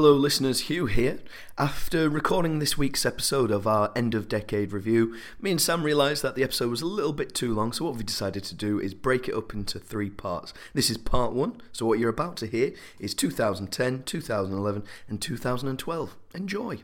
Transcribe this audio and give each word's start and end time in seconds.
Hello, 0.00 0.14
listeners. 0.14 0.60
Hugh 0.60 0.86
here. 0.86 1.18
After 1.58 2.08
recording 2.08 2.58
this 2.58 2.78
week's 2.78 3.04
episode 3.04 3.50
of 3.50 3.66
our 3.66 3.92
end 3.94 4.14
of 4.14 4.30
decade 4.30 4.72
review, 4.72 5.14
me 5.42 5.50
and 5.50 5.60
Sam 5.60 5.82
realised 5.82 6.22
that 6.22 6.34
the 6.34 6.42
episode 6.42 6.70
was 6.70 6.80
a 6.80 6.86
little 6.86 7.12
bit 7.12 7.34
too 7.34 7.52
long, 7.54 7.70
so 7.70 7.84
what 7.84 7.96
we 7.96 8.02
decided 8.02 8.42
to 8.44 8.54
do 8.54 8.80
is 8.80 8.94
break 8.94 9.28
it 9.28 9.34
up 9.34 9.52
into 9.52 9.78
three 9.78 10.08
parts. 10.08 10.54
This 10.72 10.88
is 10.88 10.96
part 10.96 11.34
one, 11.34 11.60
so 11.70 11.84
what 11.84 11.98
you're 11.98 12.08
about 12.08 12.38
to 12.38 12.46
hear 12.46 12.72
is 12.98 13.12
2010, 13.12 14.04
2011, 14.04 14.84
and 15.06 15.20
2012. 15.20 16.16
Enjoy. 16.34 16.78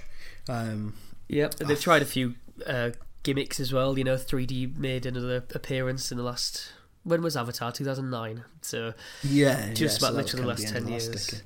Um, 0.49 0.95
Yep, 1.31 1.55
they've 1.57 1.81
tried 1.81 2.03
a 2.03 2.07
few 2.07 2.35
uh, 2.67 2.91
gimmicks 3.23 3.61
as 3.61 3.73
well. 3.73 3.97
You 3.97 4.03
know, 4.03 4.17
3D 4.17 4.77
made 4.77 5.07
another 5.07 5.45
appearance 5.55 6.11
in 6.11 6.19
the 6.19 6.25
last. 6.25 6.73
When 7.05 7.23
was 7.23 7.37
Avatar? 7.37 7.71
2009. 7.71 8.45
So 8.63 8.95
yeah, 9.23 9.73
just 9.73 10.03
yeah, 10.03 10.09
about 10.09 10.17
so 10.17 10.23
literally 10.23 10.43
the 10.43 10.49
last 10.49 10.69
10 10.69 10.77
of 10.77 10.85
the 10.85 10.91
years. 10.91 11.43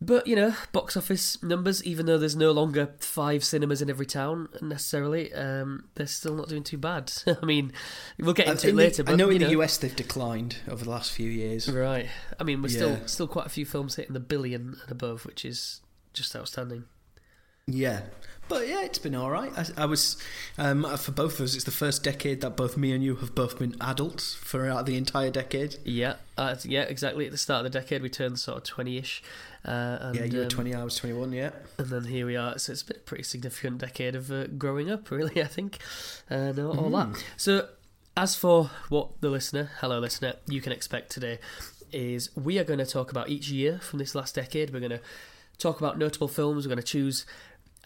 But, 0.00 0.26
you 0.26 0.36
know, 0.36 0.54
box 0.72 0.96
office 0.98 1.42
numbers, 1.42 1.82
even 1.84 2.04
though 2.04 2.18
there's 2.18 2.36
no 2.36 2.50
longer 2.52 2.90
five 3.00 3.42
cinemas 3.42 3.80
in 3.80 3.88
every 3.88 4.04
town 4.04 4.48
necessarily, 4.60 5.32
um, 5.32 5.84
they're 5.94 6.06
still 6.06 6.34
not 6.34 6.48
doing 6.48 6.62
too 6.62 6.76
bad. 6.76 7.10
I 7.42 7.46
mean, 7.46 7.72
we'll 8.18 8.34
get 8.34 8.46
into 8.48 8.66
it 8.66 8.70
in 8.70 8.76
the- 8.76 8.82
later. 8.82 9.04
But, 9.04 9.12
I 9.12 9.16
know 9.16 9.30
in 9.30 9.38
the 9.40 9.50
US 9.50 9.78
they've 9.78 9.94
declined 9.96 10.56
over 10.68 10.84
the 10.84 10.90
last 10.90 11.12
few 11.12 11.30
years. 11.30 11.70
Right. 11.70 12.08
I 12.38 12.44
mean, 12.44 12.60
we're 12.60 12.68
Yeah. 12.68 12.76
still 12.76 12.98
still 13.06 13.28
quite 13.28 13.46
a 13.46 13.50
few 13.50 13.64
films 13.64 13.94
hitting 13.94 14.12
the 14.12 14.20
billion 14.20 14.76
and 14.82 14.90
above, 14.92 15.24
which 15.24 15.44
is 15.44 15.80
just 16.12 16.36
outstanding. 16.36 16.84
Yeah, 17.66 18.02
but 18.48 18.68
yeah, 18.68 18.82
it's 18.84 18.98
been 18.98 19.14
all 19.14 19.30
right. 19.30 19.50
I, 19.56 19.84
I 19.84 19.86
was 19.86 20.18
um, 20.58 20.84
for 20.98 21.12
both 21.12 21.40
of 21.40 21.46
us. 21.46 21.54
It's 21.54 21.64
the 21.64 21.70
first 21.70 22.04
decade 22.04 22.42
that 22.42 22.56
both 22.58 22.76
me 22.76 22.92
and 22.92 23.02
you 23.02 23.16
have 23.16 23.34
both 23.34 23.58
been 23.58 23.74
adults 23.80 24.34
for 24.34 24.68
uh, 24.68 24.82
the 24.82 24.96
entire 24.98 25.30
decade. 25.30 25.76
Yeah, 25.82 26.16
uh, 26.36 26.56
yeah, 26.62 26.82
exactly. 26.82 27.24
At 27.24 27.32
the 27.32 27.38
start 27.38 27.64
of 27.64 27.72
the 27.72 27.78
decade, 27.80 28.02
we 28.02 28.10
turned 28.10 28.38
sort 28.38 28.58
of 28.58 28.64
twenty-ish, 28.64 29.22
uh, 29.64 29.98
and 30.00 30.16
yeah, 30.16 30.24
you 30.24 30.38
were 30.38 30.44
um, 30.44 30.50
twenty. 30.50 30.74
I 30.74 30.84
was 30.84 30.96
twenty-one. 30.96 31.32
Yeah, 31.32 31.52
and 31.78 31.88
then 31.88 32.04
here 32.04 32.26
we 32.26 32.36
are. 32.36 32.58
So 32.58 32.72
it's 32.72 32.82
been 32.82 32.98
a 32.98 33.00
pretty 33.00 33.24
significant 33.24 33.78
decade 33.78 34.14
of 34.14 34.30
uh, 34.30 34.46
growing 34.58 34.90
up, 34.90 35.10
really. 35.10 35.42
I 35.42 35.46
think, 35.46 35.78
and 36.28 36.58
all, 36.58 36.78
all 36.78 36.90
Mm-hmm. 36.90 37.12
that. 37.12 37.24
So, 37.38 37.68
as 38.14 38.36
for 38.36 38.70
what 38.90 39.22
the 39.22 39.30
listener, 39.30 39.70
hello 39.80 39.98
listener, 40.00 40.34
you 40.46 40.60
can 40.60 40.70
expect 40.72 41.10
today, 41.10 41.38
is 41.92 42.28
we 42.36 42.58
are 42.58 42.64
going 42.64 42.78
to 42.78 42.86
talk 42.86 43.10
about 43.10 43.30
each 43.30 43.48
year 43.48 43.78
from 43.78 44.00
this 44.00 44.14
last 44.14 44.34
decade. 44.34 44.70
We're 44.70 44.80
going 44.80 44.90
to 44.90 45.00
talk 45.56 45.78
about 45.80 45.96
notable 45.96 46.28
films. 46.28 46.66
We're 46.66 46.74
going 46.74 46.84
to 46.84 46.86
choose 46.86 47.24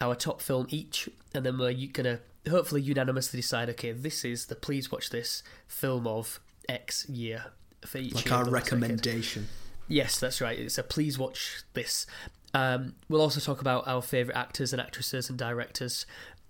our 0.01 0.15
top 0.15 0.41
film 0.41 0.67
each, 0.69 1.09
and 1.33 1.45
then 1.45 1.57
we're 1.57 1.73
going 1.73 2.17
to 2.17 2.19
hopefully 2.49 2.81
unanimously 2.81 3.39
decide. 3.39 3.69
Okay, 3.69 3.91
this 3.91 4.23
is 4.25 4.47
the 4.47 4.55
please 4.55 4.91
watch 4.91 5.09
this 5.09 5.43
film 5.67 6.07
of 6.07 6.39
X 6.67 7.07
year 7.09 7.45
for 7.85 7.97
each 7.97 8.15
like 8.15 8.31
our 8.31 8.41
of 8.41 8.45
the 8.45 8.51
last 8.51 8.65
decade. 8.65 8.81
recommendation. 8.81 9.47
Yes, 9.87 10.19
that's 10.19 10.39
right. 10.39 10.57
It's 10.57 10.77
a 10.77 10.83
please 10.83 11.17
watch 11.17 11.63
this. 11.73 12.05
Um, 12.53 12.95
we'll 13.09 13.21
also 13.21 13.39
talk 13.39 13.61
about 13.61 13.87
our 13.87 14.01
favourite 14.01 14.37
actors 14.37 14.73
and 14.73 14.81
actresses 14.81 15.29
and 15.29 15.37
directors 15.37 16.05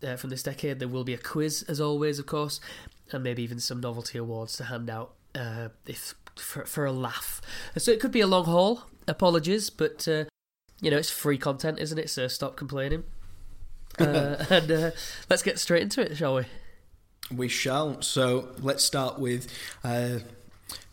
uh, 0.05 0.15
from 0.15 0.29
this 0.29 0.43
decade. 0.43 0.79
There 0.79 0.87
will 0.87 1.03
be 1.03 1.13
a 1.13 1.17
quiz, 1.17 1.63
as 1.63 1.81
always, 1.81 2.19
of 2.19 2.25
course, 2.25 2.59
and 3.11 3.23
maybe 3.23 3.43
even 3.43 3.59
some 3.59 3.79
novelty 3.79 4.17
awards 4.17 4.55
to 4.57 4.65
hand 4.65 4.89
out 4.89 5.13
uh, 5.35 5.69
if 5.85 6.15
for, 6.35 6.65
for 6.65 6.85
a 6.85 6.91
laugh. 6.91 7.41
So 7.77 7.91
it 7.91 7.99
could 7.99 8.11
be 8.11 8.21
a 8.21 8.27
long 8.27 8.45
haul. 8.45 8.83
Apologies, 9.07 9.69
but 9.69 10.07
uh, 10.07 10.25
you 10.81 10.91
know 10.91 10.97
it's 10.97 11.09
free 11.09 11.37
content, 11.37 11.79
isn't 11.79 11.97
it? 11.97 12.09
So 12.09 12.27
stop 12.27 12.55
complaining. 12.55 13.03
Uh, 13.99 14.45
and 14.49 14.71
uh, 14.71 14.91
let's 15.29 15.43
get 15.43 15.59
straight 15.59 15.81
into 15.83 16.01
it, 16.01 16.15
shall 16.17 16.35
we? 16.35 16.43
We 17.35 17.47
shall. 17.47 18.01
So 18.01 18.49
let's 18.59 18.83
start 18.83 19.19
with 19.19 19.47
uh, 19.83 20.19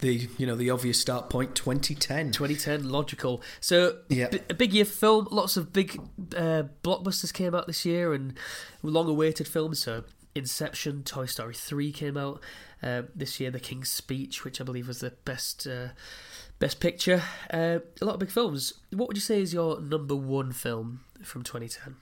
the 0.00 0.28
you 0.38 0.46
know 0.46 0.54
the 0.56 0.70
obvious 0.70 1.00
start 1.00 1.30
point, 1.30 1.54
2010. 1.54 2.32
2010, 2.32 2.88
logical. 2.90 3.42
So, 3.60 3.98
Yeah. 4.08 4.28
b- 4.28 4.40
a 4.50 4.54
big 4.54 4.72
year 4.74 4.84
for 4.84 4.92
film. 4.92 5.28
Lots 5.30 5.56
of 5.56 5.72
big 5.72 5.98
uh, 6.36 6.64
blockbusters 6.82 7.32
came 7.32 7.54
out 7.54 7.66
this 7.66 7.84
year 7.86 8.12
and 8.12 8.34
long-awaited 8.82 9.48
films. 9.48 9.78
So, 9.78 10.04
Inception, 10.34 11.02
Toy 11.04 11.24
Story 11.26 11.54
3 11.54 11.92
came 11.92 12.16
out 12.18 12.40
uh, 12.82 13.02
this 13.14 13.40
year. 13.40 13.50
The 13.50 13.60
King's 13.60 13.90
Speech, 13.90 14.44
which 14.44 14.60
I 14.60 14.64
believe 14.64 14.88
was 14.88 15.00
the 15.00 15.12
best 15.24 15.66
uh, 15.66 15.88
best 16.58 16.80
picture. 16.80 17.22
Uh, 17.50 17.78
a 18.00 18.04
lot 18.04 18.14
of 18.14 18.20
big 18.20 18.30
films. 18.30 18.74
What 18.90 19.08
would 19.08 19.16
you 19.16 19.22
say 19.22 19.40
is 19.40 19.54
your 19.54 19.80
number 19.80 20.14
one 20.14 20.52
film 20.52 21.00
from 21.22 21.42
2010? 21.42 21.96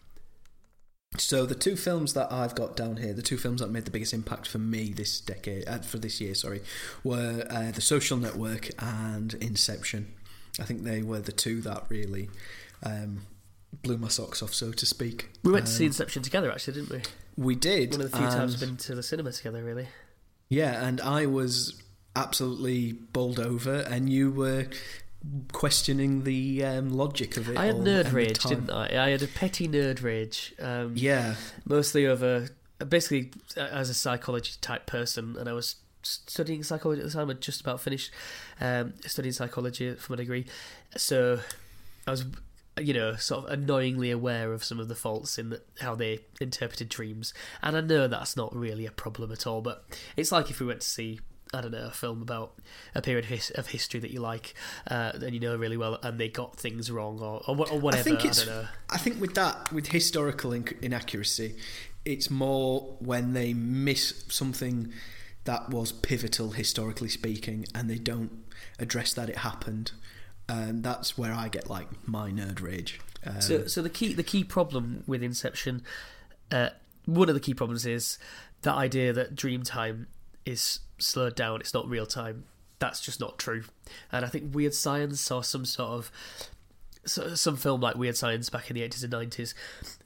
So 1.17 1.47
the 1.47 1.55
two 1.55 1.77
films 1.77 2.15
that 2.15 2.33
I've 2.33 2.55
got 2.55 2.77
down 2.77 2.97
here, 2.97 3.13
the 3.13 3.23
two 3.23 3.37
films 3.37 3.61
that 3.61 3.71
made 3.71 3.85
the 3.85 3.91
biggest 3.91 4.13
impact 4.13 4.49
for 4.49 4.59
me 4.59 4.93
this 4.93 5.21
decade, 5.21 5.69
uh, 5.69 5.79
for 5.79 5.99
this 5.99 6.21
year, 6.21 6.35
sorry, 6.35 6.61
were 7.05 7.47
uh, 7.49 7.71
The 7.71 7.81
Social 7.81 8.17
Network 8.17 8.71
and 8.83 9.35
Inception. 9.35 10.13
I 10.59 10.65
think 10.65 10.83
they 10.83 11.03
were 11.03 11.21
the 11.21 11.33
two 11.33 11.61
that 11.63 11.85
really 11.89 12.31
um, 12.83 13.23
blew 13.83 13.97
my 13.97 14.09
socks 14.09 14.43
off, 14.43 14.53
so 14.53 14.73
to 14.73 14.87
speak. 14.87 15.31
We 15.45 15.53
went 15.53 15.67
to 15.67 15.73
see 15.73 15.85
Um, 15.85 15.89
Inception 15.89 16.23
together, 16.23 16.51
actually, 16.51 16.75
didn't 16.75 16.91
we? 16.91 17.03
We 17.37 17.55
did. 17.55 17.93
One 17.93 18.01
of 18.03 18.11
the 18.11 18.17
few 18.17 18.27
times 18.27 18.53
we've 18.53 18.69
been 18.69 18.77
to 18.79 18.95
the 18.95 19.03
cinema 19.03 19.33
together, 19.33 19.63
really. 19.63 19.89
Yeah, 20.49 20.85
and 20.85 21.01
I 21.01 21.27
was 21.27 21.81
absolutely 22.17 22.93
bowled 22.93 23.41
over, 23.41 23.77
and 23.77 24.11
you 24.11 24.31
were 24.31 24.67
questioning 25.53 26.25
the 26.25 26.65
um, 26.65 26.91
logic 26.91 27.37
of 27.37 27.49
it. 27.49 27.57
I 27.57 27.67
had 27.67 27.77
nerd 27.77 28.13
rage, 28.13 28.43
didn't 28.43 28.71
I? 28.71 29.07
I 29.07 29.11
had 29.11 29.23
a 29.23 29.27
petty 29.27 29.69
nerd 29.69 30.03
rage. 30.03 30.55
Um, 30.61 30.93
Yeah, 30.95 31.35
mostly 31.65 32.07
over 32.07 32.49
basically 32.89 33.31
uh, 33.57 33.61
as 33.61 33.91
a 33.91 33.95
psychology 33.95 34.53
type 34.61 34.87
person 34.87 35.37
and 35.39 35.49
i 35.49 35.53
was 35.53 35.77
studying 36.03 36.63
psychology 36.63 37.01
at 37.01 37.07
the 37.07 37.13
time 37.13 37.31
i'd 37.31 37.41
just 37.41 37.61
about 37.61 37.81
finished 37.81 38.11
um, 38.61 38.93
studying 39.07 39.33
psychology 39.33 39.95
for 39.95 40.13
my 40.13 40.17
degree 40.17 40.45
so 40.97 41.41
i 42.07 42.11
was 42.11 42.25
you 42.79 42.93
know 42.93 43.15
sort 43.15 43.45
of 43.45 43.53
annoyingly 43.53 44.11
aware 44.11 44.53
of 44.53 44.65
some 44.65 44.81
of 44.81 44.89
the 44.89 44.95
faults 44.95 45.39
in 45.39 45.51
the, 45.51 45.63
how 45.81 45.95
they 45.95 46.19
interpreted 46.41 46.89
dreams 46.89 47.33
and 47.63 47.77
i 47.77 47.81
know 47.81 48.07
that's 48.09 48.37
not 48.37 48.55
really 48.55 48.85
a 48.85 48.91
problem 48.91 49.31
at 49.31 49.47
all 49.47 49.63
but 49.63 49.85
it's 50.17 50.33
like 50.33 50.51
if 50.51 50.61
we 50.61 50.67
went 50.67 50.81
to 50.81 50.87
see 50.87 51.21
I 51.55 51.61
don't 51.61 51.71
know, 51.71 51.87
a 51.87 51.91
film 51.91 52.21
about 52.23 52.55
a 52.95 53.01
period 53.01 53.25
of, 53.25 53.31
his, 53.31 53.51
of 53.51 53.69
history 53.69 54.01
that 54.01 54.11
you 54.11 54.21
like 54.21 54.55
uh, 54.91 55.13
and 55.15 55.33
you 55.33 55.41
know 55.41 55.57
really 55.57 55.77
well, 55.77 55.99
and 56.03 56.19
they 56.19 56.29
got 56.29 56.57
things 56.57 56.91
wrong 56.91 57.21
or, 57.21 57.43
or, 57.47 57.71
or 57.71 57.79
whatever. 57.79 58.01
I 58.01 58.03
think 58.03 58.25
it's. 58.25 58.45
don't 58.45 58.55
know. 58.55 58.69
I 58.91 58.99
think 58.99 59.21
with 59.21 59.35
that, 59.35 59.73
with 59.73 59.89
historical 59.89 60.53
in- 60.53 60.69
inaccuracy, 60.83 61.57
it's 62.05 62.31
more 62.31 62.97
when 62.99 63.33
they 63.33 63.55
miss 63.55 64.25
something 64.29 64.93
that 65.45 65.71
was 65.71 65.93
pivotal 65.93 66.53
historically 66.53 67.09
speaking, 67.09 67.67
and 67.75 67.89
they 67.89 67.99
don't 67.99 68.45
address 68.79 69.15
that 69.15 69.29
it 69.29 69.39
happened. 69.39 69.93
And 70.49 70.83
that's 70.83 71.17
where 71.17 71.33
I 71.33 71.49
get 71.49 71.71
like 71.71 71.89
my 72.07 72.31
nerd 72.31 72.61
rage. 72.61 73.01
Um, 73.25 73.41
So, 73.41 73.67
so 73.67 73.81
the 73.81 73.91
key 73.91 74.13
the 74.13 74.23
key 74.23 74.45
problem 74.45 75.03
with 75.07 75.23
Inception, 75.23 75.83
uh, 76.51 76.71
one 77.07 77.29
of 77.29 77.35
the 77.35 77.41
key 77.41 77.55
problems 77.55 77.87
is 77.87 78.19
that 78.63 78.75
idea 78.75 79.13
that 79.13 79.35
dream 79.35 79.63
time 79.63 80.07
is 80.47 80.81
slowed 80.99 81.35
down. 81.35 81.61
It's 81.61 81.75
not 81.75 81.89
real 81.89 82.07
time. 82.07 82.45
That's 82.79 83.01
just 83.01 83.21
not 83.21 83.39
true. 83.39 83.65
And 84.13 84.25
I 84.25 84.29
think 84.29 84.55
Weird 84.55 84.75
Science 84.75 85.31
or 85.31 85.45
some 85.45 85.65
sort 85.65 85.91
of 85.91 86.11
so, 87.07 87.35
some 87.35 87.57
film 87.57 87.81
like 87.81 87.97
Weird 87.97 88.17
Science 88.17 88.51
back 88.51 88.71
in 88.71 88.75
the 88.75 88.83
eighties 88.83 89.03
and 89.03 89.13
nineties, 89.13 89.55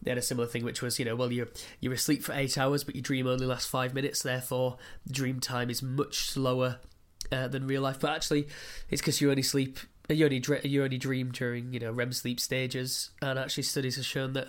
they 0.03 0.11
had 0.11 0.19
a 0.19 0.23
similar 0.23 0.47
thing, 0.47 0.65
which 0.65 0.83
was 0.83 0.99
you 0.99 1.05
know, 1.05 1.17
well 1.17 1.33
you're 1.33 1.49
you're 1.81 1.93
asleep 1.93 2.23
for 2.23 2.33
eight 2.33 2.59
hours, 2.59 2.85
but 2.85 2.95
your 2.95 3.03
dream 3.03 3.27
only 3.27 3.47
lasts 3.47 3.69
five 3.69 3.95
minutes. 3.95 4.23
Therefore, 4.23 4.79
dream 5.11 5.41
time 5.41 5.71
is 5.71 5.83
much 5.83 6.31
slower 6.31 6.79
uh, 7.31 7.49
than 7.49 7.67
real 7.67 7.83
life. 7.83 8.01
But 8.01 8.11
actually, 8.11 8.49
it's 8.91 9.01
because 9.01 9.21
you 9.21 9.31
only 9.31 9.43
sleep. 9.43 9.79
You 10.09 10.25
only 10.25 10.43
you 10.65 10.85
only 10.85 10.99
dream 10.99 11.31
during 11.33 11.73
you 11.73 11.81
know 11.81 11.93
REM 11.93 12.13
sleep 12.13 12.41
stages, 12.41 13.11
and 13.21 13.39
actually 13.39 13.65
studies 13.65 13.97
have 13.97 14.07
shown 14.07 14.33
that 14.33 14.49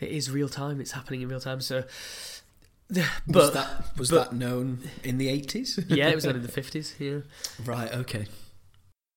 it 0.00 0.10
is 0.10 0.30
real 0.30 0.48
time. 0.48 0.80
It's 0.80 0.92
happening 0.92 1.22
in 1.22 1.28
real 1.28 1.40
time. 1.40 1.60
So, 1.60 1.84
but 2.90 3.04
was 3.26 3.52
that 3.52 3.98
was 3.98 4.10
but- 4.10 4.30
that 4.30 4.36
known 4.36 4.80
in 5.04 5.18
the 5.18 5.28
eighties? 5.28 5.78
yeah, 5.88 6.08
it 6.08 6.14
was 6.14 6.24
done 6.24 6.36
in 6.36 6.42
the 6.42 6.48
fifties. 6.48 6.94
Yeah, 6.98 7.20
Right, 7.64 7.92
okay. 7.92 8.26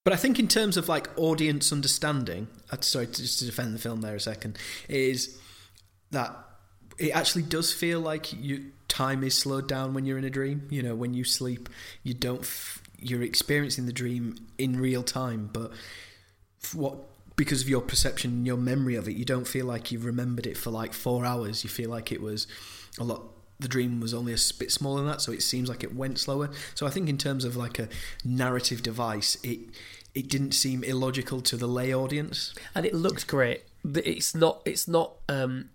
But 0.04 0.14
I 0.14 0.18
think 0.18 0.38
in 0.38 0.48
terms 0.48 0.78
of 0.78 0.88
like 0.88 1.10
audience 1.18 1.72
understanding, 1.72 2.48
sorry, 2.82 3.08
just 3.08 3.40
to 3.40 3.46
defend 3.46 3.74
the 3.74 3.80
film 3.80 4.02
there 4.02 4.16
a 4.16 4.20
second, 4.20 4.58
is 4.88 5.40
that 6.12 6.36
it 7.00 7.10
actually 7.10 7.42
does 7.42 7.74
feel 7.74 8.00
like 8.00 8.32
you 8.32 8.72
time 8.88 9.24
is 9.24 9.36
slowed 9.36 9.68
down 9.68 9.94
when 9.96 10.06
you're 10.06 10.20
in 10.20 10.24
a 10.24 10.30
dream. 10.30 10.68
You 10.70 10.84
know, 10.84 10.94
when 10.96 11.16
you 11.16 11.24
sleep, 11.24 11.70
you 12.04 12.14
don't 12.14 12.42
f- 12.42 12.84
you're 13.00 13.24
experiencing 13.24 13.88
the 13.88 13.94
dream 13.94 14.36
in 14.60 14.80
real 14.80 15.02
time, 15.02 15.50
but 15.52 15.72
what 16.74 16.98
because 17.36 17.62
of 17.64 17.70
your 17.70 17.82
perception 17.82 18.32
and 18.32 18.48
your 18.48 18.58
memory 18.58 18.96
of 18.96 19.08
it, 19.10 19.16
you 19.16 19.26
don't 19.26 19.48
feel 19.48 19.66
like 19.66 19.92
you've 19.92 20.06
remembered 20.06 20.46
it 20.48 20.56
for 20.56 20.70
like 20.70 20.94
four 20.94 21.26
hours. 21.26 21.64
You 21.64 21.70
feel 21.70 21.90
like 21.90 22.12
it 22.12 22.22
was 22.22 22.48
a 23.00 23.04
lot. 23.04 23.24
The 23.60 23.68
dream 23.68 24.02
was 24.02 24.14
only 24.14 24.34
a 24.34 24.38
bit 24.60 24.72
smaller 24.72 24.98
than 24.98 25.08
that, 25.08 25.22
so 25.22 25.32
it 25.32 25.42
seems 25.42 25.70
like 25.70 25.84
it 25.84 25.96
went 25.96 26.20
slower. 26.20 26.50
So 26.74 26.86
I 26.86 26.90
think 26.90 27.08
in 27.08 27.18
terms 27.18 27.46
of 27.46 27.56
like 27.56 27.80
a 27.80 27.88
narrative 28.24 28.84
device, 28.84 29.38
it 29.44 29.60
it 30.14 30.30
didn't 30.30 30.54
seem 30.54 30.84
illogical 30.84 31.42
to 31.42 31.58
the 31.58 31.68
lay 31.68 31.94
audience. 31.94 32.54
and 32.74 32.86
it 32.86 32.94
looked 32.94 33.28
great. 33.28 33.64
It's 33.84 34.34
not. 34.36 34.62
It's 34.66 34.88
not. 34.88 35.16
Um, 35.30 35.70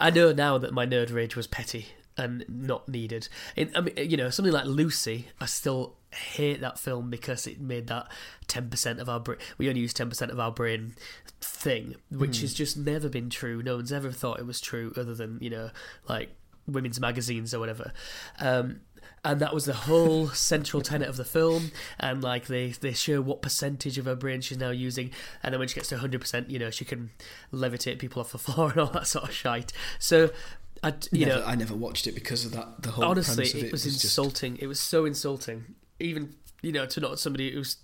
I 0.00 0.10
know 0.10 0.32
now 0.32 0.58
that 0.58 0.72
my 0.72 0.86
nerd 0.86 1.12
rage 1.14 1.36
was 1.36 1.46
petty 1.46 1.86
and 2.16 2.44
not 2.48 2.88
needed. 2.88 3.28
In, 3.56 3.70
I 3.74 3.80
mean, 3.80 3.94
you 3.96 4.16
know, 4.16 4.30
something 4.30 4.52
like 4.52 4.66
Lucy, 4.66 5.28
I 5.40 5.46
still 5.46 5.96
hate 6.12 6.60
that 6.60 6.78
film 6.78 7.10
because 7.10 7.46
it 7.46 7.60
made 7.60 7.86
that 7.88 8.06
ten 8.46 8.68
percent 8.70 9.00
of 9.00 9.08
our 9.08 9.20
brain. 9.20 9.38
We 9.58 9.68
only 9.68 9.80
use 9.80 9.94
ten 9.94 10.08
percent 10.08 10.30
of 10.30 10.38
our 10.38 10.52
brain 10.52 10.94
thing, 11.40 11.96
which 12.10 12.40
has 12.40 12.54
just 12.54 12.76
never 12.76 13.08
been 13.08 13.30
true. 13.30 13.62
No 13.62 13.76
one's 13.76 13.92
ever 13.92 14.10
thought 14.12 14.38
it 14.38 14.46
was 14.46 14.60
true, 14.60 14.92
other 14.96 15.14
than 15.14 15.38
you 15.40 15.50
know, 15.50 15.70
like 16.08 16.30
women's 16.66 17.00
magazines 17.00 17.54
or 17.54 17.60
whatever. 17.60 17.92
Um, 18.38 18.80
and 19.24 19.40
that 19.40 19.54
was 19.54 19.64
the 19.64 19.72
whole 19.72 20.28
central 20.28 20.82
tenet 20.82 21.08
of 21.08 21.16
the 21.16 21.24
film. 21.24 21.70
And 21.98 22.22
like 22.22 22.46
they 22.46 22.68
they 22.68 22.92
show 22.92 23.20
what 23.20 23.42
percentage 23.42 23.96
of 23.98 24.04
her 24.04 24.14
brain 24.14 24.40
she's 24.40 24.58
now 24.58 24.70
using, 24.70 25.10
and 25.42 25.52
then 25.52 25.58
when 25.58 25.68
she 25.68 25.74
gets 25.74 25.88
to 25.88 25.98
hundred 25.98 26.20
percent, 26.20 26.50
you 26.50 26.58
know, 26.58 26.70
she 26.70 26.84
can 26.84 27.10
levitate 27.52 27.98
people 27.98 28.20
off 28.20 28.32
the 28.32 28.38
floor 28.38 28.70
and 28.70 28.80
all 28.80 28.88
that 28.88 29.06
sort 29.06 29.28
of 29.28 29.34
shite. 29.34 29.72
So. 29.98 30.30
I, 30.82 30.92
you 31.12 31.24
never, 31.24 31.40
know, 31.40 31.46
I 31.46 31.54
never 31.54 31.74
watched 31.74 32.06
it 32.06 32.14
because 32.14 32.44
of 32.44 32.52
that. 32.52 32.82
The 32.82 32.90
whole 32.90 33.06
honestly, 33.06 33.48
of 33.48 33.54
it, 33.54 33.64
it, 33.64 33.72
was, 33.72 33.84
just 33.84 34.04
insulting. 34.04 34.58
It 34.58 34.66
was 34.66 34.78
so 34.78 35.06
insulting. 35.06 35.76
Even 35.98 36.34
you 36.60 36.72
know, 36.72 36.84
to 36.84 37.00
not 37.00 37.18
somebody 37.18 37.52
who's 37.52 37.78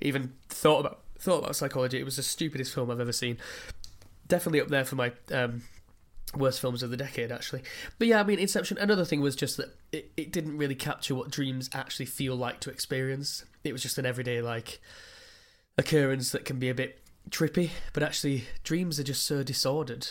even 0.00 0.32
thought 0.48 0.80
about 0.80 1.00
thought 1.18 1.38
about 1.40 1.54
psychology. 1.54 1.98
It 1.98 2.04
was 2.04 2.16
the 2.16 2.22
stupidest 2.22 2.72
film 2.72 2.90
I've 2.90 3.00
ever 3.00 3.12
seen. 3.12 3.36
Definitely 4.26 4.62
up 4.62 4.68
there 4.68 4.86
for 4.86 4.96
my 4.96 5.12
um, 5.32 5.62
worst 6.36 6.60
films 6.60 6.82
of 6.82 6.90
the 6.90 6.96
decade, 6.96 7.32
actually. 7.32 7.62
But 7.98 8.08
yeah, 8.08 8.20
I 8.20 8.22
mean, 8.22 8.38
Inception. 8.38 8.78
Another 8.78 9.04
thing 9.04 9.20
was 9.20 9.36
just 9.36 9.56
that 9.56 9.76
it, 9.92 10.10
it 10.16 10.32
didn't 10.32 10.56
really 10.56 10.74
capture 10.74 11.14
what 11.14 11.30
dreams 11.30 11.70
actually 11.74 12.06
feel 12.06 12.36
like 12.36 12.60
to 12.60 12.70
experience. 12.70 13.44
It 13.64 13.72
was 13.72 13.82
just 13.82 13.98
an 13.98 14.06
everyday 14.06 14.40
like 14.40 14.80
occurrence 15.76 16.30
that 16.32 16.44
can 16.44 16.58
be 16.58 16.68
a 16.68 16.74
bit 16.74 17.00
trippy, 17.30 17.70
but 17.92 18.02
actually, 18.02 18.44
dreams 18.64 18.98
are 18.98 19.04
just 19.04 19.24
so 19.24 19.42
disordered, 19.42 20.06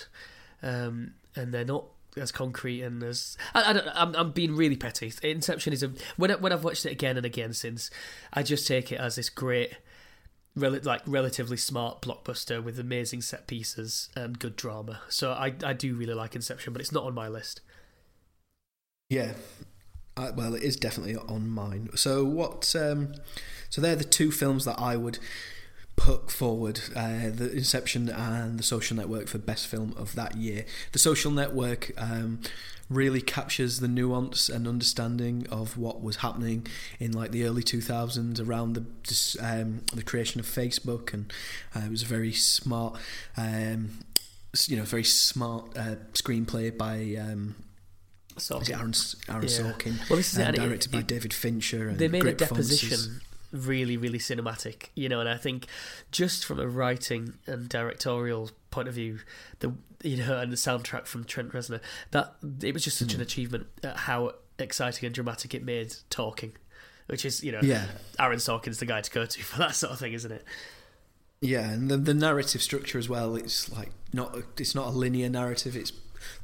um, 0.61 1.13
and 1.35 1.53
they're 1.53 1.65
not 1.65 1.85
as 2.17 2.31
concrete 2.31 2.81
and 2.81 3.03
as 3.03 3.37
I, 3.53 3.73
don't, 3.73 3.87
I'm 3.93 4.15
I'm 4.15 4.31
being 4.31 4.55
really 4.55 4.75
petty. 4.75 5.13
Inception 5.23 5.73
is 5.73 5.83
a 5.83 5.91
when 6.17 6.31
when 6.31 6.51
I've 6.51 6.63
watched 6.63 6.85
it 6.85 6.91
again 6.91 7.17
and 7.17 7.25
again 7.25 7.53
since, 7.53 7.89
I 8.33 8.43
just 8.43 8.67
take 8.67 8.91
it 8.91 8.99
as 8.99 9.15
this 9.15 9.29
great, 9.29 9.73
rel- 10.55 10.79
like 10.83 11.01
relatively 11.05 11.57
smart 11.57 12.01
blockbuster 12.01 12.63
with 12.63 12.79
amazing 12.79 13.21
set 13.21 13.47
pieces 13.47 14.09
and 14.15 14.39
good 14.39 14.55
drama. 14.55 15.01
So 15.09 15.31
I 15.31 15.53
I 15.63 15.73
do 15.73 15.95
really 15.95 16.13
like 16.13 16.35
Inception, 16.35 16.73
but 16.73 16.81
it's 16.81 16.91
not 16.91 17.03
on 17.03 17.13
my 17.13 17.27
list. 17.27 17.61
Yeah. 19.09 19.33
Uh, 20.15 20.31
well, 20.35 20.53
it 20.53 20.63
is 20.63 20.75
definitely 20.75 21.15
on 21.15 21.49
mine. 21.49 21.89
So 21.95 22.25
what? 22.25 22.75
Um, 22.75 23.13
so 23.69 23.81
they're 23.81 23.95
the 23.95 24.03
two 24.03 24.31
films 24.31 24.65
that 24.65 24.79
I 24.79 24.95
would 24.97 25.17
put 25.99 26.31
forward: 26.31 26.79
uh, 26.95 27.29
the 27.33 27.51
Inception 27.55 28.09
and 28.09 28.57
the 28.57 28.63
Social 28.63 28.95
Network 28.95 29.27
for 29.27 29.37
best 29.37 29.67
film 29.67 29.93
of 29.97 30.15
that 30.15 30.35
year. 30.37 30.65
The 30.93 30.99
Social 30.99 31.29
Network 31.31 31.91
um, 31.97 32.39
really 32.89 33.21
captures 33.21 33.79
the 33.81 33.87
nuance 33.87 34.49
and 34.49 34.67
understanding 34.67 35.45
of 35.51 35.77
what 35.77 36.01
was 36.01 36.17
happening 36.17 36.65
in 36.99 37.11
like 37.11 37.31
the 37.31 37.43
early 37.45 37.61
2000s 37.63 38.39
around 38.47 38.73
the 38.73 38.85
um, 39.41 39.81
the 39.93 40.03
creation 40.03 40.39
of 40.39 40.45
Facebook, 40.47 41.13
and 41.13 41.31
uh, 41.75 41.81
it 41.85 41.91
was 41.91 42.03
a 42.03 42.07
very 42.07 42.31
smart. 42.33 42.97
Um, 43.37 43.99
you 44.67 44.77
know, 44.77 44.83
very 44.83 45.03
smart 45.03 45.77
uh, 45.77 45.95
screenplay 46.13 46.75
by 46.75 47.15
um, 47.21 47.55
So 48.37 48.57
is 48.59 48.69
it 48.69 48.73
Aaron, 48.75 48.93
Aaron 49.29 49.43
Yeah. 49.43 49.49
Sorkin? 49.49 50.09
Well, 50.09 50.17
this 50.17 50.33
is 50.33 50.39
it, 50.39 50.47
and 50.47 50.55
and 50.55 50.57
it- 50.57 50.67
directed 50.67 50.91
by 50.91 50.99
it- 50.99 51.07
David 51.07 51.33
Fincher. 51.35 51.89
And 51.89 51.99
they 51.99 52.07
made 52.07 52.25
a 52.25 52.33
deposition 52.33 53.21
really 53.51 53.97
really 53.97 54.19
cinematic 54.19 54.89
you 54.95 55.09
know 55.09 55.19
and 55.19 55.27
i 55.29 55.35
think 55.37 55.65
just 56.11 56.45
from 56.45 56.59
a 56.59 56.67
writing 56.67 57.33
and 57.47 57.67
directorial 57.69 58.51
point 58.69 58.87
of 58.87 58.93
view 58.93 59.19
the 59.59 59.73
you 60.03 60.17
know 60.17 60.37
and 60.37 60.51
the 60.51 60.55
soundtrack 60.57 61.05
from 61.07 61.23
trent 61.23 61.51
reznor 61.51 61.81
that 62.11 62.35
it 62.61 62.73
was 62.73 62.83
just 62.83 62.97
such 62.97 63.11
Hmm. 63.13 63.17
an 63.17 63.21
achievement 63.21 63.67
at 63.83 63.97
how 63.97 64.33
exciting 64.59 65.05
and 65.07 65.15
dramatic 65.15 65.53
it 65.55 65.63
made 65.63 65.95
talking 66.09 66.53
which 67.07 67.25
is 67.25 67.43
you 67.43 67.51
know 67.51 67.59
Yeah, 67.63 67.85
aaron 68.19 68.37
sorkin's 68.39 68.77
the 68.79 68.85
guy 68.85 69.01
to 69.01 69.09
go 69.11 69.25
to 69.25 69.41
for 69.49 69.57
that 69.57 69.73
sort 69.75 69.93
of 69.93 69.99
thing 69.99 70.13
isn't 70.13 70.31
it 70.31 70.45
yeah, 71.41 71.69
and 71.71 71.89
the, 71.89 71.95
the 71.95 72.13
narrative 72.13 72.61
structure 72.61 72.97
as 72.97 73.07
well. 73.07 73.37
It's 73.37 73.71
like 73.71 73.91
not 74.11 74.37
it's 74.57 74.75
not 74.75 74.87
a 74.87 74.89
linear 74.89 75.29
narrative. 75.29 75.73
It's 75.73 75.93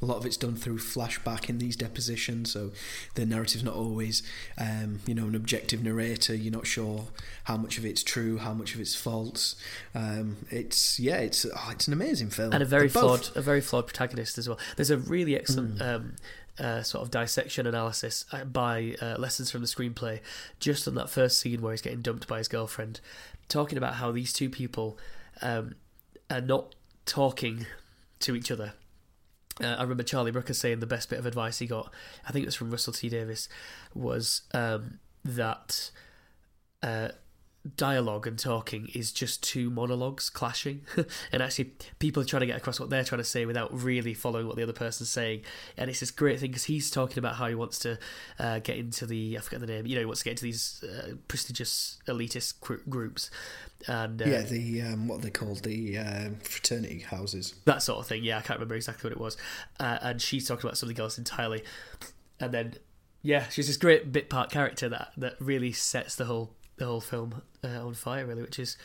a 0.01 0.05
lot 0.05 0.17
of 0.17 0.25
it's 0.25 0.37
done 0.37 0.55
through 0.55 0.79
flashback 0.79 1.49
in 1.49 1.57
these 1.57 1.75
depositions, 1.75 2.51
so 2.51 2.71
the 3.15 3.25
narrative's 3.25 3.63
not 3.63 3.75
always 3.75 4.23
um, 4.57 4.99
you 5.05 5.13
know 5.13 5.25
an 5.25 5.35
objective 5.35 5.83
narrator. 5.83 6.35
You're 6.35 6.53
not 6.53 6.67
sure 6.67 7.07
how 7.45 7.57
much 7.57 7.77
of 7.77 7.85
it's 7.85 8.03
true, 8.03 8.37
how 8.37 8.53
much 8.53 8.73
of 8.73 8.81
it's 8.81 8.95
false. 8.95 9.55
Um, 9.93 10.37
it's 10.49 10.99
yeah, 10.99 11.17
it's 11.17 11.45
oh, 11.45 11.69
it's 11.71 11.87
an 11.87 11.93
amazing 11.93 12.29
film 12.29 12.53
and 12.53 12.63
a 12.63 12.65
very 12.65 12.87
They're 12.87 13.01
both- 13.01 13.27
flawed 13.27 13.37
a 13.37 13.41
very 13.41 13.61
flawed 13.61 13.87
protagonist 13.87 14.37
as 14.37 14.47
well 14.47 14.59
there's 14.75 14.89
a 14.89 14.97
really 14.97 15.35
excellent 15.35 15.81
um 15.81 16.15
uh, 16.57 16.81
sort 16.81 17.03
of 17.03 17.11
dissection 17.11 17.67
analysis 17.67 18.23
uh, 18.31 18.45
by 18.45 18.95
uh, 19.01 19.17
lessons 19.17 19.51
from 19.51 19.59
the 19.59 19.67
screenplay 19.67 20.21
just 20.57 20.87
on 20.87 20.95
that 20.95 21.09
first 21.09 21.37
scene 21.37 21.61
where 21.61 21.73
he's 21.73 21.81
getting 21.81 22.01
dumped 22.01 22.29
by 22.29 22.37
his 22.37 22.47
girlfriend 22.47 23.01
talking 23.49 23.77
about 23.77 23.95
how 23.95 24.09
these 24.09 24.31
two 24.31 24.49
people 24.49 24.97
um, 25.41 25.75
are 26.29 26.39
not 26.39 26.73
talking 27.05 27.65
to 28.19 28.37
each 28.37 28.49
other 28.49 28.71
uh, 29.61 29.75
I 29.77 29.81
remember 29.81 30.03
Charlie 30.03 30.31
Brooker 30.31 30.53
saying 30.53 30.79
the 30.79 30.87
best 30.87 31.09
bit 31.09 31.19
of 31.19 31.25
advice 31.25 31.59
he 31.59 31.67
got, 31.67 31.93
I 32.27 32.31
think 32.31 32.43
it 32.43 32.47
was 32.47 32.55
from 32.55 32.71
Russell 32.71 32.93
T 32.93 33.09
Davies, 33.09 33.47
was 33.93 34.41
um, 34.53 34.99
that 35.23 35.91
uh, 36.83 37.09
dialogue 37.77 38.27
and 38.27 38.37
talking 38.37 38.89
is 38.93 39.11
just 39.11 39.43
two 39.43 39.69
monologues 39.69 40.29
clashing, 40.29 40.81
and 41.31 41.41
actually 41.41 41.71
people 41.99 42.21
are 42.21 42.25
trying 42.25 42.41
to 42.41 42.45
get 42.45 42.57
across 42.57 42.79
what 42.79 42.89
they're 42.89 43.03
trying 43.03 43.21
to 43.21 43.25
say 43.25 43.45
without 43.45 43.73
really 43.73 44.13
following 44.13 44.47
what 44.47 44.55
the 44.55 44.63
other 44.63 44.73
person's 44.73 45.09
saying. 45.09 45.41
And 45.77 45.89
it's 45.89 45.99
this 45.99 46.11
great 46.11 46.39
thing 46.39 46.51
because 46.51 46.65
he's 46.65 46.91
talking 46.91 47.19
about 47.19 47.35
how 47.35 47.47
he 47.47 47.55
wants 47.55 47.79
to 47.79 47.97
uh, 48.39 48.59
get 48.59 48.77
into 48.77 49.05
the 49.05 49.37
I 49.37 49.41
forget 49.41 49.59
the 49.59 49.67
name, 49.67 49.85
you 49.85 49.95
know, 49.95 50.01
he 50.01 50.05
wants 50.05 50.21
to 50.21 50.25
get 50.25 50.31
into 50.31 50.43
these 50.43 50.83
uh, 50.83 51.15
prestigious 51.27 51.99
elitist 52.07 52.59
gr- 52.61 52.75
groups, 52.89 53.31
and 53.87 54.21
uh, 54.21 54.25
yeah, 54.25 54.41
the 54.41 54.81
um, 54.81 55.07
what 55.07 55.19
are 55.19 55.21
they 55.21 55.29
called 55.29 55.63
the 55.63 55.97
um 55.97 56.35
fraternity 56.37 56.99
houses. 56.99 57.55
that 57.65 57.81
sort 57.81 57.99
of 57.99 58.07
thing. 58.07 58.23
Yeah, 58.23 58.37
I 58.37 58.41
can't 58.41 58.59
remember 58.59 58.75
exactly 58.75 59.09
what 59.09 59.15
it 59.15 59.21
was. 59.21 59.37
Uh, 59.79 59.97
and 60.01 60.21
she's 60.21 60.47
talking 60.47 60.65
about 60.65 60.77
something 60.77 60.99
else 60.99 61.17
entirely. 61.17 61.63
And 62.39 62.51
then, 62.51 62.75
yeah, 63.21 63.47
she's 63.49 63.67
this 63.67 63.77
great 63.77 64.11
bit 64.11 64.29
part 64.29 64.51
character 64.51 64.89
that 64.89 65.11
that 65.17 65.35
really 65.39 65.71
sets 65.71 66.15
the 66.15 66.25
whole 66.25 66.53
the 66.77 66.85
whole 66.85 67.01
film 67.01 67.41
uh, 67.63 67.85
on 67.85 67.93
fire, 67.93 68.25
really, 68.25 68.41
which 68.41 68.59
is. 68.59 68.77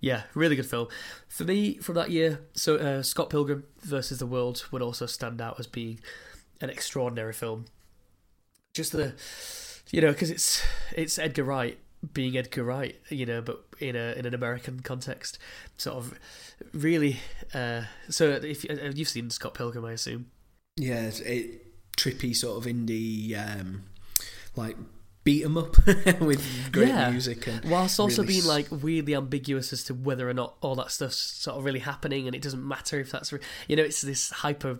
Yeah, 0.00 0.22
really 0.34 0.54
good 0.54 0.66
film. 0.66 0.86
For 1.26 1.42
me, 1.42 1.74
from 1.78 1.96
that 1.96 2.10
year, 2.10 2.42
so 2.52 2.76
uh, 2.76 3.02
Scott 3.02 3.30
Pilgrim 3.30 3.64
versus 3.80 4.20
the 4.20 4.26
World 4.26 4.64
would 4.70 4.80
also 4.80 5.06
stand 5.06 5.40
out 5.40 5.58
as 5.58 5.66
being 5.66 5.98
an 6.60 6.70
extraordinary 6.70 7.32
film. 7.32 7.64
Just 8.72 8.92
the 8.92 9.14
you 9.90 10.00
know, 10.00 10.12
because 10.12 10.30
it's 10.30 10.62
it's 10.96 11.18
Edgar 11.18 11.44
Wright 11.44 11.78
being 12.12 12.36
Edgar 12.36 12.64
Wright, 12.64 12.96
you 13.08 13.26
know, 13.26 13.40
but 13.40 13.64
in 13.80 13.96
a 13.96 14.12
in 14.12 14.26
an 14.26 14.34
American 14.34 14.80
context, 14.80 15.38
sort 15.76 15.96
of 15.96 16.18
really. 16.72 17.18
Uh, 17.54 17.82
so 18.08 18.30
if 18.30 18.64
uh, 18.68 18.90
you've 18.94 19.08
seen 19.08 19.30
Scott 19.30 19.54
Pilgrim, 19.54 19.84
I 19.84 19.92
assume. 19.92 20.26
Yeah, 20.76 21.02
it's 21.02 21.22
a 21.22 21.50
trippy 21.96 22.36
sort 22.36 22.58
of 22.58 22.72
indie, 22.72 23.36
um, 23.36 23.84
like 24.54 24.76
beat 25.28 25.44
'em 25.44 25.58
up 25.58 25.76
with 26.30 26.42
great 26.72 26.88
Yeah. 26.88 27.10
music 27.10 27.46
and 27.46 27.62
Whilst 27.70 28.00
also 28.00 28.22
really 28.22 28.34
being 28.34 28.46
like 28.46 28.66
weirdly 28.70 29.14
ambiguous 29.14 29.72
as 29.74 29.84
to 29.84 29.92
whether 29.94 30.26
or 30.28 30.34
not 30.34 30.56
all 30.62 30.74
that 30.76 30.90
stuff's 30.90 31.18
sort 31.18 31.58
of 31.58 31.64
really 31.64 31.80
happening, 31.80 32.26
and 32.26 32.34
it 32.34 32.42
doesn't 32.42 32.66
matter 32.66 32.98
if 33.00 33.10
that's, 33.10 33.30
re- 33.32 33.40
you 33.68 33.76
know, 33.76 33.82
it's 33.82 34.00
this 34.00 34.30
hyper, 34.30 34.78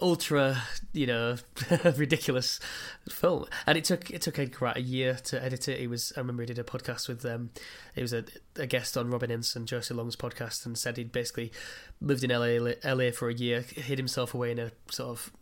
ultra, 0.00 0.62
you 0.92 1.06
know, 1.06 1.36
ridiculous 1.96 2.60
film. 3.08 3.46
And 3.66 3.78
it 3.78 3.84
took 3.84 4.10
it 4.10 4.22
took 4.22 4.38
Edgar 4.38 4.72
a 4.76 4.80
year 4.80 5.14
to 5.24 5.42
edit 5.42 5.68
it. 5.68 5.80
He 5.80 5.86
was 5.86 6.12
I 6.16 6.20
remember 6.20 6.42
he 6.42 6.46
did 6.46 6.58
a 6.58 6.64
podcast 6.64 7.08
with 7.08 7.24
um, 7.24 7.50
he 7.94 8.02
was 8.02 8.12
a, 8.12 8.24
a 8.56 8.66
guest 8.66 8.96
on 8.96 9.10
Robin 9.10 9.30
Ince 9.30 9.56
and 9.56 9.66
Josie 9.66 9.94
Long's 9.94 10.16
podcast, 10.16 10.66
and 10.66 10.76
said 10.76 10.96
he'd 10.96 11.12
basically 11.12 11.52
lived 12.00 12.24
in 12.24 12.30
LA 12.30 12.72
LA 12.84 13.10
for 13.10 13.28
a 13.28 13.34
year, 13.34 13.60
hid 13.60 13.98
himself 13.98 14.34
away 14.34 14.50
in 14.50 14.58
a 14.58 14.72
sort 14.90 15.10
of 15.10 15.32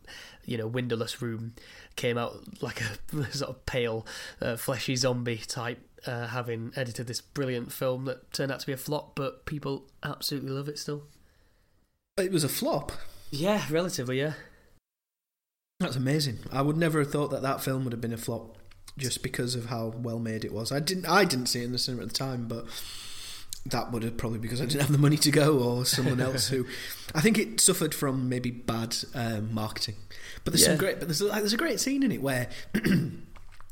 you 0.44 0.56
know 0.56 0.66
windowless 0.66 1.20
room, 1.20 1.54
came 1.96 2.18
out 2.18 2.62
like 2.62 2.80
a 2.80 3.24
sort 3.32 3.50
of 3.50 3.66
pale, 3.66 4.06
uh, 4.40 4.56
fleshy 4.56 4.96
zombie 4.96 5.38
type. 5.38 5.80
Uh, 6.06 6.28
having 6.28 6.72
edited 6.76 7.08
this 7.08 7.20
brilliant 7.20 7.72
film 7.72 8.04
that 8.04 8.32
turned 8.32 8.52
out 8.52 8.60
to 8.60 8.66
be 8.66 8.72
a 8.72 8.76
flop, 8.76 9.16
but 9.16 9.44
people 9.44 9.88
absolutely 10.04 10.50
love 10.50 10.68
it 10.68 10.78
still. 10.78 11.02
it 12.16 12.30
was 12.30 12.44
a 12.44 12.48
flop. 12.48 12.92
Yeah, 13.30 13.64
relatively, 13.70 14.18
yeah. 14.20 14.34
That's 15.80 15.96
amazing. 15.96 16.38
I 16.50 16.62
would 16.62 16.76
never 16.76 17.00
have 17.00 17.10
thought 17.10 17.30
that 17.32 17.42
that 17.42 17.60
film 17.62 17.84
would 17.84 17.92
have 17.92 18.00
been 18.00 18.12
a 18.12 18.16
flop 18.18 18.56
just 18.96 19.22
because 19.22 19.54
of 19.54 19.66
how 19.66 19.88
well 19.96 20.18
made 20.18 20.44
it 20.44 20.52
was. 20.52 20.72
I 20.72 20.80
didn't 20.80 21.06
I 21.06 21.24
didn't 21.24 21.46
see 21.46 21.60
it 21.60 21.64
in 21.64 21.72
the 21.72 21.78
cinema 21.78 22.04
at 22.04 22.08
the 22.08 22.14
time, 22.14 22.48
but 22.48 22.64
that 23.66 23.92
would 23.92 24.02
have 24.02 24.16
probably 24.16 24.38
because 24.38 24.60
I 24.60 24.64
didn't 24.64 24.80
have 24.82 24.92
the 24.92 24.96
money 24.98 25.18
to 25.18 25.30
go 25.30 25.58
or 25.58 25.84
someone 25.84 26.20
else 26.20 26.48
who 26.48 26.64
I 27.14 27.20
think 27.20 27.36
it 27.36 27.60
suffered 27.60 27.94
from 27.94 28.28
maybe 28.28 28.50
bad 28.50 28.96
um, 29.14 29.52
marketing. 29.52 29.96
But 30.44 30.52
there's 30.54 30.62
Yeah. 30.62 30.68
some 30.68 30.78
great 30.78 30.98
but 30.98 31.08
there's 31.08 31.20
like, 31.20 31.40
there's 31.40 31.52
a 31.52 31.58
great 31.58 31.78
scene 31.80 32.02
in 32.02 32.10
it 32.12 32.22
where 32.22 32.48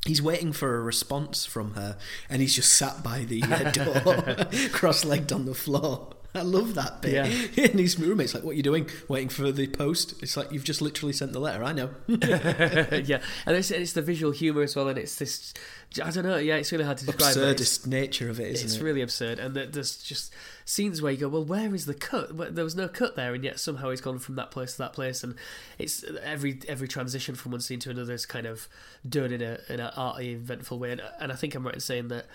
He's 0.05 0.21
waiting 0.21 0.53
for 0.53 0.75
a 0.77 0.81
response 0.83 1.47
from 1.47 1.73
her, 1.73 1.97
and 2.29 2.39
he's 2.39 2.53
just 2.53 2.71
sat 2.73 3.01
by 3.01 3.23
the 3.23 3.41
uh, 3.41 3.71
door, 3.71 4.69
cross-legged 4.71 5.31
on 5.33 5.45
the 5.45 5.55
floor. 5.55 6.09
I 6.35 6.41
love 6.41 6.75
that 6.75 7.01
bit. 7.01 7.13
Yeah. 7.13 7.25
And 7.65 7.79
his 7.79 7.97
roommate's 7.99 8.33
like, 8.33 8.43
"What 8.43 8.51
are 8.51 8.55
you 8.55 8.63
doing? 8.63 8.89
Waiting 9.07 9.29
for 9.29 9.51
the 9.51 9.67
post?" 9.67 10.21
It's 10.21 10.35
like 10.37 10.51
you've 10.51 10.63
just 10.63 10.81
literally 10.81 11.13
sent 11.13 11.33
the 11.33 11.39
letter. 11.39 11.63
I 11.63 11.73
know. 11.73 11.89
yeah, 12.07 13.21
and 13.45 13.55
it's, 13.55 13.71
it's 13.71 13.93
the 13.93 14.01
visual 14.01 14.31
humor 14.31 14.61
as 14.61 14.75
well, 14.75 14.87
and 14.89 14.97
it's 14.97 15.15
this. 15.15 15.53
I 16.03 16.09
don't 16.11 16.25
know. 16.25 16.37
Yeah, 16.37 16.55
it's 16.55 16.71
really 16.71 16.83
hard 16.83 16.97
to 16.97 17.05
describe. 17.05 17.37
it's- 17.37 17.77
Absurdist 17.77 17.87
nature 17.87 18.29
of 18.29 18.39
it, 18.39 18.47
isn't 18.51 18.65
it's 18.65 18.75
it? 18.75 18.83
really 18.83 19.01
absurd, 19.01 19.39
and 19.39 19.55
there's 19.55 19.97
just 19.97 20.33
scenes 20.65 21.01
where 21.01 21.11
you 21.11 21.17
go, 21.17 21.27
"Well, 21.29 21.45
where 21.45 21.73
is 21.73 21.85
the 21.85 21.93
cut? 21.93 22.35
There 22.55 22.63
was 22.63 22.75
no 22.75 22.87
cut 22.87 23.15
there, 23.15 23.33
and 23.33 23.43
yet 23.43 23.59
somehow 23.59 23.89
he's 23.91 24.01
gone 24.01 24.19
from 24.19 24.35
that 24.35 24.51
place 24.51 24.73
to 24.73 24.77
that 24.79 24.93
place." 24.93 25.23
And 25.23 25.35
it's 25.77 26.03
every 26.23 26.59
every 26.67 26.87
transition 26.87 27.35
from 27.35 27.53
one 27.53 27.61
scene 27.61 27.79
to 27.79 27.89
another 27.89 28.13
is 28.13 28.25
kind 28.25 28.45
of 28.45 28.67
done 29.07 29.31
in 29.31 29.41
a 29.41 29.59
in 29.69 29.79
an 29.79 29.91
arty, 29.95 30.31
eventful 30.33 30.79
way. 30.79 30.91
And, 30.91 31.01
and 31.19 31.31
I 31.31 31.35
think 31.35 31.55
I'm 31.55 31.65
right 31.65 31.75
in 31.75 31.79
saying 31.79 32.09
that 32.09 32.25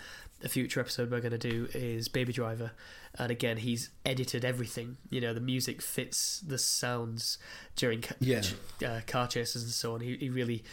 a 0.43 0.49
future 0.49 0.79
episode 0.79 1.11
we're 1.11 1.19
going 1.21 1.31
to 1.31 1.37
do 1.37 1.67
is 1.73 2.07
Baby 2.07 2.33
Driver, 2.33 2.71
and 3.17 3.31
again, 3.31 3.57
he's 3.57 3.89
edited 4.05 4.43
everything. 4.45 4.97
You 5.09 5.21
know, 5.21 5.33
the 5.33 5.39
music 5.41 5.81
fits 5.81 6.39
the 6.39 6.57
sounds 6.57 7.37
during 7.75 8.01
ca- 8.01 8.15
Yeah. 8.19 8.43
uh, 8.85 9.01
car 9.07 9.27
chases 9.27 9.63
and 9.63 9.71
so 9.71 9.93
on. 9.95 10.01
He 10.01 10.15
he 10.17 10.29
really 10.29 10.63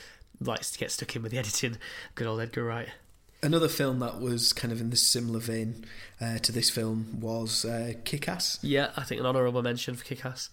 likes 0.40 0.70
to 0.70 0.78
get 0.78 0.90
stuck 0.90 1.14
in 1.16 1.22
with 1.22 1.32
the 1.32 1.38
editing. 1.44 1.76
Good 2.14 2.26
old 2.26 2.40
Edgar 2.40 2.64
Wright. 2.64 2.88
Another 3.42 3.68
film 3.68 4.00
that 4.00 4.20
was 4.20 4.52
kind 4.52 4.72
of 4.72 4.80
in 4.80 4.90
this 4.90 5.02
similar 5.02 5.38
vein 5.38 5.84
uh, 6.20 6.38
to 6.38 6.50
this 6.50 6.70
film 6.70 7.20
was 7.20 7.64
uh, 7.64 7.92
Kick-Ass. 8.04 8.58
Yeah, 8.62 8.90
I 8.96 9.04
think 9.04 9.20
an 9.20 9.26
honourable 9.28 9.62
mention 9.62 9.94
for 9.94 10.04
Kick-Ass. 10.04 10.50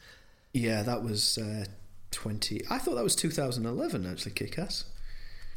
Yeah, 0.54 0.84
that 0.84 1.02
was 1.04 1.40
uh, 1.40 1.66
twenty. 2.12 2.62
I 2.70 2.78
thought 2.78 2.94
that 2.96 3.04
was 3.04 3.16
2011. 3.16 4.06
Actually, 4.06 4.34
Kick-Ass. 4.34 4.86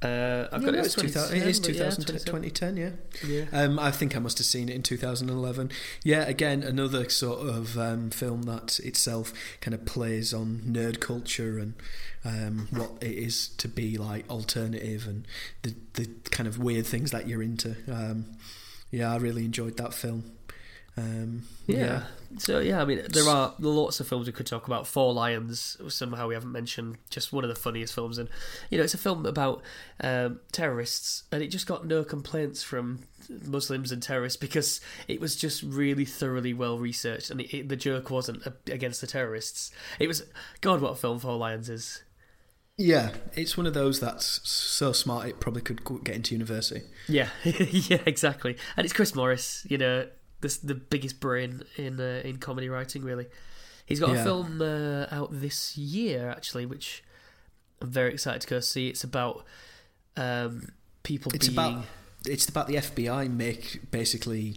Uh, 0.00 0.46
I've 0.52 0.60
Yeah, 0.62 0.66
got 0.66 0.72
no, 0.74 0.78
it. 0.78 0.86
it's 0.86 0.96
as 0.96 1.02
2000, 1.02 1.36
it 1.36 1.46
is 1.48 1.58
2010, 1.60 2.16
2010, 2.16 2.76
2010, 2.76 2.76
yeah. 2.76 3.46
Yeah. 3.52 3.62
Um, 3.64 3.78
I 3.80 3.90
think 3.90 4.14
I 4.16 4.20
must 4.20 4.38
have 4.38 4.46
seen 4.46 4.68
it 4.68 4.76
in 4.76 4.82
2011. 4.82 5.70
Yeah, 6.04 6.20
again, 6.22 6.62
another 6.62 7.08
sort 7.08 7.40
of 7.48 7.76
um, 7.76 8.10
film 8.10 8.42
that 8.42 8.78
itself 8.80 9.32
kind 9.60 9.74
of 9.74 9.84
plays 9.84 10.32
on 10.32 10.62
nerd 10.66 11.00
culture 11.00 11.58
and 11.58 11.74
um, 12.24 12.68
what 12.70 12.92
it 13.02 13.10
is 13.12 13.48
to 13.48 13.66
be 13.68 13.96
like 13.98 14.28
alternative 14.30 15.06
and 15.08 15.26
the 15.62 15.74
the 15.94 16.06
kind 16.30 16.46
of 16.46 16.58
weird 16.58 16.86
things 16.86 17.10
that 17.10 17.26
you're 17.26 17.42
into. 17.42 17.74
Um, 17.90 18.36
yeah, 18.92 19.12
I 19.12 19.16
really 19.16 19.44
enjoyed 19.44 19.76
that 19.78 19.92
film. 19.94 20.30
Um, 20.98 21.42
yeah. 21.66 22.04
So 22.38 22.58
yeah, 22.58 22.82
I 22.82 22.84
mean, 22.84 23.02
there 23.08 23.28
are 23.28 23.54
lots 23.58 24.00
of 24.00 24.08
films 24.08 24.26
we 24.26 24.32
could 24.32 24.46
talk 24.46 24.66
about. 24.66 24.86
Four 24.86 25.14
Lions, 25.14 25.78
somehow 25.88 26.28
we 26.28 26.34
haven't 26.34 26.52
mentioned, 26.52 26.98
just 27.08 27.32
one 27.32 27.44
of 27.44 27.48
the 27.48 27.56
funniest 27.56 27.94
films, 27.94 28.18
and 28.18 28.28
you 28.70 28.78
know, 28.78 28.84
it's 28.84 28.94
a 28.94 28.98
film 28.98 29.24
about 29.24 29.62
um, 30.00 30.40
terrorists, 30.52 31.22
and 31.32 31.42
it 31.42 31.48
just 31.48 31.66
got 31.66 31.86
no 31.86 32.04
complaints 32.04 32.62
from 32.62 33.00
Muslims 33.46 33.92
and 33.92 34.02
terrorists 34.02 34.36
because 34.36 34.80
it 35.06 35.20
was 35.20 35.36
just 35.36 35.62
really 35.62 36.04
thoroughly 36.04 36.52
well 36.52 36.78
researched, 36.78 37.30
and 37.30 37.40
it, 37.40 37.56
it, 37.56 37.68
the 37.68 37.76
joke 37.76 38.10
wasn't 38.10 38.42
against 38.66 39.00
the 39.00 39.06
terrorists. 39.06 39.70
It 39.98 40.06
was, 40.06 40.24
God, 40.60 40.82
what 40.82 40.92
a 40.92 40.96
film 40.96 41.18
Four 41.18 41.36
Lions 41.36 41.70
is. 41.70 42.02
Yeah, 42.76 43.10
it's 43.34 43.56
one 43.56 43.66
of 43.66 43.74
those 43.74 43.98
that's 43.98 44.40
so 44.48 44.92
smart 44.92 45.26
it 45.26 45.40
probably 45.40 45.62
could 45.62 45.82
get 46.04 46.14
into 46.14 46.34
university. 46.34 46.82
Yeah, 47.08 47.28
yeah, 47.44 48.02
exactly. 48.06 48.56
And 48.76 48.84
it's 48.84 48.92
Chris 48.92 49.16
Morris, 49.16 49.66
you 49.68 49.78
know, 49.78 50.06
the 50.40 50.58
the 50.62 50.74
biggest 50.74 51.20
brain 51.20 51.62
in 51.76 52.00
uh, 52.00 52.22
in 52.24 52.38
comedy 52.38 52.68
writing. 52.68 53.02
Really, 53.02 53.26
he's 53.86 54.00
got 54.00 54.10
a 54.16 54.22
film 54.22 54.60
uh, 54.62 55.06
out 55.10 55.28
this 55.32 55.76
year 55.76 56.28
actually, 56.30 56.66
which 56.66 57.02
I'm 57.80 57.90
very 57.90 58.12
excited 58.12 58.40
to 58.42 58.48
go 58.48 58.60
see. 58.60 58.88
It's 58.88 59.04
about 59.04 59.44
um, 60.16 60.68
people 61.02 61.32
It's 61.34 61.48
being. 61.48 61.58
about 61.58 61.84
it's 62.26 62.48
about 62.48 62.66
the 62.66 62.74
FBI 62.74 63.30
make 63.30 63.90
basically 63.90 64.56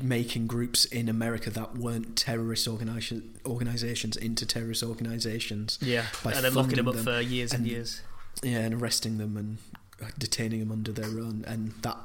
making 0.00 0.46
groups 0.46 0.84
in 0.86 1.08
America 1.08 1.50
that 1.50 1.76
weren't 1.76 2.16
terrorist 2.16 2.66
organization, 2.68 3.38
organizations 3.44 4.16
into 4.16 4.46
terrorist 4.46 4.82
organizations. 4.82 5.78
yeah, 5.82 6.06
by 6.24 6.32
and 6.32 6.44
then 6.44 6.54
locking 6.54 6.76
them 6.76 6.88
up 6.88 6.94
them 6.94 7.04
for 7.04 7.20
years 7.20 7.52
and, 7.52 7.62
and- 7.62 7.70
years. 7.70 8.02
Yeah, 8.42 8.58
and 8.58 8.74
arresting 8.80 9.18
them 9.18 9.36
and 9.36 9.58
uh, 10.00 10.10
detaining 10.16 10.60
them 10.60 10.70
under 10.70 10.92
their 10.92 11.18
own. 11.18 11.44
And 11.46 11.72
that 11.82 11.96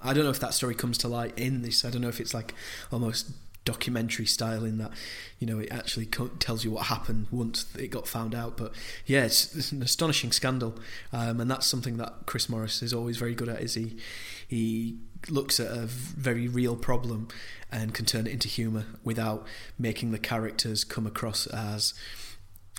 I 0.00 0.14
don't 0.14 0.24
know 0.24 0.30
if 0.30 0.40
that 0.40 0.54
story 0.54 0.74
comes 0.74 0.98
to 0.98 1.08
light 1.08 1.38
in 1.38 1.62
this. 1.62 1.84
I 1.84 1.90
don't 1.90 2.02
know 2.02 2.08
if 2.08 2.20
it's 2.20 2.34
like 2.34 2.54
almost 2.92 3.30
documentary 3.68 4.24
style 4.24 4.64
in 4.64 4.78
that 4.78 4.90
you 5.38 5.46
know 5.46 5.58
it 5.58 5.68
actually 5.70 6.06
co- 6.06 6.28
tells 6.38 6.64
you 6.64 6.70
what 6.70 6.86
happened 6.86 7.26
once 7.30 7.66
it 7.76 7.88
got 7.88 8.08
found 8.08 8.34
out 8.34 8.56
but 8.56 8.72
yeah 9.04 9.24
it's, 9.24 9.54
it's 9.54 9.72
an 9.72 9.82
astonishing 9.82 10.32
scandal 10.32 10.74
um, 11.12 11.38
and 11.38 11.50
that's 11.50 11.66
something 11.66 11.98
that 11.98 12.14
Chris 12.24 12.48
Morris 12.48 12.82
is 12.82 12.94
always 12.94 13.18
very 13.18 13.34
good 13.34 13.46
at 13.46 13.60
is 13.60 13.74
he 13.74 13.98
he 14.46 14.96
looks 15.28 15.60
at 15.60 15.70
a 15.70 15.84
very 15.84 16.48
real 16.48 16.76
problem 16.76 17.28
and 17.70 17.92
can 17.92 18.06
turn 18.06 18.26
it 18.26 18.32
into 18.32 18.48
humor 18.48 18.86
without 19.04 19.46
making 19.78 20.12
the 20.12 20.18
characters 20.18 20.82
come 20.82 21.06
across 21.06 21.46
as 21.48 21.92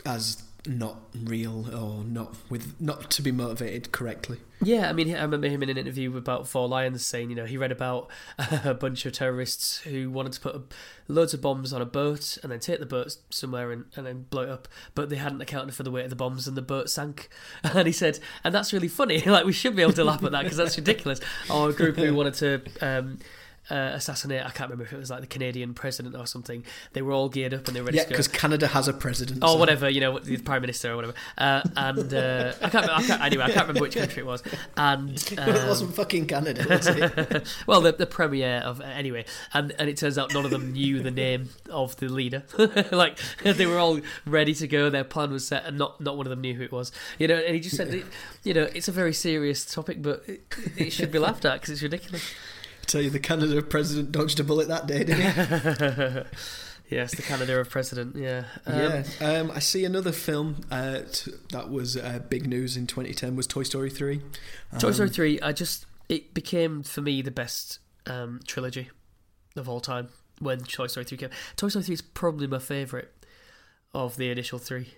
as 0.08 0.42
not 0.66 1.00
real 1.16 1.74
or 1.74 2.04
not 2.04 2.36
with 2.50 2.75
not 2.80 3.10
to 3.10 3.22
be 3.22 3.32
motivated 3.32 3.92
correctly 3.92 4.38
Yeah, 4.62 4.89
I 4.89 4.94
mean, 4.94 5.16
I 5.16 5.22
remember 5.22 5.48
him 5.48 5.63
in 5.63 5.70
an 5.70 5.78
interview 5.78 6.18
about 6.18 6.48
Four 6.48 6.68
Lions 6.68 7.06
saying, 7.06 7.30
you 7.30 7.36
know, 7.36 7.46
he 7.46 7.56
read 7.56 7.72
about 7.72 8.10
a 8.66 8.74
bunch 8.74 9.06
of 9.06 9.13
terrorists 9.13 9.80
who 9.80 10.10
wanted 10.10 10.34
to 10.34 10.39
put 10.42 10.74
loads 11.08 11.34
of 11.34 11.42
bombs 11.42 11.72
on 11.72 11.82
a 11.82 11.86
boat 11.86 12.38
and 12.44 12.51
then 12.51 12.60
take 12.60 12.80
the 12.80 12.86
boat 12.86 13.16
somewhere 13.30 13.72
and, 13.72 13.86
and 13.96 14.06
then 14.06 14.25
blow 14.30 14.44
it 14.44 14.50
up, 14.50 14.68
but 14.96 15.10
they 15.10 15.16
hadn't 15.16 15.39
accounted 15.42 15.74
for 15.74 15.84
the 15.84 15.92
weight 15.92 16.04
of 16.04 16.10
the 16.10 16.16
bombs 16.16 16.46
and 16.46 16.58
the 16.58 16.62
boat 16.62 16.89
sank. 16.89 17.30
And 17.63 17.88
he 17.88 17.94
said, 17.94 18.20
and 18.44 18.54
that's 18.54 18.74
really 18.74 18.89
funny. 18.89 19.22
like, 19.25 19.46
we 19.46 19.54
should 19.54 19.75
be 19.75 19.82
able 19.82 19.94
to 19.94 20.04
laugh 20.04 20.24
at 20.24 20.32
that 20.32 20.44
because 20.44 20.58
that's 20.58 20.78
ridiculous. 20.78 21.22
Or 21.50 21.70
a 21.70 21.74
group 21.74 21.96
who 21.96 22.13
wanted 22.13 22.34
to. 22.36 22.62
Um, 22.82 23.20
uh, 23.70 23.92
assassinate, 23.94 24.46
I 24.46 24.50
can't 24.50 24.70
remember 24.70 24.84
if 24.84 24.94
it 24.94 24.98
was 24.98 25.10
like 25.10 25.22
the 25.22 25.28
Canadian 25.28 25.74
president 25.74 26.16
or 26.16 26.26
something. 26.26 26.64
They 26.94 27.02
were 27.02 27.12
all 27.12 27.30
geared 27.30 27.54
up 27.54 27.68
and 27.68 27.76
they 27.76 27.82
were 27.82 27.86
ready 27.86 27.98
yeah 27.98 28.04
to 28.04 28.10
go. 28.10 28.14
because 28.14 28.28
Canada 28.28 28.68
has 28.68 28.88
a 28.88 28.94
president 28.94 29.44
or 29.44 29.50
so- 29.50 29.58
whatever, 29.58 29.90
you 29.90 30.02
know, 30.02 30.20
the 30.20 30.38
prime 30.38 30.62
minister 30.62 30.92
or 30.92 30.96
whatever. 30.96 31.14
Uh, 31.38 31.62
and 31.76 32.14
uh, 32.14 32.54
I 32.62 32.70
can't, 32.70 32.90
I 32.90 33.02
can't. 33.04 33.22
Anyway, 33.22 33.44
I 33.44 33.52
can't 33.52 33.68
remember 33.68 33.82
which 33.82 33.96
country 33.96 34.22
it 34.22 34.26
was. 34.26 34.44
And 34.78 35.10
Well, 35.38 35.50
it 35.50 35.62
um, 35.62 35.68
wasn't 35.68 35.96
fucking 35.96 36.28
Canada 36.28 36.66
was 36.70 36.88
it 36.88 37.48
well, 37.68 37.82
the, 37.82 37.92
the 37.92 38.06
premiere 38.06 38.58
of 38.58 38.82
anyway, 38.82 39.26
and 39.54 39.74
and 39.78 39.90
it 39.90 39.98
turns 39.98 40.18
out 40.18 40.34
none 40.34 40.46
of 40.46 40.52
them 40.52 40.74
knew 40.74 41.02
the 41.02 41.12
name 41.12 41.50
of 41.70 41.96
the 41.98 42.08
leader. 42.10 42.44
like 42.92 43.18
they 43.44 43.66
were 43.66 43.78
all 43.78 44.00
ready 44.26 44.54
to 44.56 44.68
go, 44.68 44.90
their 44.90 45.04
plan 45.04 45.32
was 45.32 45.48
set, 45.48 45.66
and 45.66 45.78
not 45.78 46.00
not 46.02 46.18
one 46.18 46.26
of 46.26 46.30
them 46.30 46.42
knew 46.42 46.54
who 46.54 46.64
it 46.64 46.72
was. 46.72 46.92
You 47.18 47.28
know, 47.28 47.36
and 47.36 47.56
he 47.56 47.62
just 47.62 47.78
said, 47.78 48.04
you 48.44 48.54
know, 48.54 48.70
it's 48.74 48.88
a 48.88 48.92
very 48.92 49.14
serious 49.14 49.66
topic, 49.66 50.02
but 50.02 50.24
it, 50.28 50.42
it 50.78 50.90
should 50.92 51.12
be 51.12 51.20
laughed 51.20 51.46
at 51.46 51.62
because 51.62 51.70
it's 51.70 51.84
ridiculous. 51.84 52.34
Tell 52.89 53.01
you 53.01 53.10
the 53.10 53.19
Canada 53.19 53.62
president 53.62 54.12
dodged 54.12 54.39
a 54.39 54.43
bullet 54.43 54.67
that 54.67 54.88
day 54.88 55.03
didn't 55.03 56.24
he 56.25 56.29
Yes, 56.89 57.13
the 57.13 57.22
Canada 57.22 57.60
of 57.60 57.69
President. 57.69 58.15
Yeah. 58.15 58.46
Um, 58.65 58.79
yeah. 58.79 59.03
Um, 59.22 59.51
I 59.51 59.60
see 59.60 59.86
another 59.86 60.12
film 60.12 60.62
uh, 60.72 61.01
t- 61.12 61.31
that 61.51 61.69
was 61.69 61.96
uh, 61.96 62.17
big 62.29 62.48
news 62.48 62.75
in 62.75 62.88
2010 62.88 63.36
was 63.36 63.46
Toy 63.46 63.62
Story 63.62 63.91
3. 63.91 64.19
Toy 64.79 64.91
Story 64.91 65.08
Um, 65.10 65.13
3, 65.13 65.39
I 65.41 65.51
just. 65.51 65.86
It 66.10 66.34
became, 66.34 66.81
for 66.81 67.01
me, 67.01 67.22
the 67.22 67.29
best 67.29 67.77
um, 68.08 68.39
trilogy 68.48 68.89
of 69.55 69.69
all 69.69 69.79
time 69.81 70.08
when 70.39 70.62
Toy 70.62 70.88
Story 70.88 71.03
3 71.05 71.15
came. 71.19 71.29
Toy 71.55 71.67
Story 71.67 71.84
3 71.86 71.93
is 71.93 72.01
probably 72.01 72.48
my 72.48 72.58
favourite 72.58 73.10
of 73.93 74.17
the 74.17 74.31
initial 74.31 74.58
three. 74.58 74.96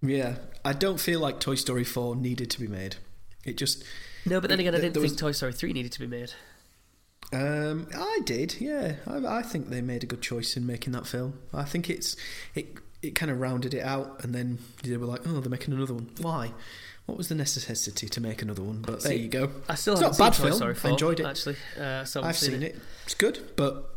Yeah, 0.00 0.36
I 0.64 0.72
don't 0.72 0.98
feel 0.98 1.20
like 1.20 1.40
Toy 1.40 1.56
Story 1.56 1.84
4 1.84 2.16
needed 2.16 2.48
to 2.52 2.58
be 2.60 2.68
made. 2.68 2.96
It 3.44 3.58
just. 3.58 3.84
No, 4.24 4.40
but 4.40 4.48
then 4.48 4.60
again, 4.60 4.74
I 4.74 4.78
didn't 4.80 4.94
think 4.94 5.02
was- 5.02 5.16
Toy 5.16 5.32
Story 5.32 5.52
3 5.52 5.74
needed 5.74 5.92
to 5.92 6.00
be 6.00 6.06
made. 6.06 6.32
Um, 7.32 7.88
I 7.94 8.20
did, 8.24 8.56
yeah. 8.60 8.96
I, 9.06 9.38
I 9.38 9.42
think 9.42 9.68
they 9.68 9.80
made 9.82 10.02
a 10.02 10.06
good 10.06 10.22
choice 10.22 10.56
in 10.56 10.66
making 10.66 10.92
that 10.94 11.06
film. 11.06 11.38
I 11.52 11.64
think 11.64 11.90
it's 11.90 12.16
it 12.54 12.76
it 13.02 13.14
kind 13.14 13.30
of 13.30 13.38
rounded 13.38 13.74
it 13.74 13.82
out, 13.84 14.22
and 14.24 14.34
then 14.34 14.58
they 14.82 14.96
were 14.96 15.06
like, 15.06 15.20
oh, 15.26 15.40
they're 15.40 15.50
making 15.50 15.74
another 15.74 15.94
one. 15.94 16.10
Why? 16.20 16.52
What 17.06 17.16
was 17.16 17.28
the 17.28 17.34
necessity 17.34 18.08
to 18.08 18.20
make 18.20 18.42
another 18.42 18.62
one? 18.62 18.82
But 18.82 19.02
there 19.02 19.12
you 19.14 19.28
go. 19.28 19.50
I 19.68 19.74
still 19.76 19.94
It's 19.94 20.02
haven't 20.02 20.16
a 20.16 20.22
bad 20.24 20.34
seen 20.34 20.46
film. 20.46 20.56
Story 20.56 20.76
I 20.84 20.88
enjoyed 20.90 21.20
it. 21.20 21.26
Actually, 21.26 21.56
uh, 21.80 22.04
so 22.04 22.22
I've 22.22 22.36
seen 22.36 22.62
it. 22.62 22.76
It's 23.04 23.14
good, 23.14 23.52
but 23.56 23.94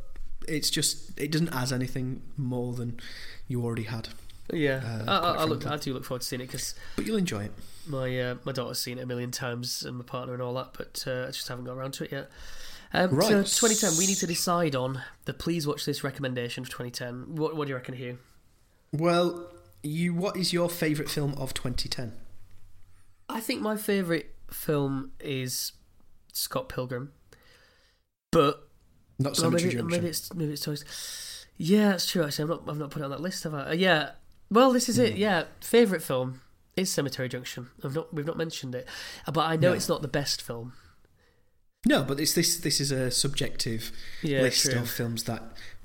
it's 0.48 0.70
just 0.70 1.18
it 1.20 1.32
doesn't 1.32 1.54
add 1.54 1.72
anything 1.72 2.22
more 2.38 2.74
than 2.74 3.00
you 3.48 3.64
already 3.64 3.84
had. 3.84 4.10
Yeah, 4.54 4.82
Uh, 4.84 5.04
I, 5.08 5.18
I, 5.18 5.34
I, 5.36 5.44
look. 5.46 5.66
I 5.66 5.78
do 5.78 5.94
look 5.94 6.04
forward 6.04 6.22
to 6.22 6.28
seeing 6.28 6.42
it 6.42 6.48
because 6.48 6.76
But 6.98 7.06
you'll 7.06 7.18
enjoy 7.18 7.46
it. 7.46 7.52
my 7.88 8.20
uh, 8.20 8.36
my 8.44 8.52
daughter's 8.52 8.80
seen 8.82 8.98
it 8.98 9.04
a 9.04 9.06
million 9.06 9.32
times 9.32 9.84
and 9.84 9.98
my 9.98 10.04
partner 10.04 10.34
and 10.34 10.42
all 10.42 10.54
that, 10.56 10.74
but 10.78 11.04
uh, 11.08 11.24
I 11.28 11.32
just 11.32 11.48
haven't 11.48 11.64
got 11.66 11.78
around 11.78 11.94
to 11.96 12.04
it 12.06 12.12
yet. 12.12 12.30
Um, 12.94 13.12
Right. 13.12 13.28
So 13.48 13.68
2010, 13.68 13.98
we 13.98 14.08
need 14.08 14.18
to 14.18 14.28
decide 14.28 14.76
on 14.76 15.02
the 15.26 15.34
please 15.34 15.66
watch 15.66 15.86
this 15.86 16.04
recommendation 16.04 16.64
for 16.66 16.72
2010. 16.72 17.36
What, 17.36 17.56
what 17.56 17.66
do 17.66 17.70
you 17.70 17.76
reckon, 17.76 17.96
Hugh? 17.96 18.18
Well, 18.92 19.48
you. 19.84 20.14
What 20.14 20.36
is 20.36 20.52
your 20.52 20.70
favourite 20.70 21.10
film 21.10 21.34
of 21.38 21.54
2010? 21.54 22.14
I 23.30 23.40
think 23.40 23.62
my 23.62 23.78
favourite 23.78 24.26
film 24.52 25.12
is 25.22 25.72
Scott 26.34 26.68
Pilgrim, 26.68 27.14
but 28.32 28.68
Not 29.18 29.30
well, 29.30 29.36
Cemetery 29.36 29.70
maybe, 29.70 29.78
Junction. 29.80 29.88
maybe 30.02 30.08
it's 30.10 30.34
maybe 30.34 30.52
it's 30.54 30.62
Toy. 30.64 30.76
Yeah, 31.58 31.90
that's 31.92 32.08
true. 32.12 32.24
Actually, 32.26 32.44
I've 32.44 32.50
not 32.50 32.64
I've 32.70 32.78
not 32.78 32.92
put 32.92 33.02
it 33.02 33.06
on 33.06 33.12
that 33.12 33.22
list, 33.22 33.44
have 33.46 33.54
I? 33.54 33.70
Uh, 33.70 33.74
yeah. 33.74 34.12
Well, 34.50 34.74
this 34.74 34.90
is 34.90 34.98
Hmm. 34.98 35.04
it. 35.04 35.16
Yeah, 35.16 35.46
favourite 35.62 36.04
film 36.04 36.42
is 36.76 36.92
Cemetery 36.92 37.30
Junction. 37.30 37.70
I've 37.84 37.96
not 37.96 38.14
we've 38.14 38.26
not 38.26 38.38
mentioned 38.38 38.76
it, 38.76 38.86
but 39.32 39.42
I 39.46 39.56
know 39.56 39.70
No. 39.70 39.74
it's 39.76 39.88
not 39.88 40.02
the 40.02 40.08
best 40.10 40.42
film. 40.42 40.74
No, 41.86 42.04
but 42.04 42.20
it's 42.20 42.34
this. 42.34 42.58
This 42.58 42.80
is 42.80 42.92
a 42.92 43.10
subjective 43.10 43.92
Yeah, 44.22 44.42
list 44.42 44.70
true. 44.72 44.80
of 44.82 44.90
films 44.90 45.24
that 45.24 45.42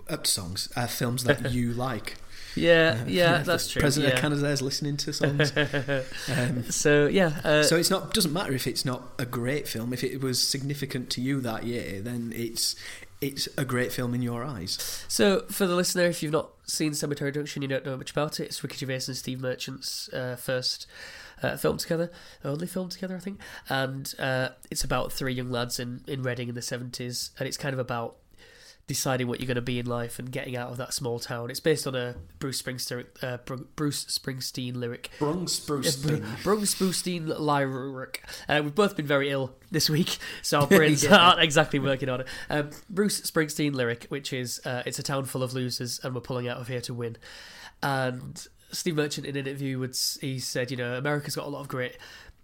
uh, 0.08 0.18
songs, 0.24 0.68
uh, 0.76 0.86
films 0.86 1.24
that 1.24 1.50
you 1.52 1.72
like. 1.72 2.16
Yeah, 2.54 3.00
Uh, 3.02 3.04
yeah, 3.06 3.42
that's 3.42 3.66
the 3.66 3.72
true. 3.74 3.80
President 3.80 4.12
yeah. 4.12 4.16
of 4.16 4.20
Canada 4.22 4.46
is 4.48 4.62
listening 4.62 4.96
to 4.98 5.12
songs. 5.12 5.52
um, 6.36 6.64
So 6.70 7.06
yeah, 7.06 7.40
uh, 7.44 7.62
so 7.62 7.76
it's 7.76 7.90
not 7.90 8.12
doesn't 8.14 8.32
matter 8.32 8.52
if 8.52 8.66
it's 8.66 8.84
not 8.84 9.02
a 9.18 9.26
great 9.26 9.68
film. 9.68 9.92
If 9.92 10.02
it 10.04 10.20
was 10.22 10.42
significant 10.42 11.08
to 11.10 11.20
you 11.20 11.40
that 11.42 11.64
year, 11.64 12.00
then 12.00 12.32
it's 12.36 12.76
it's 13.22 13.48
a 13.56 13.64
great 13.64 13.90
film 13.92 14.14
in 14.14 14.20
your 14.20 14.44
eyes. 14.44 15.04
so 15.08 15.40
for 15.50 15.66
the 15.66 15.74
listener, 15.74 16.04
if 16.04 16.22
you've 16.22 16.32
not 16.32 16.50
seen 16.66 16.92
Cemetery 16.92 17.32
Junction, 17.32 17.62
you 17.62 17.68
don't 17.68 17.84
know 17.86 17.96
much 17.96 18.10
about 18.10 18.38
it. 18.40 18.44
It's 18.44 18.62
Ricky 18.62 18.76
Gervais 18.76 19.04
and 19.08 19.16
Steve 19.16 19.40
Merchant's 19.40 20.10
uh, 20.12 20.36
first 20.36 20.86
uh, 21.42 21.56
film 21.56 21.76
together, 21.78 22.10
only 22.44 22.66
film 22.66 22.88
together, 22.88 23.16
I 23.16 23.20
think, 23.20 23.40
and 23.68 24.12
uh, 24.18 24.50
it's 24.70 24.84
about 24.84 25.12
three 25.12 25.34
young 25.34 25.50
lads 25.50 25.78
in 25.78 26.02
in 26.06 26.22
Reading 26.22 26.48
in 26.48 26.54
the 26.54 26.62
seventies, 26.62 27.30
and 27.38 27.46
it's 27.46 27.56
kind 27.56 27.72
of 27.72 27.78
about 27.78 28.16
deciding 28.86 29.26
what 29.26 29.40
you're 29.40 29.48
going 29.48 29.56
to 29.56 29.60
be 29.60 29.80
in 29.80 29.86
life 29.86 30.18
and 30.18 30.30
getting 30.30 30.56
out 30.56 30.70
of 30.70 30.76
that 30.76 30.94
small 30.94 31.18
town. 31.18 31.50
It's 31.50 31.58
based 31.60 31.86
on 31.86 31.96
a 31.96 32.14
Bruce 32.38 32.62
Springsteen 32.62 33.04
uh, 33.22 33.38
Bruce 33.74 34.04
Springsteen 34.04 34.76
lyric. 34.76 35.10
Bruce 35.18 35.58
Bruce. 35.60 36.04
Yeah, 36.04 36.18
Br- 36.42 36.54
Springsteen 36.54 37.26
lyric. 37.38 38.24
Uh, 38.48 38.60
we've 38.62 38.74
both 38.74 38.96
been 38.96 39.06
very 39.06 39.30
ill 39.30 39.54
this 39.70 39.90
week, 39.90 40.18
so 40.42 40.60
our 40.60 40.66
brains 40.68 41.04
aren't 41.04 41.40
exactly 41.40 41.78
working 41.78 42.08
on 42.08 42.20
it. 42.22 42.28
Um, 42.48 42.70
Bruce 42.88 43.20
Springsteen 43.22 43.74
lyric, 43.74 44.06
which 44.08 44.32
is 44.32 44.60
uh, 44.64 44.82
"It's 44.86 44.98
a 44.98 45.02
town 45.02 45.24
full 45.24 45.42
of 45.42 45.52
losers, 45.52 46.00
and 46.02 46.14
we're 46.14 46.20
pulling 46.20 46.49
out 46.49 46.58
of 46.58 46.68
here 46.68 46.80
to 46.82 46.94
win." 46.94 47.16
And 47.82 48.46
Steve 48.76 48.97
Merchant, 48.97 49.26
in 49.26 49.36
an 49.36 49.47
interview, 49.47 49.78
would 49.78 49.97
he 50.21 50.39
said, 50.39 50.71
"You 50.71 50.76
know, 50.76 50.97
America's 50.97 51.34
got 51.34 51.47
a 51.47 51.50
lot 51.50 51.60
of 51.60 51.69
great 51.69 51.97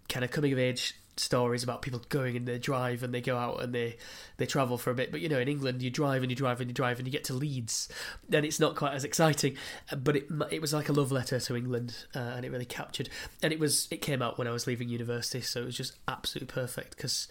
kind 0.09 0.23
of 0.23 0.31
coming 0.31 0.53
of 0.53 0.59
age." 0.59 0.95
stories 1.17 1.63
about 1.63 1.81
people 1.81 2.01
going 2.09 2.35
and 2.35 2.47
they 2.47 2.57
drive 2.57 3.03
and 3.03 3.13
they 3.13 3.21
go 3.21 3.37
out 3.37 3.61
and 3.61 3.73
they 3.73 3.97
they 4.37 4.45
travel 4.45 4.77
for 4.77 4.89
a 4.89 4.95
bit 4.95 5.11
but 5.11 5.21
you 5.21 5.29
know 5.29 5.37
in 5.37 5.47
England 5.47 5.81
you 5.81 5.89
drive 5.89 6.23
and 6.23 6.31
you 6.31 6.35
drive 6.35 6.59
and 6.59 6.69
you 6.69 6.73
drive 6.73 6.97
and 6.97 7.07
you 7.07 7.11
get 7.11 7.23
to 7.23 7.33
Leeds 7.33 7.87
then 8.27 8.43
it's 8.43 8.59
not 8.59 8.75
quite 8.75 8.93
as 8.93 9.03
exciting 9.03 9.55
Uh, 9.91 9.95
but 9.95 10.15
it 10.15 10.27
it 10.51 10.61
was 10.61 10.73
like 10.73 10.89
a 10.89 10.93
love 10.93 11.11
letter 11.11 11.39
to 11.39 11.55
England 11.55 11.95
uh, 12.15 12.19
and 12.19 12.45
it 12.45 12.51
really 12.51 12.65
captured 12.65 13.09
and 13.41 13.53
it 13.53 13.59
was 13.59 13.87
it 13.91 14.01
came 14.01 14.21
out 14.21 14.37
when 14.37 14.47
I 14.47 14.51
was 14.51 14.65
leaving 14.65 14.89
university 14.89 15.41
so 15.41 15.61
it 15.61 15.65
was 15.65 15.77
just 15.77 15.93
absolutely 16.07 16.51
perfect 16.51 16.97
because 16.97 17.27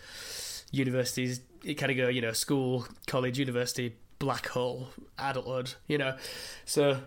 universities 0.70 1.40
it 1.64 1.74
kind 1.74 1.90
of 1.90 1.98
go 1.98 2.08
you 2.08 2.20
know 2.20 2.32
school 2.32 2.86
college 3.06 3.38
university 3.38 3.96
black 4.20 4.46
hole 4.48 4.90
adulthood 5.18 5.74
you 5.88 5.98
know 5.98 6.16
so 6.64 7.00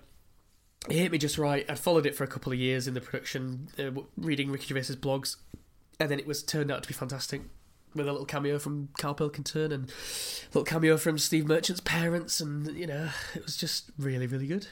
it 0.90 0.96
hit 0.96 1.12
me 1.12 1.18
just 1.18 1.38
right. 1.38 1.66
I'd 1.70 1.80
followed 1.80 2.06
it 2.06 2.16
for 2.16 2.24
a 2.24 2.28
couple 2.28 2.52
of 2.52 2.60
years 2.60 2.88
in 2.88 2.94
the 2.94 3.02
production, 3.02 3.70
uh, 3.80 3.92
reading 4.18 4.52
Ricky 4.52 4.68
Gervais's 4.68 4.96
blogs, 4.96 5.38
and 6.00 6.10
then 6.10 6.20
it 6.20 6.28
was 6.28 6.44
turned 6.44 6.72
out 6.72 6.84
to 6.84 6.88
be 6.88 6.94
fantastic 6.94 7.42
with 7.96 8.08
a 8.08 8.12
little 8.12 8.26
cameo 8.26 8.60
from 8.60 8.90
Carl 9.00 9.14
Pilkington 9.14 9.72
and 9.72 9.90
a 9.90 10.48
little 10.48 10.66
cameo 10.66 10.98
from 10.98 11.18
Steve 11.18 11.48
Merchant's 11.48 11.82
parents, 11.82 12.40
and 12.40 12.68
you 12.76 12.88
know, 12.88 13.10
it 13.36 13.44
was 13.44 13.58
just 13.58 13.92
really, 13.98 14.28
really 14.28 14.48
good. 14.48 14.68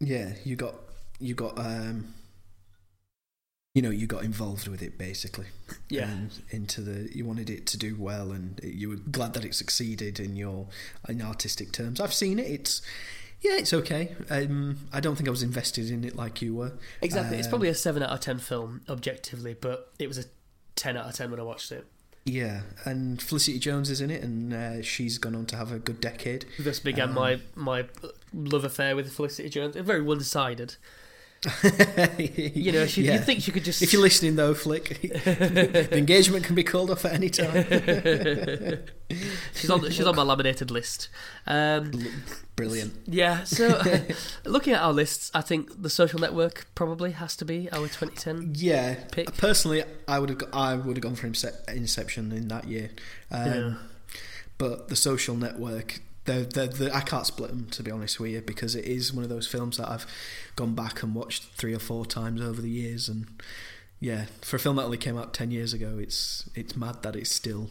Yeah, 0.00 0.32
you 0.44 0.56
got 0.56 0.74
you 1.18 1.34
got 1.34 1.58
um, 1.58 2.14
you 3.74 3.82
know 3.82 3.90
you 3.90 4.06
got 4.06 4.24
involved 4.24 4.68
with 4.68 4.82
it 4.82 4.98
basically. 4.98 5.46
Yeah. 5.88 6.10
and 6.10 6.30
into 6.50 6.80
the 6.80 7.14
you 7.16 7.24
wanted 7.24 7.48
it 7.48 7.66
to 7.68 7.78
do 7.78 7.96
well, 7.98 8.32
and 8.32 8.60
you 8.62 8.90
were 8.90 8.96
glad 8.96 9.34
that 9.34 9.44
it 9.44 9.54
succeeded 9.54 10.20
in 10.20 10.36
your 10.36 10.66
in 11.08 11.22
artistic 11.22 11.72
terms. 11.72 12.00
I've 12.00 12.14
seen 12.14 12.38
it. 12.38 12.50
It's 12.50 12.82
yeah, 13.42 13.56
it's 13.58 13.72
okay. 13.72 14.14
Um, 14.30 14.78
I 14.92 15.00
don't 15.00 15.16
think 15.16 15.28
I 15.28 15.30
was 15.30 15.42
invested 15.42 15.90
in 15.90 16.04
it 16.04 16.16
like 16.16 16.42
you 16.42 16.54
were. 16.54 16.72
Exactly. 17.02 17.38
it's 17.38 17.46
Um, 17.46 17.50
probably 17.50 17.68
a 17.68 17.74
7 17.74 18.02
out 18.02 18.10
of 18.10 18.20
10 18.20 18.38
film, 18.38 18.80
objectively, 18.88 19.54
but 19.54 19.92
it 19.98 20.08
was 20.08 20.18
a 20.18 20.24
10 20.74 20.96
out 20.96 21.06
of 21.08 21.14
10 21.14 21.30
when 21.30 21.40
I 21.40 21.42
watched 21.44 21.70
it. 21.72 21.86
Yeah, 22.24 22.62
and 22.84 23.22
Felicity 23.22 23.60
Jones 23.60 23.88
is 23.88 24.00
in 24.00 24.10
it, 24.10 24.20
and 24.22 24.52
uh, 24.52 24.82
she's 24.82 25.16
gone 25.16 25.36
on 25.36 25.46
to 25.46 25.56
have 25.56 25.70
a 25.70 25.78
good 25.78 26.00
decade. 26.00 26.44
This 26.58 26.80
began 26.80 27.10
Um, 27.10 27.14
my, 27.14 27.40
my 27.54 27.84
love 28.34 28.64
affair 28.64 28.96
with 28.96 29.12
Felicity 29.12 29.48
Jones. 29.48 29.76
Very 29.76 30.02
one 30.02 30.20
sided. 30.20 30.74
You 32.18 32.72
know, 32.72 32.86
she, 32.86 33.02
Yeah. 33.02 33.14
you'd 33.14 33.24
think 33.24 33.42
she 33.42 33.52
could 33.52 33.62
just. 33.64 33.80
If 33.82 33.92
you're 33.92 34.02
listening 34.02 34.34
though, 34.36 34.54
Flick, 34.54 35.00
the 35.02 35.88
engagement 35.96 36.44
can 36.44 36.54
be 36.56 36.64
called 36.64 36.90
off 36.90 37.04
at 37.04 37.12
any 37.12 37.28
time. 37.30 37.64
she's 39.54 39.70
on 39.70 39.88
she's 39.90 40.06
on 40.06 40.16
my 40.16 40.22
laminated 40.22 40.70
list. 40.72 41.08
Um, 41.46 41.92
Brilliant. 42.56 42.94
yeah, 43.06 43.44
so 43.44 43.80
looking 44.46 44.72
at 44.72 44.80
our 44.80 44.92
lists, 44.92 45.30
I 45.34 45.42
think 45.42 45.82
the 45.82 45.90
social 45.90 46.18
network 46.18 46.66
probably 46.74 47.12
has 47.12 47.36
to 47.36 47.44
be 47.44 47.70
our 47.70 47.86
2010. 47.86 48.52
Yeah, 48.56 48.94
Pick. 49.12 49.36
personally, 49.36 49.84
I 50.08 50.18
would 50.18 50.30
have 50.30 50.42
I 50.52 50.74
would 50.74 50.96
have 50.96 51.02
gone 51.02 51.14
for 51.16 51.26
Inception 51.26 52.32
in 52.32 52.48
that 52.48 52.66
year, 52.66 52.90
um, 53.30 53.46
Yeah. 53.52 53.74
but 54.58 54.88
the 54.88 54.96
Social 54.96 55.36
Network. 55.36 56.00
They're, 56.24 56.42
they're, 56.42 56.66
they're, 56.66 56.92
I 56.92 57.02
can't 57.02 57.24
split 57.24 57.50
them 57.50 57.66
to 57.70 57.84
be 57.84 57.92
honest 57.92 58.18
with 58.18 58.32
you 58.32 58.40
because 58.40 58.74
it 58.74 58.84
is 58.84 59.12
one 59.12 59.22
of 59.22 59.30
those 59.30 59.46
films 59.46 59.76
that 59.76 59.88
I've 59.88 60.06
gone 60.56 60.74
back 60.74 61.04
and 61.04 61.14
watched 61.14 61.44
three 61.54 61.72
or 61.72 61.78
four 61.78 62.04
times 62.04 62.40
over 62.40 62.60
the 62.60 62.68
years, 62.68 63.08
and 63.08 63.26
yeah, 64.00 64.24
for 64.40 64.56
a 64.56 64.58
film 64.58 64.74
that 64.74 64.82
only 64.82 64.96
came 64.98 65.16
out 65.16 65.32
ten 65.34 65.52
years 65.52 65.72
ago, 65.72 65.98
it's 66.00 66.50
it's 66.56 66.74
mad 66.74 67.02
that 67.04 67.14
it's 67.14 67.30
still 67.30 67.70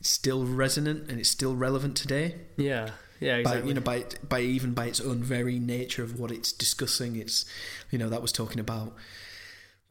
it's 0.00 0.10
still 0.10 0.44
resonant 0.44 1.08
and 1.08 1.20
it's 1.20 1.28
still 1.28 1.54
relevant 1.54 1.94
today. 1.96 2.34
Yeah, 2.56 2.90
yeah, 3.20 3.42
by 3.42 3.62
you 3.62 3.74
know 3.74 3.80
by 3.80 4.04
by 4.28 4.40
even 4.40 4.74
by 4.74 4.86
its 4.86 5.00
own 5.00 5.22
very 5.22 5.58
nature 5.58 6.02
of 6.02 6.18
what 6.18 6.30
it's 6.30 6.52
discussing 6.52 7.16
it's 7.16 7.44
you 7.90 7.98
know 7.98 8.08
that 8.08 8.22
was 8.22 8.32
talking 8.32 8.60
about 8.60 8.94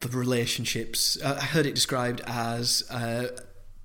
the 0.00 0.08
relationships. 0.08 1.20
I 1.22 1.40
heard 1.40 1.66
it 1.66 1.74
described 1.74 2.20
as 2.26 2.84
uh, 2.90 3.28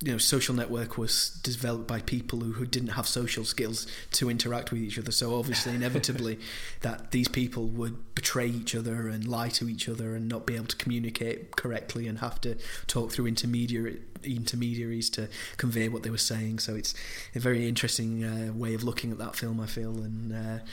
you 0.02 0.12
know 0.12 0.18
social 0.18 0.54
network 0.54 0.96
was 0.96 1.30
developed 1.42 1.86
by 1.86 2.00
people 2.00 2.40
who, 2.40 2.52
who 2.52 2.64
didn't 2.64 2.90
have 2.90 3.06
social 3.06 3.44
skills 3.44 3.86
to 4.12 4.30
interact 4.30 4.72
with 4.72 4.80
each 4.80 4.98
other. 4.98 5.12
So 5.12 5.38
obviously 5.38 5.74
inevitably 5.74 6.38
that 6.80 7.10
these 7.10 7.28
people 7.28 7.66
would 7.68 8.14
betray 8.14 8.46
each 8.46 8.74
other 8.74 9.08
and 9.08 9.28
lie 9.28 9.50
to 9.50 9.68
each 9.68 9.88
other 9.88 10.14
and 10.14 10.26
not 10.26 10.46
be 10.46 10.56
able 10.56 10.66
to 10.66 10.76
communicate 10.76 11.54
correctly 11.56 12.08
and 12.08 12.18
have 12.20 12.40
to 12.42 12.56
talk 12.86 13.12
through 13.12 13.26
intermediary 13.26 14.00
intermediaries 14.22 15.08
to 15.10 15.28
convey 15.58 15.88
what 15.88 16.02
they 16.02 16.10
were 16.10 16.18
saying. 16.18 16.60
So 16.60 16.74
it's 16.74 16.94
a 17.34 17.38
very 17.38 17.68
interesting 17.68 18.24
uh, 18.24 18.52
way 18.54 18.74
of 18.74 18.82
looking 18.82 19.12
at 19.12 19.18
that 19.18 19.36
film 19.36 19.60
I 19.60 19.66
feel. 19.66 19.98
And 19.98 20.32
uh, 20.32 20.64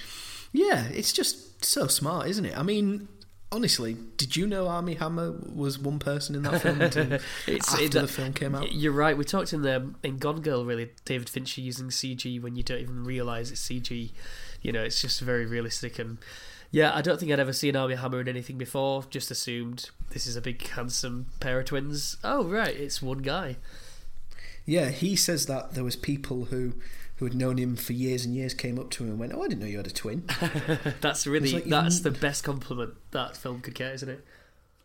yeah 0.53 0.85
it's 0.85 1.11
just 1.11 1.65
so 1.65 1.87
smart 1.87 2.27
isn't 2.27 2.45
it? 2.45 2.57
I 2.57 2.63
mean 2.63 3.09
honestly, 3.51 3.97
did 4.17 4.35
you 4.35 4.45
know 4.47 4.67
Armie 4.67 4.95
Hammer 4.95 5.31
was 5.53 5.79
one 5.79 5.99
person 5.99 6.35
in 6.35 6.43
that 6.43 6.61
film 6.61 6.81
until 6.81 7.13
It's- 7.13 7.73
after 7.73 7.83
it- 7.85 7.91
the 7.91 8.07
film 8.07 8.33
came 8.33 8.55
out? 8.55 8.71
You're 8.71 8.91
right. 8.93 9.17
We 9.17 9.23
talked 9.23 9.53
in 9.53 9.61
the 9.61 9.93
in 10.03 10.17
Gone 10.17 10.41
Girl, 10.41 10.65
really, 10.65 10.89
David 11.05 11.29
Fincher 11.29 11.61
using 11.61 11.87
CG 11.89 12.41
when 12.41 12.55
you 12.55 12.63
don't 12.63 12.79
even 12.79 13.03
realise 13.03 13.51
it's 13.51 13.67
CG. 13.67 14.11
You 14.61 14.71
know, 14.71 14.83
it's 14.83 15.01
just 15.01 15.21
very 15.21 15.45
realistic 15.45 15.99
and. 15.99 16.17
Yeah, 16.69 16.93
I 16.93 17.01
don't 17.01 17.17
think 17.17 17.31
I'd 17.31 17.39
ever 17.39 17.53
seen 17.53 17.77
Armie 17.77 17.95
Hammer 17.95 18.19
in 18.19 18.27
anything 18.27 18.57
before. 18.57 19.05
Just 19.09 19.31
assumed 19.31 19.89
this 20.09 20.27
is 20.27 20.35
a 20.35 20.41
big, 20.41 20.67
handsome 20.67 21.27
pair 21.39 21.61
of 21.61 21.65
twins. 21.67 22.17
Oh, 22.25 22.43
right, 22.43 22.75
it's 22.75 23.01
one 23.01 23.19
guy. 23.19 23.55
Yeah, 24.65 24.89
he 24.89 25.15
says 25.15 25.45
that 25.45 25.75
there 25.75 25.85
was 25.85 25.95
people 25.95 26.45
who 26.45 26.73
who 27.17 27.25
had 27.25 27.33
known 27.33 27.57
him 27.57 27.75
for 27.75 27.93
years 27.93 28.25
and 28.25 28.35
years 28.35 28.53
came 28.53 28.79
up 28.79 28.89
to 28.91 29.03
him 29.03 29.11
and 29.11 29.19
went, 29.19 29.33
"Oh, 29.33 29.43
I 29.43 29.47
didn't 29.47 29.61
know 29.61 29.67
you 29.67 29.77
had 29.77 29.87
a 29.87 29.91
twin." 29.91 30.23
That's 31.01 31.27
really 31.27 31.51
like 31.51 31.65
that's 31.65 32.01
the 32.01 32.11
best 32.11 32.43
compliment 32.43 32.93
that 33.11 33.35
film 33.35 33.61
could 33.61 33.75
get, 33.75 33.93
isn't 33.95 34.09
it? 34.09 34.25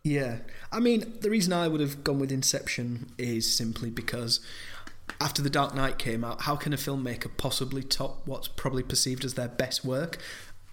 Yeah. 0.03 0.39
I 0.71 0.79
mean, 0.79 1.13
the 1.21 1.29
reason 1.29 1.53
I 1.53 1.67
would 1.67 1.79
have 1.79 2.03
gone 2.03 2.19
with 2.19 2.31
Inception 2.31 3.11
is 3.17 3.49
simply 3.49 3.89
because 3.89 4.41
after 5.21 5.41
The 5.41 5.49
Dark 5.49 5.75
Knight 5.75 5.97
came 5.97 6.23
out, 6.23 6.41
how 6.41 6.55
can 6.55 6.73
a 6.73 6.77
filmmaker 6.77 7.29
possibly 7.37 7.83
top 7.83 8.21
what's 8.25 8.47
probably 8.47 8.83
perceived 8.83 9.23
as 9.23 9.35
their 9.35 9.47
best 9.47 9.85
work? 9.85 10.17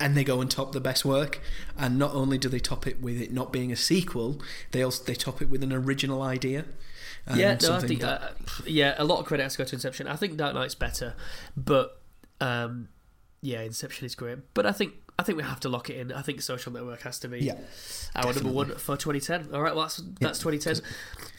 And 0.01 0.17
they 0.17 0.25
go 0.25 0.41
and 0.41 0.51
top 0.51 0.73
the 0.73 0.81
best 0.81 1.05
work, 1.05 1.41
and 1.77 1.99
not 1.99 2.15
only 2.15 2.39
do 2.39 2.49
they 2.49 2.59
top 2.59 2.87
it 2.87 3.03
with 3.03 3.21
it 3.21 3.33
not 3.33 3.53
being 3.53 3.71
a 3.71 3.77
sequel, 3.77 4.41
they 4.71 4.83
also 4.83 5.05
they 5.05 5.15
top 5.15 5.43
it 5.43 5.51
with 5.51 5.63
an 5.63 5.75
original 5.75 6.23
idea. 6.23 6.65
Um, 7.27 7.39
yeah, 7.39 7.57
no, 7.63 7.75
I 7.75 7.81
think 7.81 8.01
that- 8.01 8.23
uh, 8.23 8.29
yeah, 8.67 8.95
a 8.99 9.05
lot 9.05 9.21
of 9.21 9.27
credit 9.27 9.43
has 9.45 9.53
to 9.53 9.59
go 9.59 9.65
to 9.65 9.77
Inception. 9.77 10.07
I 10.07 10.17
think 10.17 10.37
Dark 10.37 10.55
Knight's 10.55 10.75
better, 10.75 11.15
but 11.57 12.01
um, 12.41 12.89
yeah, 13.43 13.61
Inception 13.63 14.07
is 14.07 14.15
great. 14.15 14.39
But 14.55 14.67
I 14.67 14.73
think 14.73 14.95
I 15.19 15.23
think 15.23 15.37
we 15.37 15.45
have 15.45 15.61
to 15.61 15.69
lock 15.69 15.91
it 15.91 15.97
in. 15.99 16.13
I 16.13 16.23
think 16.23 16.41
Social 16.41 16.73
Network 16.73 17.03
has 17.03 17.19
to 17.19 17.29
be 17.29 17.41
yeah, 17.41 17.57
our 18.17 18.33
number 18.33 18.51
one 18.51 18.71
for 18.77 18.97
2010. 18.97 19.55
All 19.55 19.61
right, 19.61 19.75
well 19.75 19.83
that's 19.85 20.03
that's 20.19 20.39
2010 20.39 20.81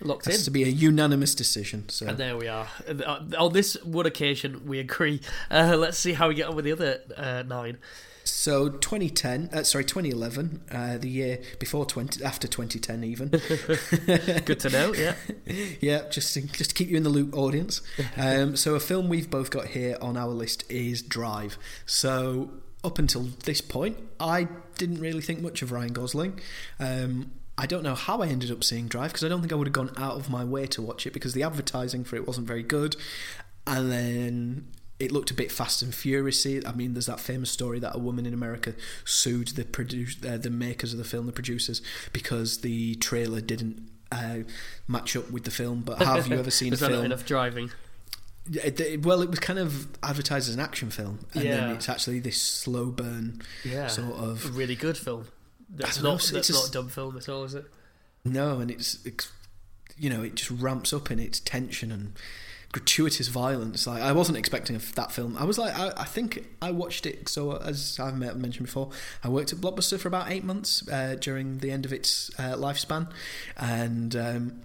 locked 0.02 0.28
in. 0.28 0.34
has 0.34 0.46
to 0.46 0.52
be 0.52 0.64
a 0.64 0.68
unanimous 0.68 1.34
decision. 1.34 1.90
So 1.90 2.06
And 2.08 2.18
there 2.18 2.38
we 2.38 2.48
are. 2.48 2.68
Uh, 2.88 3.22
On 3.40 3.52
this 3.54 3.84
one 3.84 4.06
occasion, 4.06 4.68
we 4.68 4.78
agree. 4.80 5.20
Uh, 5.50 5.76
let's 5.80 5.98
see 5.98 6.14
how 6.14 6.28
we 6.28 6.36
get 6.36 6.48
on 6.48 6.56
with 6.56 6.66
the 6.66 6.72
other 6.74 7.02
uh, 7.18 7.44
nine. 7.48 7.80
So 8.24 8.70
2010, 8.70 9.50
uh, 9.54 9.64
sorry, 9.64 9.84
2011, 9.84 10.62
uh, 10.72 10.98
the 10.98 11.10
year 11.10 11.40
before 11.60 11.86
20, 11.86 12.24
after 12.24 12.48
2010 12.48 13.04
even. 13.04 13.28
Good 14.46 14.60
to 14.62 14.70
know. 14.70 14.94
Yeah. 14.94 15.16
yeah, 15.82 16.10
just 16.10 16.34
to, 16.34 16.42
just 16.42 16.72
to 16.72 16.76
keep 16.76 16.90
you 16.90 16.98
in 16.98 17.04
the 17.04 17.10
loop, 17.10 17.36
audience. 17.36 17.82
Um, 18.18 18.56
so 18.56 18.76
a 18.76 18.80
film 18.80 19.10
we've 19.10 19.30
both 19.30 19.50
got 19.50 19.68
here 19.68 19.98
on 20.02 20.18
our 20.18 20.30
list 20.30 20.64
is 20.70 21.02
Drive. 21.02 21.58
So 21.86 22.52
up 22.84 23.00
until 23.00 23.24
this 23.44 23.62
point, 23.62 23.98
I 24.20 24.48
didn't 24.78 25.00
really 25.00 25.22
think 25.22 25.42
much 25.42 25.62
of 25.62 25.72
Ryan 25.72 25.94
Gosling. 25.94 26.40
Um, 26.80 27.32
I 27.58 27.66
don't 27.66 27.84
know 27.84 27.96
how 27.96 28.22
I 28.22 28.28
ended 28.28 28.50
up 28.50 28.64
seeing 28.64 28.88
Drive 28.88 29.12
because 29.12 29.24
I 29.24 29.30
don't 29.30 29.42
think 29.42 29.52
I 29.52 29.56
would 29.56 29.68
have 29.68 29.74
gone 29.74 29.92
out 29.98 30.16
of 30.16 30.30
my 30.30 30.44
way 30.44 30.66
to 30.68 30.82
watch 30.82 31.06
it 31.06 31.14
because 31.14 31.34
the 31.34 31.44
advertising 31.44 32.04
for 32.04 32.16
it 32.16 32.26
wasn't 32.26 32.48
very 32.48 32.64
good, 32.64 32.96
and 33.68 33.92
then. 33.92 34.68
It 35.02 35.12
looked 35.12 35.32
a 35.32 35.34
bit 35.34 35.52
fast 35.52 35.82
and 35.82 35.94
furious. 35.94 36.46
I 36.46 36.72
mean, 36.74 36.94
there's 36.94 37.08
that 37.08 37.20
famous 37.20 37.50
story 37.50 37.80
that 37.80 37.96
a 37.96 38.00
woman 38.00 38.26
in 38.26 38.34
America 38.34 38.74
sued 39.04 39.50
the 39.50 39.66
produce, 39.66 40.16
uh, 40.24 40.38
the 40.38 40.50
makers 40.52 40.94
of 40.94 41.00
the 41.00 41.04
film, 41.06 41.26
the 41.26 41.32
producers, 41.32 41.82
because 42.14 42.62
the 42.62 42.96
trailer 42.96 43.42
didn't 43.42 43.90
uh, 44.12 44.40
match 44.88 45.16
up 45.16 45.32
with 45.32 45.44
the 45.44 45.52
film. 45.52 45.82
But 45.82 45.98
have 46.04 46.28
you 46.28 46.38
ever 46.38 46.52
seen 46.52 46.74
a 46.74 46.78
film? 46.78 47.06
enough 47.06 47.26
driving. 47.26 47.72
Yeah, 48.50 48.70
well, 49.04 49.22
it 49.22 49.30
was 49.30 49.40
kind 49.40 49.60
of 49.60 49.88
advertised 50.04 50.50
as 50.50 50.56
an 50.56 50.60
action 50.62 50.90
film, 50.90 51.20
and 51.34 51.44
then 51.44 51.70
it's 51.72 51.88
actually 51.90 52.20
this 52.20 52.42
slow 52.42 52.86
burn 52.88 53.42
Yeah. 53.64 53.88
sort 53.88 54.14
A 54.18 54.24
of 54.24 54.58
really 54.58 54.76
good 54.76 54.98
film. 54.98 55.28
That's 55.70 55.96
don't 55.98 56.04
know, 56.04 56.16
it's 56.16 56.32
that's 56.32 56.50
not 56.52 56.68
a 56.68 56.72
dumb 56.72 56.90
film 56.90 57.18
at 57.18 57.30
all, 57.30 57.44
is 57.44 57.54
it? 57.56 57.66
no, 58.26 58.60
and 58.60 58.70
it's, 58.72 58.98
it's 59.06 59.32
you 59.98 60.10
know 60.10 60.24
it 60.24 60.36
just 60.36 60.50
ramps 60.52 60.92
up 60.92 61.12
in 61.12 61.20
its 61.20 61.40
tension 61.40 61.92
and 61.92 62.14
gratuitous 62.72 63.28
violence. 63.28 63.86
Like 63.88 64.02
I 64.02 64.12
wasn't 64.12 64.38
expecting 64.38 64.80
that 64.96 65.12
film. 65.12 65.38
I 65.38 65.44
was 65.44 65.58
like, 65.58 65.78
I, 65.78 65.92
I 65.98 66.06
think 66.06 66.48
I 66.62 66.72
watched 66.72 67.06
it. 67.06 67.30
So 67.30 67.58
as 67.58 68.00
I've 68.00 68.18
mentioned 68.18 68.66
before, 68.66 68.90
I 69.24 69.30
worked 69.30 69.54
at 69.54 69.60
Blockbuster 69.60 70.00
for 70.00 70.08
about 70.08 70.32
eight 70.32 70.44
months 70.44 70.88
uh, 70.90 71.16
during 71.20 71.60
the 71.60 71.72
end 71.72 71.86
of 71.86 71.94
its 71.94 72.32
uh, 72.40 72.56
lifespan, 72.56 73.10
and. 73.58 74.16
Um, 74.16 74.62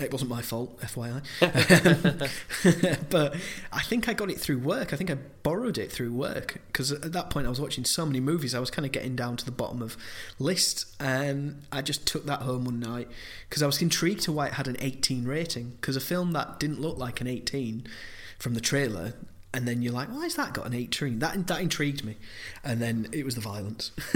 it 0.00 0.12
wasn't 0.12 0.30
my 0.30 0.42
fault, 0.42 0.80
FYI. 0.80 1.22
Um, 2.68 2.96
but 3.10 3.34
I 3.72 3.82
think 3.82 4.08
I 4.08 4.12
got 4.12 4.30
it 4.30 4.38
through 4.38 4.58
work. 4.58 4.92
I 4.92 4.96
think 4.96 5.10
I 5.10 5.16
borrowed 5.42 5.76
it 5.76 5.90
through 5.90 6.12
work 6.12 6.60
because 6.68 6.92
at 6.92 7.12
that 7.12 7.30
point 7.30 7.46
I 7.46 7.50
was 7.50 7.60
watching 7.60 7.84
so 7.84 8.06
many 8.06 8.20
movies. 8.20 8.54
I 8.54 8.60
was 8.60 8.70
kind 8.70 8.86
of 8.86 8.92
getting 8.92 9.16
down 9.16 9.36
to 9.38 9.44
the 9.44 9.50
bottom 9.50 9.82
of 9.82 9.96
lists, 10.38 10.94
and 11.00 11.62
I 11.72 11.82
just 11.82 12.06
took 12.06 12.26
that 12.26 12.42
home 12.42 12.64
one 12.64 12.80
night 12.80 13.08
because 13.48 13.62
I 13.62 13.66
was 13.66 13.82
intrigued 13.82 14.22
to 14.22 14.32
why 14.32 14.46
it 14.46 14.54
had 14.54 14.68
an 14.68 14.76
18 14.78 15.24
rating. 15.24 15.72
Because 15.80 15.96
a 15.96 16.00
film 16.00 16.32
that 16.32 16.60
didn't 16.60 16.80
look 16.80 16.98
like 16.98 17.20
an 17.20 17.26
18 17.26 17.86
from 18.38 18.54
the 18.54 18.60
trailer. 18.60 19.14
And 19.54 19.66
then 19.66 19.80
you're 19.80 19.94
like, 19.94 20.08
why 20.10 20.24
has 20.24 20.34
that 20.34 20.52
got 20.52 20.66
an 20.66 20.74
18? 20.74 21.20
That 21.20 21.46
that 21.46 21.60
intrigued 21.62 22.04
me, 22.04 22.16
and 22.62 22.82
then 22.82 23.08
it 23.12 23.24
was 23.24 23.34
the 23.34 23.40
violence. 23.40 23.92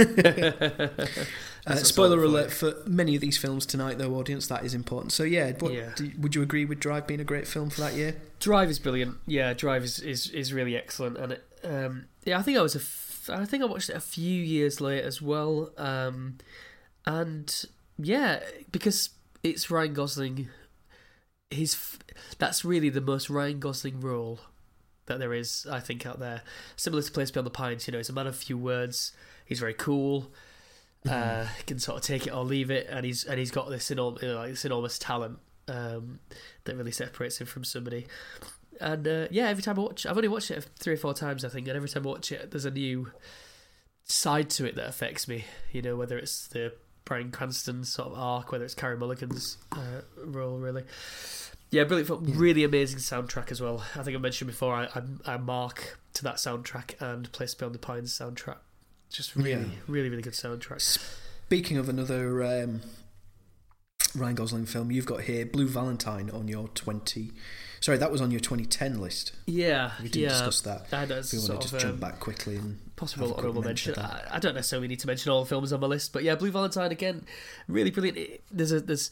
uh, 1.67 1.77
spoiler 1.77 2.23
alert 2.23 2.51
for 2.53 2.75
many 2.87 3.15
of 3.15 3.21
these 3.23 3.39
films 3.39 3.65
tonight, 3.65 3.97
though, 3.99 4.15
audience. 4.17 4.47
That 4.49 4.65
is 4.65 4.75
important. 4.75 5.13
So 5.13 5.23
yeah, 5.23 5.53
what, 5.59 5.73
Yeah. 5.73 5.93
do- 5.97 6.13
would 6.19 6.35
you 6.35 6.43
agree 6.43 6.65
with 6.65 6.81
Drive 6.81 7.07
being 7.07 7.21
a 7.21 7.25
great 7.25 7.47
film 7.49 7.71
for 7.71 7.81
that 7.81 7.95
year? 7.95 8.17
Drive 8.41 8.69
is 8.69 8.79
brilliant. 8.79 9.17
Yeah, 9.27 9.55
Drive 9.55 9.85
is, 9.85 10.01
is, 10.01 10.29
is 10.31 10.53
really 10.53 10.77
excellent, 10.77 11.17
and 11.17 11.33
it, 11.33 11.45
um, 11.65 12.07
yeah, 12.25 12.39
I 12.39 12.43
think 12.43 12.59
I 12.59 12.63
was 12.63 12.75
a 12.75 12.81
f- 12.81 13.31
I 13.33 13.45
think 13.45 13.63
I 13.63 13.67
watched 13.67 13.89
it 13.89 13.97
a 13.97 14.01
few 14.01 14.43
years 14.43 14.81
later 14.81 15.07
as 15.07 15.23
well, 15.23 15.71
um, 15.79 16.39
and 17.07 17.65
yeah, 17.97 18.41
because 18.71 19.11
it's 19.43 19.71
Ryan 19.71 19.95
Gosling. 19.95 20.49
His 21.51 21.75
f- 21.75 21.99
that's 22.39 22.65
really 22.65 22.89
the 22.91 23.01
most 23.01 23.31
Ryan 23.31 23.61
Gosling 23.61 24.01
role 24.01 24.41
that 25.07 25.19
there 25.19 25.33
is, 25.35 25.67
I 25.71 25.81
think, 25.81 26.07
out 26.07 26.19
there. 26.19 26.43
Similar 26.77 27.03
to 27.03 27.13
Place 27.13 27.31
Beyond 27.31 27.47
the 27.47 27.51
Pines, 27.51 27.87
you 27.87 27.93
know, 27.93 27.99
he's 27.99 28.09
a 28.09 28.13
man 28.13 28.27
of 28.27 28.37
few 28.37 28.57
words. 28.57 29.13
He's 29.45 29.61
very 29.61 29.75
cool. 29.75 30.33
Uh, 31.09 31.47
he 31.57 31.65
can 31.65 31.79
sort 31.79 31.99
of 31.99 32.05
take 32.05 32.27
it 32.27 32.33
or 32.33 32.45
leave 32.45 32.71
it, 32.71 32.87
and 32.89 33.05
he's 33.05 33.25
and 33.25 33.39
he's 33.39 33.51
got 33.51 33.69
this 33.69 33.91
enormous, 33.91 34.23
like 34.23 34.51
this 34.51 34.65
enormous 34.65 34.99
talent 34.99 35.39
um, 35.69 36.21
that 36.65 36.77
really 36.77 36.93
separates 36.93 37.41
him 37.41 37.47
from 37.47 37.65
somebody. 37.65 38.07
And 38.81 39.07
uh, 39.07 39.27
yeah, 39.31 39.49
every 39.49 39.63
time 39.63 39.79
I 39.79 39.83
watch, 39.83 40.07
I've 40.07 40.17
only 40.17 40.29
watched 40.29 40.51
it 40.51 40.65
three 40.79 40.95
or 40.95 40.97
four 40.97 41.15
times, 41.15 41.45
I 41.45 41.49
think, 41.49 41.67
and 41.67 41.77
every 41.77 41.89
time 41.89 42.07
I 42.07 42.11
watch 42.11 42.31
it, 42.33 42.51
there's 42.51 42.65
a 42.65 42.71
new 42.71 43.11
side 44.05 44.51
to 44.51 44.65
it 44.65 44.77
that 44.77 44.89
affects 44.89 45.27
me. 45.27 45.45
You 45.73 45.83
know, 45.83 45.97
whether 45.97 46.17
it's 46.17 46.47
the 46.49 46.73
Bryan 47.05 47.31
Cranston 47.31 47.85
sort 47.85 48.13
of 48.13 48.19
arc, 48.19 48.53
whether 48.53 48.65
it's 48.65 48.75
Carey 48.75 48.97
Mulligan's 48.97 49.59
uh, 49.73 50.03
role, 50.25 50.59
really. 50.59 50.85
Yeah, 51.73 51.85
brilliant 51.85 52.07
film. 52.07 52.25
Really 52.39 52.65
amazing 52.65 52.99
soundtrack 52.99 53.51
as 53.51 53.61
well. 53.63 53.83
I 53.97 54.03
think 54.03 54.15
I 54.15 54.21
mentioned 54.21 54.49
before. 54.51 54.75
I, 54.75 54.85
I, 54.95 55.35
I 55.35 55.37
mark 55.39 55.99
to 56.15 56.23
that 56.25 56.37
soundtrack 56.37 57.01
and 57.01 57.33
Place 57.33 57.55
Beyond 57.55 57.75
the 57.75 57.79
Pines 57.79 58.13
soundtrack. 58.17 58.59
Just 59.11 59.35
really, 59.35 59.51
Yeah. 59.53 59.65
really, 59.89 60.11
really 60.11 60.23
good 60.23 60.35
soundtrack. 60.35 60.81
Speaking 60.83 61.79
of 61.79 61.89
another 61.89 62.43
um, 62.45 62.83
Ryan 64.15 64.35
Gosling 64.35 64.67
film, 64.67 64.91
you've 64.91 65.07
got 65.07 65.23
here 65.23 65.47
Blue 65.47 65.67
Valentine 65.67 66.29
on 66.31 66.47
your 66.47 66.69
20. 66.69 67.33
Sorry, 67.81 67.97
that 67.97 68.13
was 68.13 68.21
on 68.21 68.31
your 68.31 68.41
2010 68.41 69.01
list. 69.01 69.33
Yeah, 69.47 69.93
We 70.01 70.09
didn't 70.09 70.23
yeah. 70.25 70.29
discuss 70.29 70.61
that. 70.61 70.87
I 70.93 71.07
know 71.07 71.23
We 71.33 71.39
want 71.39 71.63
to 71.63 71.69
just 71.69 71.81
jump 71.81 71.95
um, 71.95 72.01
back 72.01 72.21
quickly 72.21 72.57
and 72.57 72.79
possible 72.97 73.35
honorable 73.35 73.63
mention 73.63 73.95
mention. 73.97 74.05
I, 74.05 74.37
I 74.37 74.39
don't 74.39 74.55
necessarily 74.55 74.89
need 74.89 75.01
to 75.01 75.07
mention 75.07 75.33
all 75.33 75.43
the 75.43 75.49
films 75.49 75.73
on 75.73 75.81
my 75.81 75.87
list, 75.87 76.13
but 76.13 76.23
yeah, 76.23 76.35
Blue 76.35 76.51
Valentine 76.51 76.93
again, 76.93 77.25
really 77.67 77.91
brilliant. 77.91 78.19
It, 78.19 78.45
there's 78.51 78.73
a 78.73 78.81
there's 78.81 79.11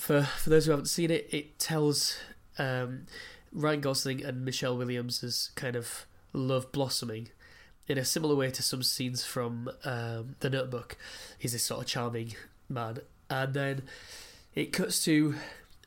for 0.00 0.22
for 0.22 0.50
those 0.50 0.64
who 0.64 0.70
haven't 0.70 0.86
seen 0.86 1.10
it, 1.10 1.28
it 1.30 1.58
tells 1.58 2.16
um, 2.58 3.06
Ryan 3.52 3.80
Gosling 3.80 4.24
and 4.24 4.44
Michelle 4.44 4.76
Williams' 4.76 5.50
kind 5.54 5.76
of 5.76 6.06
love 6.32 6.72
blossoming 6.72 7.28
in 7.86 7.98
a 7.98 8.04
similar 8.04 8.34
way 8.34 8.50
to 8.50 8.62
some 8.62 8.82
scenes 8.82 9.24
from 9.24 9.68
um, 9.84 10.36
The 10.40 10.48
Notebook. 10.48 10.96
He's 11.38 11.52
this 11.52 11.64
sort 11.64 11.82
of 11.82 11.86
charming 11.86 12.34
man, 12.68 13.00
and 13.28 13.52
then 13.52 13.82
it 14.54 14.72
cuts 14.72 15.04
to 15.04 15.34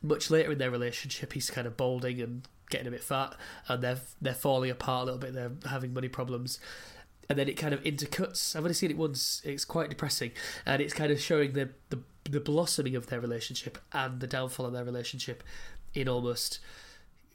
much 0.00 0.30
later 0.30 0.52
in 0.52 0.58
their 0.58 0.70
relationship. 0.70 1.32
He's 1.32 1.50
kind 1.50 1.66
of 1.66 1.76
balding 1.76 2.20
and 2.20 2.46
getting 2.70 2.86
a 2.86 2.92
bit 2.92 3.02
fat, 3.02 3.34
and 3.66 3.82
they're 3.82 4.00
they're 4.22 4.34
falling 4.34 4.70
apart 4.70 5.02
a 5.02 5.04
little 5.06 5.20
bit. 5.20 5.34
They're 5.34 5.52
having 5.68 5.92
money 5.92 6.08
problems, 6.08 6.60
and 7.28 7.36
then 7.36 7.48
it 7.48 7.54
kind 7.54 7.74
of 7.74 7.82
intercuts. 7.82 8.54
I've 8.54 8.62
only 8.62 8.74
seen 8.74 8.92
it 8.92 8.96
once. 8.96 9.42
It's 9.44 9.64
quite 9.64 9.90
depressing, 9.90 10.30
and 10.64 10.80
it's 10.80 10.94
kind 10.94 11.10
of 11.10 11.20
showing 11.20 11.54
the 11.54 11.70
the, 11.90 11.98
the 12.28 12.40
blossoming 12.40 12.96
of 12.96 13.08
their 13.08 13.20
relationship 13.20 13.78
and 13.92 14.20
the 14.20 14.26
downfall 14.26 14.66
of 14.66 14.72
their 14.72 14.84
relationship 14.84 15.42
in 15.94 16.08
almost 16.08 16.58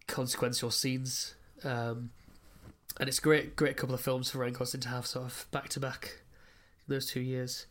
consequential 0.07 0.71
scenes. 0.71 1.35
Um, 1.63 2.11
and 2.99 3.07
it's 3.07 3.19
a 3.19 3.21
great, 3.21 3.55
great 3.55 3.77
couple 3.77 3.95
of 3.95 4.01
films 4.01 4.31
for 4.31 4.39
Ryan 4.39 4.53
Gosling 4.53 4.81
to 4.81 4.89
have 4.89 5.05
sort 5.05 5.25
of 5.25 5.45
back 5.51 5.69
to 5.69 5.79
back 5.79 6.21
those 6.87 7.05
two 7.05 7.21
years. 7.21 7.65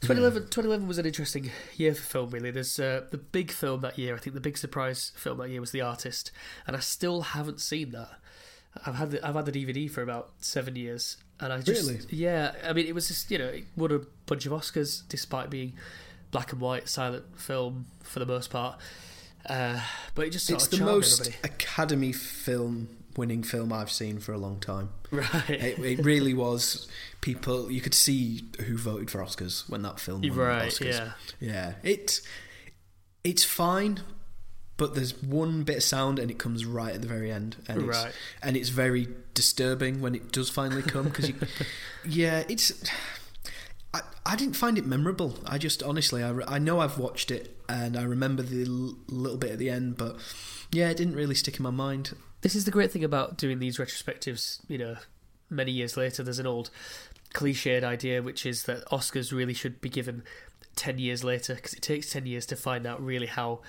2011, 0.00 0.44
2011 0.44 0.88
was 0.88 0.98
an 0.98 1.06
interesting 1.06 1.50
year 1.76 1.94
for 1.94 2.02
film, 2.02 2.30
really. 2.30 2.50
There's 2.50 2.78
uh, 2.78 3.06
the 3.10 3.18
big 3.18 3.50
film 3.52 3.80
that 3.82 3.98
year, 3.98 4.14
I 4.14 4.18
think 4.18 4.34
the 4.34 4.40
big 4.40 4.58
surprise 4.58 5.12
film 5.16 5.38
that 5.38 5.50
year 5.50 5.60
was 5.60 5.70
The 5.70 5.80
Artist, 5.80 6.32
and 6.66 6.76
I 6.76 6.80
still 6.80 7.22
haven't 7.22 7.60
seen 7.60 7.90
that. 7.90 8.10
I've 8.84 8.96
had 8.96 9.12
the, 9.12 9.26
I've 9.26 9.34
had 9.34 9.46
the 9.46 9.52
DVD 9.52 9.90
for 9.90 10.02
about 10.02 10.32
seven 10.38 10.76
years, 10.76 11.16
and 11.40 11.52
I 11.52 11.60
just 11.60 11.88
Really? 11.88 12.00
yeah. 12.10 12.52
I 12.64 12.72
mean, 12.72 12.86
it 12.86 12.94
was 12.94 13.08
just 13.08 13.30
you 13.30 13.38
know 13.38 13.46
it 13.46 13.64
won 13.76 13.92
a 13.92 14.00
bunch 14.26 14.44
of 14.44 14.52
Oscars 14.52 15.02
despite 15.08 15.48
being 15.48 15.74
black 16.30 16.52
and 16.52 16.60
white 16.60 16.88
silent 16.88 17.24
film 17.38 17.86
for 18.02 18.18
the 18.18 18.26
most 18.26 18.50
part. 18.50 18.78
Uh, 19.48 19.80
but 20.14 20.26
it 20.26 20.30
just 20.30 20.50
It's 20.50 20.66
the 20.68 20.84
most 20.84 21.20
everybody. 21.20 21.54
Academy 21.54 22.12
film 22.12 22.88
winning 23.16 23.42
film 23.42 23.72
I've 23.72 23.90
seen 23.90 24.18
for 24.18 24.32
a 24.32 24.38
long 24.38 24.60
time. 24.60 24.90
right. 25.10 25.50
It, 25.50 25.78
it 25.78 25.98
really 26.04 26.34
was. 26.34 26.88
People, 27.20 27.70
you 27.70 27.80
could 27.80 27.94
see 27.94 28.44
who 28.66 28.76
voted 28.76 29.10
for 29.10 29.18
Oscars 29.18 29.68
when 29.68 29.82
that 29.82 29.98
film 29.98 30.22
won 30.22 30.34
right. 30.34 30.70
Oscars. 30.70 30.92
Yeah. 30.92 31.12
Yeah, 31.40 31.72
it 31.82 32.20
it's 33.24 33.42
fine, 33.42 34.00
but 34.76 34.94
there's 34.94 35.20
one 35.20 35.64
bit 35.64 35.78
of 35.78 35.82
sound 35.82 36.18
and 36.20 36.30
it 36.30 36.38
comes 36.38 36.64
right 36.64 36.94
at 36.94 37.02
the 37.02 37.08
very 37.08 37.32
end, 37.32 37.56
and 37.66 37.88
it's, 37.88 38.06
and 38.42 38.56
it's 38.56 38.68
very 38.68 39.08
disturbing 39.34 40.00
when 40.00 40.14
it 40.14 40.30
does 40.30 40.48
finally 40.48 40.82
come 40.82 41.04
because 41.04 41.28
you, 41.28 41.34
yeah, 42.06 42.44
it's. 42.48 42.72
I, 43.96 44.32
I 44.32 44.36
didn't 44.36 44.56
find 44.56 44.76
it 44.76 44.86
memorable. 44.86 45.38
I 45.46 45.58
just 45.58 45.82
honestly, 45.82 46.22
I, 46.22 46.34
I 46.46 46.58
know 46.58 46.80
I've 46.80 46.98
watched 46.98 47.30
it 47.30 47.56
and 47.68 47.96
I 47.96 48.02
remember 48.02 48.42
the 48.42 48.64
l- 48.64 48.96
little 49.08 49.38
bit 49.38 49.52
at 49.52 49.58
the 49.58 49.70
end, 49.70 49.96
but 49.96 50.16
yeah, 50.70 50.90
it 50.90 50.96
didn't 50.96 51.14
really 51.14 51.34
stick 51.34 51.56
in 51.56 51.62
my 51.62 51.70
mind. 51.70 52.14
This 52.42 52.54
is 52.54 52.64
the 52.64 52.70
great 52.70 52.92
thing 52.92 53.04
about 53.04 53.38
doing 53.38 53.58
these 53.58 53.78
retrospectives, 53.78 54.60
you 54.68 54.78
know, 54.78 54.96
many 55.48 55.72
years 55.72 55.96
later. 55.96 56.22
There's 56.22 56.38
an 56.38 56.46
old 56.46 56.70
cliched 57.34 57.82
idea, 57.84 58.22
which 58.22 58.44
is 58.44 58.64
that 58.64 58.84
Oscars 58.86 59.32
really 59.32 59.54
should 59.54 59.80
be 59.80 59.88
given 59.88 60.22
10 60.76 60.98
years 60.98 61.24
later 61.24 61.54
because 61.54 61.72
it 61.72 61.82
takes 61.82 62.10
10 62.10 62.26
years 62.26 62.44
to 62.46 62.56
find 62.56 62.86
out 62.86 63.02
really 63.02 63.26
how 63.26 63.60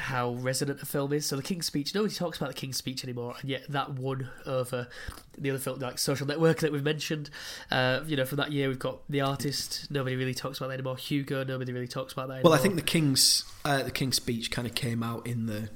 how 0.00 0.30
resonant 0.32 0.82
a 0.82 0.86
film 0.86 1.12
is. 1.12 1.26
So 1.26 1.36
the 1.36 1.42
King's 1.42 1.66
Speech, 1.66 1.94
nobody 1.94 2.14
talks 2.14 2.36
about 2.38 2.48
the 2.48 2.54
King's 2.54 2.76
Speech 2.76 3.04
anymore, 3.04 3.34
and 3.40 3.48
yet 3.48 3.62
that 3.68 3.90
won 3.94 4.28
over 4.46 4.88
the 5.38 5.50
other 5.50 5.58
film, 5.58 5.78
like 5.78 5.98
Social 5.98 6.26
Network 6.26 6.58
that 6.60 6.72
we've 6.72 6.82
mentioned. 6.82 7.30
Uh, 7.70 8.00
you 8.06 8.16
know, 8.16 8.24
from 8.24 8.36
that 8.38 8.52
year 8.52 8.68
we've 8.68 8.78
got 8.78 9.00
The 9.08 9.20
Artist. 9.20 9.86
Nobody 9.90 10.16
really 10.16 10.34
talks 10.34 10.58
about 10.58 10.68
that 10.68 10.74
anymore. 10.74 10.96
Hugo. 10.96 11.44
Nobody 11.44 11.72
really 11.72 11.88
talks 11.88 12.12
about 12.12 12.28
that. 12.28 12.34
Anymore. 12.34 12.50
Well, 12.50 12.58
I 12.58 12.62
think 12.62 12.76
the 12.76 12.82
King's 12.82 13.44
uh, 13.64 13.82
the 13.82 13.90
King's 13.90 14.16
speech 14.16 14.50
kind 14.50 14.66
of 14.66 14.74
came 14.74 15.02
out 15.02 15.26
in 15.26 15.46
the 15.46 15.70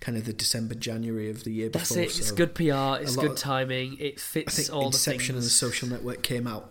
kind 0.00 0.16
of 0.16 0.24
the 0.24 0.32
December 0.32 0.74
January 0.74 1.30
of 1.30 1.44
the 1.44 1.52
year 1.52 1.68
that's 1.68 1.88
before. 1.90 2.02
it. 2.04 2.18
It's 2.18 2.32
good 2.32 2.54
PR. 2.54 3.00
It's 3.02 3.16
good 3.16 3.32
of- 3.32 3.36
timing. 3.36 3.96
It 3.98 4.20
fits 4.20 4.68
all 4.70 4.86
Inception 4.86 5.34
the 5.34 5.38
and 5.40 5.46
the. 5.46 5.50
Social 5.50 5.88
Network 5.88 6.22
came 6.22 6.46
out. 6.46 6.70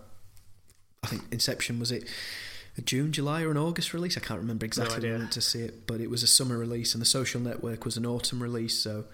I 1.04 1.08
think 1.08 1.24
Inception 1.32 1.80
was 1.80 1.91
it 1.91 2.08
a 2.79 2.81
June, 2.81 3.11
July, 3.11 3.43
or 3.43 3.51
an 3.51 3.57
August 3.57 3.93
release? 3.93 4.17
I 4.17 4.21
can't 4.21 4.39
remember 4.39 4.65
exactly 4.65 5.07
when 5.07 5.15
I 5.15 5.19
went 5.19 5.31
to 5.33 5.41
see 5.41 5.61
it, 5.61 5.85
but 5.85 6.01
it 6.01 6.09
was 6.09 6.23
a 6.23 6.27
summer 6.27 6.57
release, 6.57 6.95
and 6.95 7.01
the 7.01 7.05
Social 7.05 7.39
Network 7.39 7.85
was 7.85 7.97
an 7.97 8.05
autumn 8.05 8.41
release. 8.41 8.77
So, 8.77 9.05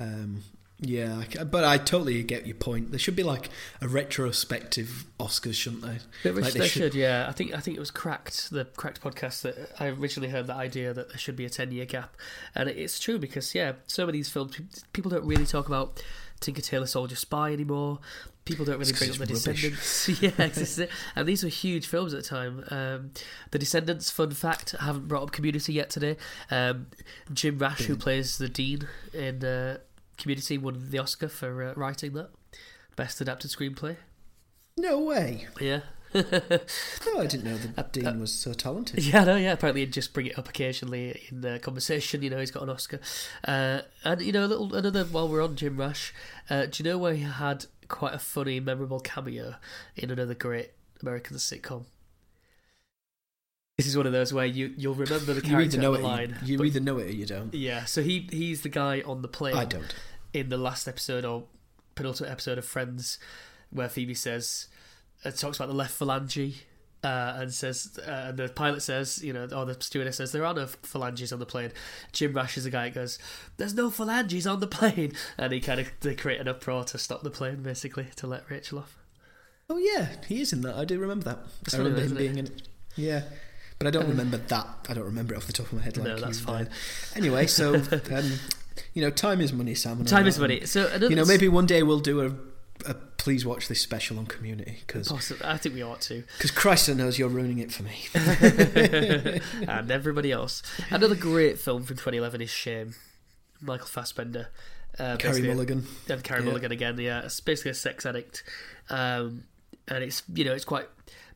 um, 0.00 0.44
yeah, 0.80 1.22
but 1.48 1.64
I 1.64 1.78
totally 1.78 2.22
get 2.22 2.46
your 2.46 2.56
point. 2.56 2.90
There 2.90 2.98
should 2.98 3.14
be 3.14 3.22
like 3.22 3.50
a 3.80 3.86
retrospective 3.88 5.04
Oscars, 5.20 5.54
shouldn't 5.54 5.82
there? 5.82 5.98
They, 6.24 6.30
Like, 6.32 6.52
they 6.54 6.60
they 6.60 6.68
should, 6.68 6.94
yeah. 6.94 7.26
I 7.28 7.32
think 7.32 7.54
I 7.54 7.60
think 7.60 7.76
it 7.76 7.80
was 7.80 7.90
Cracked, 7.92 8.50
the 8.50 8.64
Cracked 8.64 9.00
podcast 9.00 9.42
that 9.42 9.56
I 9.78 9.88
originally 9.88 10.30
heard 10.30 10.46
that 10.48 10.56
idea 10.56 10.94
that 10.94 11.10
there 11.10 11.18
should 11.18 11.36
be 11.36 11.44
a 11.44 11.50
ten 11.50 11.70
year 11.70 11.84
gap, 11.84 12.16
and 12.54 12.68
it's 12.68 12.98
true 12.98 13.18
because 13.18 13.54
yeah, 13.54 13.74
some 13.86 14.08
of 14.08 14.12
these 14.12 14.28
films 14.28 14.58
people 14.92 15.10
don't 15.10 15.24
really 15.24 15.46
talk 15.46 15.68
about 15.68 16.02
Tinker 16.40 16.62
Tailor 16.62 16.86
Soldier 16.86 17.16
Spy 17.16 17.52
anymore. 17.52 18.00
People 18.44 18.64
don't 18.64 18.78
really 18.78 18.92
up 18.92 19.16
the. 19.18 19.26
Descendants. 19.26 20.08
yeah, 20.20 20.98
and 21.14 21.28
these 21.28 21.44
were 21.44 21.48
huge 21.48 21.86
films 21.86 22.12
at 22.12 22.22
the 22.22 22.28
time. 22.28 22.64
Um, 22.70 23.12
the 23.52 23.58
Descendants, 23.58 24.10
fun 24.10 24.32
fact, 24.32 24.74
I 24.80 24.84
haven't 24.84 25.06
brought 25.06 25.22
up 25.22 25.30
Community 25.32 25.72
yet 25.72 25.90
today. 25.90 26.16
Um, 26.50 26.88
Jim 27.32 27.58
Rash, 27.58 27.82
who 27.82 27.96
plays 27.96 28.38
the 28.38 28.48
dean 28.48 28.88
in 29.14 29.44
uh, 29.44 29.78
Community, 30.18 30.58
won 30.58 30.88
the 30.90 30.98
Oscar 30.98 31.28
for 31.28 31.62
uh, 31.62 31.74
writing 31.76 32.14
that 32.14 32.30
best 32.96 33.20
adapted 33.20 33.50
screenplay. 33.50 33.96
No 34.76 34.98
way. 35.00 35.46
Yeah. 35.60 35.80
No, 36.14 37.20
I 37.20 37.26
didn't 37.26 37.44
know 37.44 37.56
that 37.56 37.78
Uh, 37.78 37.88
Dean 37.90 38.06
uh, 38.06 38.14
was 38.14 38.32
so 38.32 38.52
talented. 38.52 39.02
Yeah, 39.04 39.24
no, 39.24 39.36
yeah. 39.36 39.52
Apparently, 39.52 39.80
he'd 39.80 39.94
just 39.94 40.12
bring 40.12 40.26
it 40.26 40.38
up 40.38 40.46
occasionally 40.48 41.22
in 41.30 41.40
the 41.40 41.58
conversation. 41.58 42.22
You 42.22 42.28
know, 42.28 42.38
he's 42.38 42.50
got 42.50 42.62
an 42.62 42.68
Oscar, 42.68 43.00
uh, 43.48 43.80
and 44.04 44.20
you 44.20 44.32
know, 44.32 44.44
a 44.44 44.46
little 44.46 44.74
another. 44.74 45.04
While 45.04 45.28
we're 45.28 45.42
on 45.42 45.56
Jim 45.56 45.78
Rash, 45.78 46.12
uh, 46.50 46.66
do 46.66 46.82
you 46.82 46.90
know 46.90 46.98
where 46.98 47.14
he 47.14 47.22
had 47.22 47.64
quite 47.92 48.14
a 48.14 48.18
funny, 48.18 48.58
memorable 48.58 48.98
cameo 48.98 49.54
in 49.94 50.10
another 50.10 50.34
great 50.34 50.70
American 51.00 51.36
sitcom? 51.36 51.84
This 53.78 53.86
is 53.86 53.96
one 53.96 54.06
of 54.06 54.12
those 54.12 54.32
where 54.32 54.44
you 54.46 54.74
you'll 54.76 54.94
remember 54.94 55.32
the 55.32 55.34
You 55.36 55.40
character 55.42 55.76
either 55.76 55.78
know 55.80 55.94
it, 55.94 56.02
line. 56.02 56.36
you, 56.44 56.58
you 56.58 56.64
either 56.64 56.80
know 56.80 56.98
it 56.98 57.06
or 57.06 57.12
you 57.12 57.26
don't. 57.26 57.54
yeah, 57.54 57.84
so 57.84 58.02
he 58.02 58.28
he's 58.30 58.62
the 58.62 58.68
guy 58.68 59.00
on 59.02 59.22
the 59.22 59.28
plane 59.28 59.56
I 59.56 59.64
don't. 59.64 59.94
in 60.32 60.48
the 60.50 60.58
last 60.58 60.86
episode 60.88 61.24
or 61.24 61.44
penultimate 61.94 62.30
episode 62.32 62.58
of 62.58 62.64
Friends, 62.64 63.18
where 63.70 63.88
Phoebe 63.88 64.14
says, 64.14 64.66
uh, 65.24 65.30
talks 65.30 65.56
about 65.58 65.68
the 65.68 65.74
left 65.74 65.98
phalange, 65.98 66.54
uh, 67.04 67.34
and 67.38 67.52
says, 67.52 67.98
uh, 68.06 68.26
and 68.28 68.38
the 68.38 68.48
pilot 68.48 68.80
says, 68.82 69.22
you 69.24 69.32
know, 69.32 69.48
or 69.54 69.64
the 69.64 69.76
stewardess 69.80 70.16
says, 70.18 70.32
there 70.32 70.44
are 70.44 70.54
no 70.54 70.66
phalanges 70.66 71.32
on 71.32 71.38
the 71.40 71.46
plane. 71.46 71.72
Jim 72.12 72.32
Rash 72.32 72.56
is 72.56 72.64
the 72.64 72.70
guy 72.70 72.84
that 72.88 72.94
goes, 72.94 73.18
there's 73.56 73.74
no 73.74 73.90
phalanges 73.90 74.46
on 74.46 74.60
the 74.60 74.66
plane, 74.68 75.12
and 75.36 75.52
he 75.52 75.60
kind 75.60 75.80
of 75.80 75.90
they 76.00 76.14
create 76.14 76.40
an 76.40 76.48
uproar 76.48 76.84
to 76.84 76.98
stop 76.98 77.22
the 77.22 77.30
plane, 77.30 77.62
basically, 77.62 78.06
to 78.16 78.26
let 78.26 78.48
Rachel 78.50 78.78
off. 78.78 78.96
Oh 79.68 79.78
yeah, 79.78 80.08
he 80.28 80.40
is 80.40 80.52
in 80.52 80.60
that. 80.62 80.76
I 80.76 80.84
do 80.84 80.98
remember 80.98 81.24
that. 81.24 81.38
It's 81.62 81.74
I 81.74 81.78
remember 81.78 82.00
him 82.02 82.14
being 82.14 82.38
in 82.38 82.46
it. 82.46 82.62
Yeah, 82.96 83.22
but 83.78 83.86
I 83.86 83.90
don't 83.90 84.08
remember 84.08 84.36
that. 84.36 84.66
I 84.88 84.94
don't 84.94 85.04
remember 85.04 85.34
it 85.34 85.38
off 85.38 85.46
the 85.46 85.52
top 85.52 85.66
of 85.66 85.72
my 85.74 85.82
head. 85.82 85.96
Like 85.96 86.06
No, 86.06 86.20
that's 86.20 86.40
fine. 86.40 86.66
uh, 86.66 86.70
Anyway, 87.16 87.46
so 87.46 87.74
um, 88.12 88.32
you 88.92 89.02
know, 89.02 89.10
time 89.10 89.40
is 89.40 89.52
money, 89.52 89.74
Sam. 89.74 90.04
Time 90.04 90.26
is 90.26 90.38
money. 90.38 90.66
So 90.66 90.86
another, 90.88 91.08
You 91.08 91.16
know, 91.16 91.24
maybe 91.24 91.48
one 91.48 91.66
day 91.66 91.82
we'll 91.82 92.00
do 92.00 92.20
a, 92.20 92.90
a 92.90 92.94
please 93.22 93.46
watch 93.46 93.68
this 93.68 93.80
special 93.80 94.18
on 94.18 94.26
Community 94.26 94.78
because 94.84 95.12
I 95.42 95.56
think 95.56 95.76
we 95.76 95.82
ought 95.84 96.00
to. 96.02 96.24
Because 96.36 96.50
Christ 96.50 96.88
knows 96.92 97.20
you're 97.20 97.28
ruining 97.28 97.58
it 97.60 97.70
for 97.70 97.84
me. 97.84 97.94
and 99.68 99.92
everybody 99.92 100.32
else. 100.32 100.60
Another 100.90 101.14
great 101.14 101.60
film 101.60 101.84
from 101.84 101.94
2011 101.96 102.40
is 102.40 102.50
Shame. 102.50 102.94
Michael 103.60 103.86
Fassbender. 103.86 104.48
Uh, 104.98 105.16
Carey 105.18 105.42
Mulligan. 105.42 105.86
and 106.08 106.24
Carey 106.24 106.40
Yeah. 106.40 106.46
Mulligan 106.46 106.72
again. 106.72 106.98
Yeah, 106.98 107.20
it's 107.24 107.38
basically 107.38 107.70
a 107.70 107.74
sex 107.74 108.04
addict, 108.04 108.42
um, 108.90 109.44
and 109.86 110.02
it's 110.02 110.24
you 110.34 110.44
know 110.44 110.52
it's 110.52 110.64
quite 110.64 110.88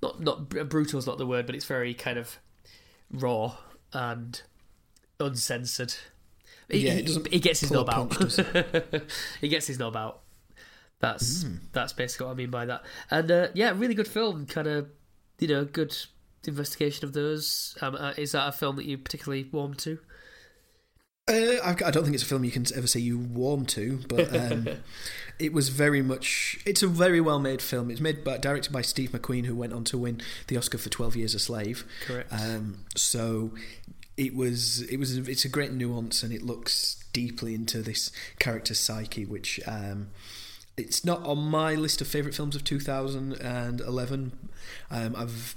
not 0.03 0.21
not 0.21 0.49
brutal 0.49 0.99
is 0.99 1.07
not 1.07 1.19
the 1.19 1.27
word, 1.27 1.47
but 1.47 1.55
it's 1.55 1.65
very 1.67 1.95
kind 1.95 2.19
of 2.19 2.37
raw 3.13 3.57
and 3.93 4.43
uncensored. 5.21 5.95
He, 6.69 6.79
Yeah, 6.81 6.95
it 6.95 6.97
he, 6.97 7.03
doesn't 7.05 7.29
he 7.33 7.39
gets 7.39 7.61
his 7.61 7.71
knob 7.71 7.89
out. 7.89 8.13
he 9.41 9.49
gets 9.49 9.69
his 9.69 9.79
knob 9.79 9.97
out. 9.97 10.23
That's 11.01 11.45
Mm. 11.45 11.59
that's 11.73 11.93
basically 11.93 12.27
what 12.27 12.33
I 12.33 12.37
mean 12.37 12.51
by 12.51 12.67
that. 12.67 12.83
And 13.11 13.31
uh, 13.31 13.49
yeah, 13.55 13.73
really 13.77 13.95
good 13.95 14.09
film. 14.09 14.47
Kind 14.47 14.67
of 14.67 14.89
you 15.39 15.49
know 15.49 15.65
good 15.65 15.95
investigation 16.47 17.05
of 17.05 17.13
those. 17.13 17.77
Um, 17.83 17.97
uh, 17.97 18.15
is 18.17 18.33
that 18.33 18.49
a 18.49 18.53
film 18.53 18.77
that 18.77 18.87
you 18.87 18.97
particularly 18.99 19.49
warm 19.53 19.75
to? 19.75 19.99
Uh, 21.29 21.59
I 21.65 21.91
don't 21.91 22.05
think 22.05 22.15
it's 22.15 22.23
a 22.23 22.27
film 22.27 22.45
you 22.45 22.53
can 22.53 22.65
ever 22.77 22.87
say 22.87 23.01
you 23.01 23.19
warm 23.19 23.67
to, 23.67 23.99
but 24.09 24.35
um, 24.35 24.69
it 25.41 25.53
was 25.53 25.71
very 25.71 26.01
much. 26.01 26.57
It's 26.65 26.85
a 26.85 26.87
very 26.87 27.21
well 27.21 27.41
made 27.41 27.61
film. 27.61 27.91
It's 27.91 28.01
made 28.01 28.23
by 28.23 28.39
directed 28.39 28.73
by 28.73 28.83
Steve 28.83 29.11
McQueen, 29.11 29.45
who 29.47 29.57
went 29.57 29.73
on 29.73 29.83
to 29.85 29.99
win 29.99 30.21
the 30.47 30.57
Oscar 30.57 30.79
for 30.79 30.89
Twelve 30.89 31.17
Years 31.17 31.35
a 31.35 31.41
Slave. 31.41 31.85
Correct. 32.07 32.33
Um, 32.33 32.85
so 32.95 33.51
it 34.17 34.37
was 34.37 34.83
it 34.83 34.99
was 34.99 35.17
it's 35.17 35.45
a 35.45 35.49
great 35.49 35.73
nuance, 35.73 36.23
and 36.23 36.33
it 36.33 36.43
looks 36.43 37.05
deeply 37.13 37.55
into 37.55 37.83
this 37.83 38.13
character's 38.39 38.79
psyche, 38.79 39.27
which. 39.27 39.61
Um, 39.67 40.09
it's 40.77 41.05
not 41.05 41.25
on 41.25 41.39
my 41.39 41.75
list 41.75 42.01
of 42.01 42.07
favorite 42.07 42.35
films 42.35 42.55
of 42.55 42.65
2011. 42.65 44.33
Um, 44.91 45.17
I've 45.17 45.57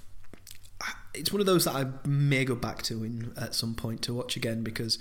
it's 1.14 1.34
one 1.34 1.40
of 1.40 1.46
those 1.46 1.66
that 1.66 1.76
I 1.76 1.88
may 2.08 2.46
go 2.46 2.56
back 2.56 2.82
to 2.84 3.04
in 3.04 3.34
at 3.36 3.56
some 3.56 3.74
point 3.74 4.02
to 4.04 4.14
watch 4.14 4.36
again 4.36 4.64
because 4.64 4.98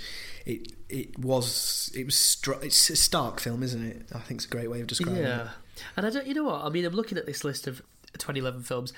it 0.47 0.73
it 0.89 1.19
was 1.19 1.93
it 1.95 2.07
was 2.07 2.17
str- 2.17 2.63
it's 2.63 2.91
a 2.91 2.97
stark 2.97 3.41
film, 3.41 3.63
isn't 3.63 3.85
it? 3.85 4.09
I 4.15 4.19
think 4.21 4.39
it's 4.39 4.47
a 4.47 4.51
great 4.51 4.71
way 4.71 4.81
of 4.81 4.87
describing 4.87 5.23
it. 5.23 5.29
Yeah, 5.29 5.49
and 5.97 6.07
I 6.07 6.11
don't. 6.11 6.27
You 6.27 6.35
know 6.35 6.45
what? 6.45 6.65
I 6.65 6.69
mean, 6.71 6.85
I'm 6.85 6.95
looking 6.95 7.19
at 7.19 7.27
this 7.27 7.45
list 7.45 7.67
of 7.67 7.83
2011 8.15 8.63
films. 8.63 8.93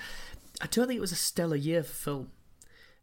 I 0.61 0.67
don't 0.67 0.87
think 0.87 0.97
it 0.97 1.01
was 1.01 1.11
a 1.11 1.15
stellar 1.15 1.55
year 1.55 1.83
for 1.83 1.93
film. 1.93 2.31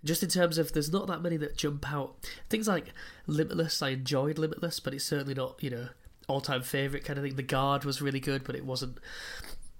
Just 0.04 0.22
in 0.22 0.28
terms 0.28 0.58
of, 0.58 0.72
there's 0.72 0.92
not 0.92 1.08
that 1.08 1.22
many 1.22 1.36
that 1.38 1.56
jump 1.56 1.92
out. 1.92 2.14
Things 2.48 2.68
like 2.68 2.92
Limitless, 3.26 3.82
I 3.82 3.90
enjoyed 3.90 4.38
Limitless, 4.38 4.78
but 4.78 4.94
it's 4.94 5.04
certainly 5.04 5.34
not 5.34 5.62
you 5.62 5.70
know 5.70 5.88
all 6.28 6.40
time 6.40 6.62
favorite 6.62 7.04
kind 7.04 7.18
of 7.18 7.24
thing. 7.24 7.34
The 7.34 7.42
Guard 7.42 7.84
was 7.84 8.00
really 8.00 8.20
good, 8.20 8.44
but 8.44 8.54
it 8.54 8.64
wasn't 8.64 8.98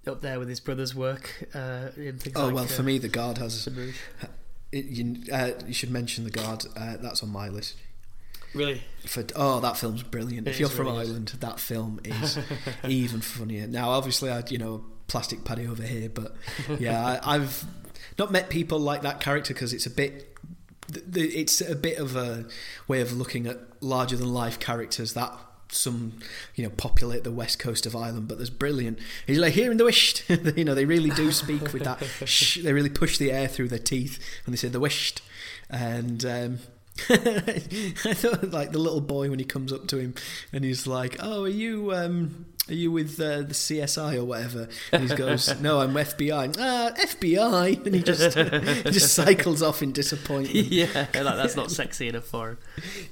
up 0.06 0.22
there 0.22 0.38
with 0.38 0.48
his 0.48 0.58
brother's 0.60 0.94
work 0.94 1.48
uh, 1.54 1.88
in 1.96 2.18
things 2.18 2.36
Oh 2.36 2.46
like. 2.46 2.54
well, 2.54 2.64
uh, 2.64 2.68
for 2.68 2.82
me, 2.82 2.98
the 2.98 3.08
guard 3.08 3.38
has. 3.38 3.64
Baton 3.66 3.84
Rouge. 3.84 3.96
It, 4.72 4.84
you, 4.86 5.32
uh, 5.32 5.50
you 5.66 5.74
should 5.74 5.90
mention 5.90 6.24
the 6.24 6.30
guard. 6.30 6.64
Uh, 6.76 6.96
that's 7.00 7.22
on 7.22 7.30
my 7.30 7.48
list. 7.48 7.76
Really, 8.54 8.82
For 9.06 9.24
oh, 9.36 9.60
that 9.60 9.76
film's 9.76 10.02
brilliant. 10.02 10.46
It 10.48 10.52
if 10.52 10.60
you're 10.60 10.70
is 10.70 10.74
from 10.74 10.86
really 10.86 11.04
good. 11.04 11.08
Ireland, 11.08 11.28
that 11.40 11.60
film 11.60 12.00
is 12.04 12.38
even 12.86 13.20
funnier. 13.20 13.66
Now, 13.66 13.90
obviously, 13.90 14.30
I 14.30 14.42
you 14.48 14.58
know 14.58 14.84
plastic 15.06 15.44
paddy 15.44 15.66
over 15.66 15.82
here, 15.82 16.08
but 16.08 16.34
yeah, 16.78 17.20
I, 17.22 17.34
I've 17.34 17.64
not 18.18 18.32
met 18.32 18.48
people 18.48 18.78
like 18.78 19.02
that 19.02 19.20
character 19.20 19.52
because 19.52 19.72
it's 19.72 19.86
a 19.86 19.90
bit. 19.90 20.34
The, 20.88 21.02
the, 21.06 21.22
it's 21.28 21.60
a 21.60 21.76
bit 21.76 21.98
of 21.98 22.16
a 22.16 22.46
way 22.88 23.02
of 23.02 23.12
looking 23.12 23.46
at 23.46 23.58
larger 23.82 24.16
than 24.16 24.32
life 24.32 24.58
characters 24.58 25.12
that 25.12 25.32
some 25.70 26.18
you 26.54 26.64
know 26.64 26.70
populate 26.70 27.24
the 27.24 27.32
west 27.32 27.58
coast 27.58 27.86
of 27.86 27.94
Ireland, 27.94 28.28
but 28.28 28.38
there's 28.38 28.50
brilliant. 28.50 28.98
He's 29.26 29.38
like 29.38 29.54
here 29.54 29.70
in 29.70 29.76
the 29.76 29.84
west, 29.84 30.22
you 30.56 30.64
know 30.64 30.74
they 30.74 30.84
really 30.84 31.10
do 31.10 31.32
speak 31.32 31.72
with 31.72 31.84
that. 31.84 32.02
they 32.62 32.72
really 32.72 32.90
push 32.90 33.18
the 33.18 33.32
air 33.32 33.48
through 33.48 33.68
their 33.68 33.78
teeth 33.78 34.18
when 34.44 34.52
they 34.52 34.56
say 34.58 34.68
the 34.68 34.80
west, 34.80 35.22
and. 35.70 36.24
Um, 36.24 36.58
I 37.08 38.12
thought 38.12 38.50
like 38.50 38.72
the 38.72 38.80
little 38.80 39.00
boy 39.00 39.30
when 39.30 39.38
he 39.38 39.44
comes 39.44 39.72
up 39.72 39.86
to 39.86 39.98
him 39.98 40.14
and 40.52 40.64
he's 40.64 40.84
like, 40.84 41.14
"Oh, 41.20 41.44
are 41.44 41.48
you 41.48 41.94
um, 41.94 42.46
are 42.68 42.74
you 42.74 42.90
with 42.92 43.20
uh, 43.20 43.38
the 43.42 43.54
CSI 43.54 44.16
or 44.16 44.24
whatever?" 44.24 44.68
And 44.92 45.08
he 45.10 45.16
goes, 45.16 45.60
"No, 45.60 45.80
I'm 45.80 45.92
FBI." 45.94 46.56
Ah, 46.58 46.90
FBI, 46.98 47.84
and 47.86 47.94
he 47.94 48.02
just 48.02 48.34
he 48.36 48.90
just 48.92 49.14
cycles 49.14 49.62
off 49.62 49.82
in 49.82 49.92
disappointment. 49.92 50.54
yeah, 50.70 50.86
like, 50.96 51.12
that's 51.12 51.56
not 51.56 51.70
sexy 51.70 52.08
enough 52.08 52.24
for 52.24 52.50
him. 52.50 52.58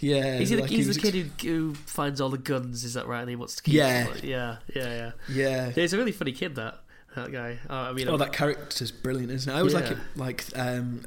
Yeah, 0.00 0.38
He's, 0.38 0.50
the- 0.50 0.60
like 0.60 0.70
he's 0.70 0.78
he 0.78 0.82
the 0.84 0.88
was- 0.88 0.98
kid 0.98 1.14
who, 1.42 1.48
who 1.48 1.74
finds 1.74 2.20
all 2.20 2.28
the 2.30 2.38
guns. 2.38 2.84
Is 2.84 2.94
that 2.94 3.06
right? 3.06 3.20
And 3.20 3.30
he 3.30 3.36
wants 3.36 3.56
to 3.56 3.62
keep. 3.62 3.74
Yeah. 3.74 4.08
yeah, 4.22 4.56
yeah, 4.74 4.84
yeah. 4.84 5.10
Yeah. 5.28 5.70
He's 5.70 5.92
a 5.92 5.98
really 5.98 6.12
funny 6.12 6.32
kid. 6.32 6.54
That 6.56 6.78
that 7.14 7.32
guy. 7.32 7.58
Oh, 7.70 7.74
I 7.76 7.92
mean, 7.92 8.08
Oh, 8.08 8.16
that 8.18 8.32
character's 8.32 8.90
brilliant, 8.92 9.30
isn't 9.32 9.50
it? 9.50 9.54
I 9.56 9.58
always 9.60 9.74
like 9.74 9.90
it. 9.90 9.98
Like, 10.16 10.44
um, 10.54 11.06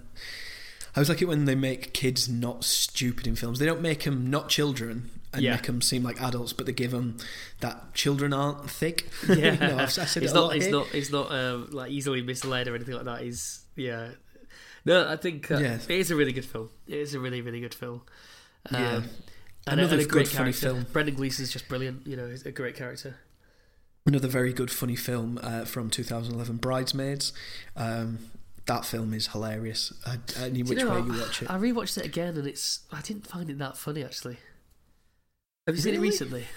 I 0.96 1.00
always 1.00 1.10
like 1.10 1.22
it 1.22 1.26
when 1.28 1.46
they 1.46 1.54
make 1.56 1.94
kids 1.94 2.28
not 2.28 2.64
stupid 2.64 3.28
in 3.28 3.36
films. 3.36 3.60
They 3.60 3.66
don't 3.68 3.82
make 3.82 4.04
them 4.06 4.30
not 4.30 4.50
children 4.50 5.12
and 5.34 5.42
Yeah. 5.44 5.52
make 5.56 5.64
them 5.68 5.82
seem 5.82 6.04
like 6.04 6.20
adults, 6.22 6.54
but 6.54 6.66
they 6.66 6.72
give 6.74 6.92
them 6.92 7.18
that 7.62 7.94
children 7.94 8.34
aren't 8.34 8.70
thick. 8.70 9.08
yeah, 9.30 9.56
know, 9.56 9.76
I've, 9.78 9.84
I 9.84 9.88
said 9.88 10.24
he's 10.24 10.32
it 10.32 10.36
a 10.38 10.40
not. 10.40 10.54
here. 10.56 10.72
not. 10.72 10.88
He's 10.88 11.12
not 11.12 11.32
um, 11.32 11.70
like 11.72 11.92
easily 11.92 12.22
misled 12.22 12.68
or 12.68 12.76
anything 12.76 12.96
like 12.96 13.06
that. 13.06 13.22
He's 13.22 13.64
yeah. 13.76 14.10
No, 14.86 15.08
I 15.08 15.18
think 15.18 15.52
uh, 15.52 15.58
Yeah. 15.58 15.76
it 15.76 15.90
is 15.92 16.10
a 16.12 16.16
really 16.16 16.32
good 16.34 16.46
film. 16.46 16.70
It 16.88 16.98
is 16.98 17.14
a 17.14 17.20
really, 17.20 17.42
really 17.42 17.60
good 17.60 17.74
film. 17.74 18.02
Um, 18.72 18.82
Yeah. 18.82 18.96
and, 18.96 19.80
Another 19.80 19.98
a, 19.98 20.00
and 20.00 20.08
a 20.08 20.10
great 20.10 20.26
good, 20.26 20.28
funny 20.38 20.52
character. 20.54 20.70
film. 20.82 20.86
Brendan 20.94 21.16
Gleeson's 21.16 21.52
just 21.52 21.68
brilliant. 21.68 22.08
You 22.08 22.16
know, 22.16 22.30
he's 22.30 22.46
a 22.46 22.52
great 22.52 22.76
character. 22.76 23.18
Another 24.06 24.28
very 24.30 24.54
good, 24.54 24.72
funny 24.72 24.96
film 24.96 25.38
uh, 25.44 25.66
from 25.66 25.90
2011, 25.90 26.58
Bridesmaids. 26.58 27.34
Um, 27.76 28.20
that 28.66 28.86
film 28.86 29.14
is 29.14 29.28
hilarious. 29.28 29.94
Uh, 30.06 30.16
any 30.40 30.64
Do 30.64 30.70
which 30.70 30.80
you 30.80 30.86
know 30.86 31.02
way 31.02 31.06
you 31.14 31.20
watch 31.22 31.42
it. 31.44 31.50
I 31.52 31.58
rewatched 31.58 31.98
it 31.98 32.06
again, 32.06 32.38
and 32.38 32.48
it's. 32.48 32.80
I 32.92 33.02
didn't 33.02 33.28
find 33.28 33.50
it 33.50 33.58
that 33.60 33.78
funny 33.78 34.04
actually. 34.04 34.38
Have 35.70 35.76
you 35.76 35.82
seen 35.84 35.94
it 35.94 36.00
recently? 36.00 36.48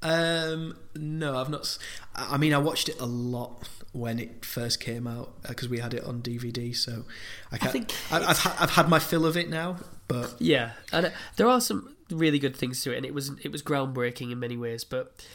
Um, 0.00 0.78
no, 0.94 1.36
I've 1.36 1.50
not. 1.50 1.78
I 2.14 2.38
mean, 2.38 2.54
I 2.54 2.58
watched 2.58 2.88
it 2.88 2.98
a 2.98 3.04
lot 3.04 3.68
when 3.92 4.18
it 4.18 4.44
first 4.44 4.80
came 4.80 5.06
out 5.06 5.42
because 5.42 5.68
we 5.68 5.80
had 5.80 5.92
it 5.92 6.02
on 6.02 6.22
DVD. 6.22 6.74
So 6.74 7.04
I, 7.52 7.58
can't, 7.58 7.72
think 7.72 7.94
I 8.10 8.24
I've, 8.24 8.38
ha- 8.38 8.56
I've 8.58 8.70
had 8.70 8.88
my 8.88 8.98
fill 8.98 9.26
of 9.26 9.36
it 9.36 9.50
now, 9.50 9.76
but 10.08 10.34
Yeah, 10.38 10.72
and 10.92 11.06
uh, 11.06 11.10
there 11.36 11.46
are 11.46 11.60
some 11.60 11.94
really 12.10 12.38
good 12.38 12.56
things 12.56 12.82
to 12.84 12.92
it, 12.92 12.96
and 12.96 13.04
it 13.04 13.12
was 13.12 13.32
it 13.42 13.52
was 13.52 13.62
groundbreaking 13.62 14.32
in 14.32 14.38
many 14.38 14.56
ways. 14.56 14.82
But 14.82 15.26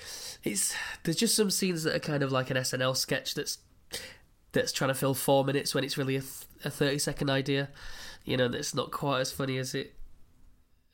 it's 0.44 0.76
there's 1.04 1.18
just 1.18 1.36
some 1.36 1.52
scenes 1.52 1.84
that 1.84 1.96
are 1.96 2.00
kind 2.00 2.24
of 2.24 2.32
like 2.32 2.50
an 2.50 2.58
SNL 2.58 2.98
sketch 2.98 3.36
that's 3.36 3.60
that's 4.54 4.72
trying 4.72 4.90
to 4.90 4.96
fill 4.96 5.14
four 5.14 5.46
minutes 5.46 5.76
when 5.76 5.84
it's 5.84 5.98
really 5.98 6.16
a, 6.16 6.22
th- 6.22 6.46
a 6.66 6.72
thirty 6.72 6.98
second 6.98 7.30
idea. 7.30 7.70
You 8.26 8.38
know, 8.38 8.48
that's 8.48 8.74
not 8.74 8.92
quite 8.92 9.22
as 9.22 9.32
funny 9.32 9.58
as 9.58 9.76
it 9.76 9.94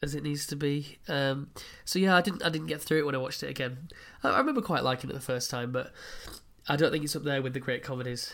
as 0.01 0.15
it 0.15 0.23
needs 0.23 0.45
to 0.47 0.55
be. 0.55 0.99
Um, 1.08 1.49
so 1.84 1.99
yeah, 1.99 2.15
I 2.15 2.21
didn't 2.21 2.43
I 2.43 2.49
didn't 2.49 2.67
get 2.67 2.81
through 2.81 2.99
it 2.99 3.05
when 3.05 3.15
I 3.15 3.19
watched 3.19 3.43
it 3.43 3.49
again. 3.49 3.89
I, 4.23 4.29
I 4.29 4.38
remember 4.39 4.62
quite 4.62 4.84
liking 4.84 5.10
it 5.10 5.13
the 5.13 5.19
first 5.19 5.49
time, 5.49 5.71
but 5.71 5.91
I 6.67 6.75
don't 6.75 6.91
think 6.91 7.03
it's 7.03 7.15
up 7.15 7.23
there 7.23 7.41
with 7.41 7.53
the 7.53 7.60
great 7.60 7.84
comedies. 7.84 8.34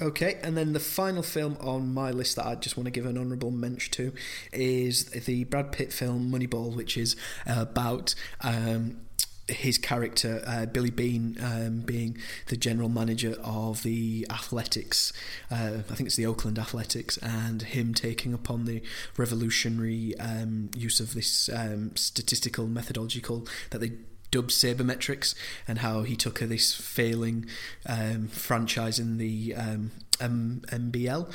Okay, 0.00 0.38
and 0.42 0.56
then 0.56 0.74
the 0.74 0.80
final 0.80 1.22
film 1.22 1.56
on 1.60 1.92
my 1.92 2.10
list 2.10 2.36
that 2.36 2.46
I 2.46 2.54
just 2.54 2.76
want 2.76 2.84
to 2.84 2.90
give 2.90 3.06
an 3.06 3.16
honourable 3.16 3.50
mention 3.50 3.90
to 3.92 4.12
is 4.52 5.06
the 5.06 5.44
Brad 5.44 5.72
Pitt 5.72 5.92
film 5.92 6.30
Moneyball, 6.30 6.76
which 6.76 6.96
is 6.96 7.16
about 7.46 8.14
um, 8.42 9.00
his 9.48 9.78
character 9.78 10.42
uh, 10.46 10.66
Billy 10.66 10.90
Beane 10.90 11.36
um, 11.42 11.80
being 11.80 12.18
the 12.46 12.56
general 12.56 12.88
manager 12.88 13.36
of 13.42 13.82
the 13.82 14.26
athletics. 14.30 15.12
Uh, 15.50 15.78
I 15.90 15.94
think 15.94 16.06
it's 16.06 16.16
the 16.16 16.26
Oakland 16.26 16.58
Athletics, 16.58 17.16
and 17.18 17.62
him 17.62 17.94
taking 17.94 18.34
upon 18.34 18.64
the 18.64 18.82
revolutionary 19.16 20.18
um, 20.18 20.70
use 20.76 21.00
of 21.00 21.14
this 21.14 21.48
um, 21.48 21.96
statistical 21.96 22.66
methodological 22.66 23.46
that 23.70 23.80
they 23.80 23.92
dubbed 24.30 24.50
sabermetrics 24.50 25.34
and 25.66 25.78
how 25.78 26.02
he 26.02 26.14
took 26.14 26.40
this 26.40 26.74
failing 26.74 27.46
um, 27.86 28.28
franchise 28.28 28.98
in 28.98 29.16
the 29.18 29.54
um, 29.54 29.90
MBL, 30.18 31.32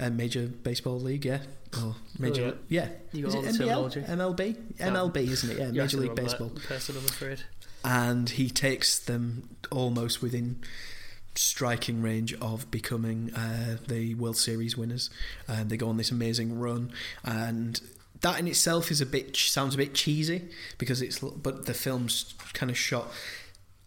uh, 0.00 0.10
Major 0.10 0.46
Baseball 0.46 0.98
League, 0.98 1.26
yeah, 1.26 1.40
or 1.76 1.94
Major, 2.18 2.54
Oh, 2.54 2.58
yeah, 2.68 2.88
You 3.12 3.26
got 3.26 3.44
Is 3.44 3.60
it 3.60 3.66
MLB, 3.66 4.56
MLB, 4.78 5.16
isn't 5.16 5.50
it? 5.50 5.58
Yeah, 5.58 5.70
Major 5.70 5.98
League 5.98 6.14
Baseball, 6.14 6.50
person, 6.50 6.96
I'm 6.96 7.04
afraid. 7.04 7.42
and 7.84 8.28
he 8.30 8.50
takes 8.50 8.98
them 8.98 9.48
almost 9.70 10.20
within 10.22 10.60
striking 11.34 12.02
range 12.02 12.34
of 12.34 12.70
becoming 12.70 13.32
uh, 13.34 13.76
the 13.88 14.14
World 14.16 14.36
Series 14.36 14.76
winners, 14.76 15.10
and 15.46 15.70
they 15.70 15.76
go 15.76 15.88
on 15.88 15.96
this 15.96 16.10
amazing 16.10 16.58
run 16.58 16.92
and. 17.24 17.80
That 18.22 18.38
in 18.38 18.46
itself 18.48 18.90
is 18.90 19.00
a 19.00 19.06
bit 19.06 19.34
sounds 19.34 19.74
a 19.74 19.78
bit 19.78 19.94
cheesy 19.94 20.50
because 20.76 21.00
it's 21.00 21.20
but 21.20 21.64
the 21.64 21.72
film's 21.72 22.34
kind 22.52 22.68
of 22.70 22.76
shot 22.76 23.08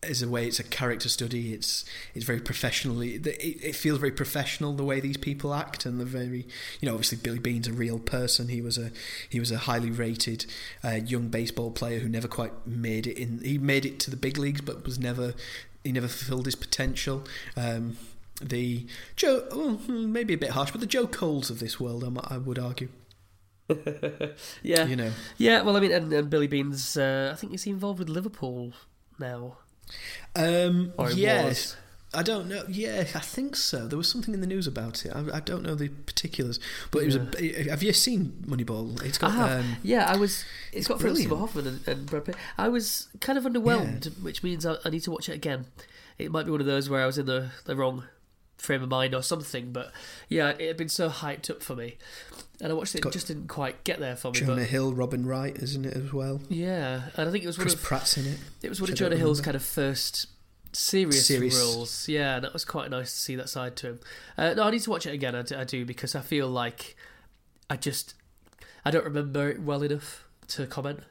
as 0.04 0.22
a 0.22 0.30
way 0.30 0.48
it's 0.48 0.60
a 0.60 0.64
character 0.64 1.10
study. 1.10 1.54
It's 1.54 1.86
it's 2.14 2.26
very 2.26 2.40
professionally. 2.40 3.16
It, 3.16 3.28
it 3.28 3.76
feels 3.76 4.00
very 4.00 4.12
professional 4.12 4.74
the 4.74 4.84
way 4.84 5.00
these 5.00 5.18
people 5.18 5.54
act, 5.54 5.86
and 5.86 6.00
the 6.00 6.06
very 6.06 6.48
you 6.80 6.88
know 6.88 6.94
obviously 6.94 7.18
Billy 7.18 7.40
Beane's 7.40 7.68
a 7.68 7.74
real 7.74 8.00
person. 8.00 8.48
He 8.50 8.62
was 8.62 8.78
a 8.78 8.92
he 9.30 9.40
was 9.40 9.52
a 9.52 9.60
highly 9.60 9.92
rated 9.92 10.46
uh, 10.84 11.00
young 11.06 11.30
baseball 11.30 11.72
player 11.72 12.00
who 12.00 12.10
never 12.10 12.28
quite 12.28 12.54
made 12.66 13.08
it 13.08 13.18
in. 13.18 13.40
He 13.44 13.58
made 13.58 13.86
it 13.86 14.00
to 14.02 14.12
the 14.12 14.18
big 14.18 14.38
leagues, 14.38 14.62
but 14.62 14.86
was 14.86 15.00
never 15.00 15.34
he 15.84 15.92
never 15.92 16.08
fulfilled 16.08 16.46
his 16.46 16.56
potential. 16.56 17.24
Um, 17.58 17.98
the 18.42 18.86
Joe, 19.16 19.48
well, 19.52 19.80
maybe 19.88 20.34
a 20.34 20.38
bit 20.38 20.52
harsh, 20.52 20.72
but 20.72 20.82
the 20.82 20.88
Joe 20.88 21.08
Coles 21.08 21.50
of 21.50 21.60
this 21.60 21.80
world, 21.80 22.04
I, 22.04 22.36
I 22.36 22.38
would 22.38 22.60
argue. 22.60 22.90
Yeah, 24.62 24.86
You 24.86 24.96
know, 24.96 25.12
Yeah, 25.38 25.62
well, 25.62 25.78
I 25.78 25.80
mean, 25.80 25.92
and, 25.92 26.12
and 26.12 26.30
Billy 26.30 26.48
Beane's, 26.48 26.98
uh, 26.98 27.32
I 27.34 27.36
think 27.36 27.54
is 27.54 27.64
he 27.64 27.72
involved 27.72 28.00
with 28.00 28.10
Liverpool 28.10 28.74
now? 29.20 29.58
Um, 30.36 30.94
yes. 31.14 31.46
was. 31.46 31.78
I 32.16 32.22
don't 32.22 32.48
know. 32.48 32.64
Yeah, 32.70 33.00
I 33.16 33.20
think 33.20 33.56
so. 33.56 33.88
There 33.88 33.98
was 33.98 34.08
something 34.08 34.34
in 34.36 34.42
the 34.42 34.48
news 34.48 34.68
about 34.68 35.04
it. 35.04 35.12
I, 35.16 35.38
I 35.38 35.40
don't 35.40 35.64
know 35.64 35.74
the 35.74 35.90
particulars, 35.90 36.60
but 36.92 37.02
it 37.02 37.06
was. 37.08 37.16
A, 37.16 37.70
have 37.70 37.82
you 37.82 37.92
seen 37.92 38.44
Moneyball? 38.46 39.02
It's 39.04 39.18
got. 39.18 39.32
have. 39.32 39.62
Um, 39.62 39.78
yeah, 39.82 40.06
I 40.08 40.16
was. 40.16 40.46
it's 40.72 40.88
got 40.88 41.00
Philip 41.00 41.16
brilliant. 41.16 41.30
Seymour 41.32 41.40
Hoffman 41.40 41.68
and, 41.68 41.88
and 41.88 42.06
Brad 42.06 42.26
Pitt. 42.26 42.36
I 42.58 42.70
was 42.70 43.08
kind 43.20 43.38
of 43.38 43.46
underwhelmed, 43.46 44.22
which 44.22 44.44
means 44.44 44.64
I, 44.66 44.76
I 44.86 44.90
need 44.90 45.02
to 45.02 45.12
watch 45.12 45.28
it 45.28 45.34
again. 45.34 45.66
It 46.20 46.32
might 46.32 46.46
be 46.46 46.52
one 46.52 46.62
of 46.62 46.68
those 46.68 46.88
where 46.90 47.02
I 47.02 47.08
was 47.08 47.18
in 47.18 47.26
the, 47.26 47.50
the 47.66 47.76
wrong 47.76 48.04
frame 48.58 48.84
of 48.84 48.90
mind 48.90 49.14
or 49.14 49.22
something, 49.22 49.72
but 49.72 49.92
yeah, 50.30 50.50
it 50.50 50.68
had 50.68 50.78
been 50.78 50.90
so 50.90 51.10
hyped 51.10 51.50
up 51.50 51.62
for 51.62 51.76
me. 51.76 51.98
And 52.62 52.72
I 52.72 52.76
watched 52.76 52.96
it, 52.96 53.02
Got 53.02 53.12
just 53.14 53.28
didn't 53.28 53.48
quite 53.48 53.84
get 53.84 54.00
there 54.00 54.16
for 54.16 54.32
me. 54.32 54.40
Jonah 54.40 54.56
But 54.56 54.68
Hill, 54.68 54.94
Robin 54.94 55.26
Wright, 55.26 55.56
isn't 55.56 55.86
it 55.86 55.94
as 55.98 56.14
well? 56.14 56.42
yeah, 56.50 57.10
and 57.18 57.28
I 57.28 57.32
think 57.32 57.44
it 57.44 57.48
was 57.48 57.58
one 57.58 57.64
Chris 57.66 57.74
of 57.74 57.82
Pratt's 57.84 58.18
in 58.18 58.26
it. 58.26 58.40
It 58.62 58.70
was 58.70 58.80
one 58.80 58.90
of 58.90 58.96
Jonah 58.96 59.18
Hill's 59.18 59.42
kind 59.42 59.56
of 59.56 59.64
first 59.64 60.28
serious, 60.72 61.26
Serious. 61.28 61.60
roles. 61.60 62.08
Yeah, 62.08 62.36
and 62.36 62.46
that 62.46 62.54
was 62.54 62.64
quite 62.66 62.90
nice 62.90 63.12
to 63.14 63.20
see 63.20 63.36
that 63.36 63.50
side 63.50 63.76
to 63.78 63.88
him. 63.88 64.00
Uh, 64.38 64.54
no, 64.54 64.64
I 64.64 64.72
need 64.72 64.82
to 64.84 64.90
watch 64.90 65.06
it 65.06 65.14
again. 65.14 65.36
I 65.36 65.44
I 65.60 65.64
do 65.66 65.84
because 65.86 66.16
I 66.16 66.22
feel 66.22 66.48
like 66.48 66.96
I 67.70 67.76
just 67.76 68.14
I 68.86 68.92
don't 68.92 69.04
remember 69.06 69.50
it 69.50 69.62
well 69.62 69.84
enough 69.84 70.26
to 70.50 70.66
comment. 70.68 71.02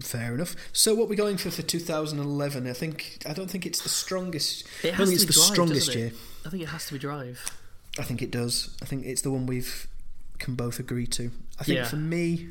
Fair 0.00 0.34
enough. 0.34 0.54
So, 0.74 0.94
what 0.94 1.08
we're 1.08 1.14
going 1.16 1.38
for 1.38 1.50
for 1.50 1.62
2011? 1.62 2.66
I 2.68 2.72
think 2.74 3.22
I 3.26 3.32
don't 3.32 3.50
think 3.50 3.64
it's 3.64 3.80
the 3.80 3.88
strongest. 3.88 4.66
It 4.84 4.88
I 4.92 4.96
has 4.96 4.98
don't 4.98 5.06
think 5.08 5.08
to 5.08 5.14
it's 5.14 5.24
be 5.24 5.26
the 5.28 5.32
Drive, 5.32 5.52
strongest 5.54 5.86
doesn't 5.86 6.00
it? 6.02 6.04
year. 6.04 6.12
I 6.44 6.50
think 6.50 6.62
it 6.62 6.66
has 6.68 6.86
to 6.88 6.92
be 6.92 6.98
Drive. 6.98 7.46
I 7.98 8.02
think 8.02 8.20
it 8.20 8.30
does. 8.30 8.76
I 8.82 8.84
think 8.84 9.06
it's 9.06 9.22
the 9.22 9.30
one 9.30 9.46
we've 9.46 9.88
can 10.38 10.54
both 10.54 10.78
agree 10.78 11.06
to. 11.06 11.30
I 11.58 11.64
think 11.64 11.78
Yeah. 11.78 11.84
for 11.86 11.96
me, 11.96 12.48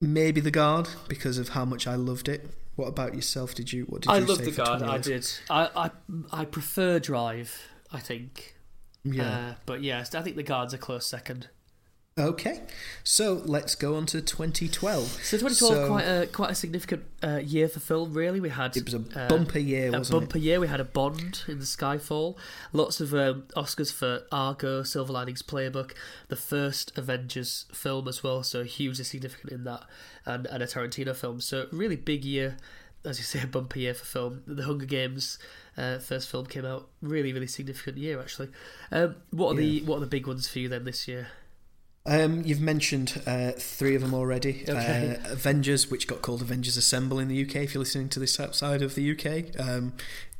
maybe 0.00 0.40
the 0.40 0.50
guard 0.50 0.88
because 1.06 1.36
of 1.38 1.50
how 1.50 1.64
much 1.66 1.86
I 1.86 1.96
loved 1.96 2.28
it. 2.28 2.48
What 2.76 2.86
about 2.88 3.14
yourself? 3.14 3.54
Did 3.54 3.72
you? 3.74 3.84
What 3.84 4.02
did 4.02 4.10
I 4.10 4.18
you 4.18 4.24
love 4.26 4.38
say 4.38 4.44
the 4.46 4.52
for 4.52 4.64
guard. 4.64 4.82
I 4.82 4.98
did. 4.98 5.28
I, 5.50 5.68
I 5.76 5.90
I 6.32 6.44
prefer 6.46 6.98
Drive. 6.98 7.68
I 7.92 8.00
think. 8.00 8.54
Yeah. 9.04 9.28
Uh, 9.50 9.54
but 9.66 9.82
yes, 9.82 10.14
I 10.14 10.22
think 10.22 10.36
the 10.36 10.42
guard's 10.42 10.72
a 10.72 10.78
close 10.78 11.06
second. 11.06 11.48
Okay. 12.18 12.62
So 13.04 13.42
let's 13.44 13.74
go 13.74 13.96
on 13.96 14.06
to 14.06 14.20
2012. 14.20 15.02
So 15.22 15.36
2012 15.38 15.52
So- 15.56 15.86
quite 15.88 16.04
a 16.04 16.26
quite 16.26 16.50
a 16.50 16.54
significant 16.54 17.04
uh, 17.22 17.36
year 17.36 17.68
for 17.68 17.80
film. 17.80 18.12
Really, 18.14 18.40
we 18.40 18.48
had 18.48 18.76
It 18.76 18.84
was 18.84 18.94
a 18.94 19.04
uh, 19.14 19.28
bumper 19.28 19.58
year, 19.58 19.88
a 19.88 19.98
wasn't 19.98 20.16
a 20.16 20.20
bumper 20.20 20.38
year. 20.38 20.60
We 20.60 20.68
had 20.68 20.80
a 20.80 20.84
Bond 20.84 21.42
in 21.46 21.58
the 21.58 21.64
Skyfall, 21.64 22.36
lots 22.72 23.00
of 23.00 23.12
um, 23.14 23.44
Oscars 23.56 23.92
for 23.92 24.22
Argo, 24.32 24.82
Silver 24.82 25.12
Linings 25.12 25.42
Playbook, 25.42 25.92
the 26.28 26.36
first 26.36 26.96
Avengers 26.96 27.66
film 27.72 28.08
as 28.08 28.22
well, 28.22 28.42
so 28.42 28.64
hugely 28.64 29.04
significant 29.04 29.52
in 29.52 29.64
that, 29.64 29.84
and, 30.24 30.46
and 30.46 30.62
a 30.62 30.66
Tarantino 30.66 31.14
film. 31.14 31.40
So 31.40 31.66
really 31.70 31.96
big 31.96 32.24
year, 32.24 32.56
as 33.04 33.18
you 33.18 33.24
say, 33.24 33.42
a 33.42 33.46
bumper 33.46 33.78
year 33.78 33.94
for 33.94 34.04
film. 34.04 34.42
The 34.46 34.64
Hunger 34.64 34.86
Games 34.86 35.38
uh, 35.76 35.98
first 35.98 36.30
film 36.30 36.46
came 36.46 36.64
out, 36.64 36.88
really 37.02 37.32
really 37.32 37.46
significant 37.46 37.98
year 37.98 38.20
actually. 38.20 38.48
Um, 38.90 39.16
what 39.30 39.52
are 39.52 39.56
the 39.56 39.82
what 39.82 39.98
are 39.98 40.00
the 40.00 40.06
big 40.06 40.26
ones 40.26 40.48
for 40.48 40.58
you 40.58 40.68
then 40.68 40.84
this 40.84 41.06
year? 41.06 41.28
Um, 42.06 42.42
you've 42.44 42.60
mentioned 42.60 43.20
uh, 43.26 43.52
three 43.52 43.94
of 43.94 44.02
them 44.02 44.14
already. 44.14 44.64
Okay. 44.68 45.18
Uh, 45.24 45.32
Avengers, 45.32 45.90
which 45.90 46.06
got 46.06 46.22
called 46.22 46.40
Avengers 46.42 46.76
Assemble 46.76 47.18
in 47.18 47.28
the 47.28 47.42
UK. 47.44 47.56
If 47.56 47.74
you're 47.74 47.80
listening 47.82 48.08
to 48.10 48.20
this 48.20 48.38
outside 48.38 48.82
of 48.82 48.94
the 48.94 49.10
UK, 49.12 49.60
um, 49.60 49.92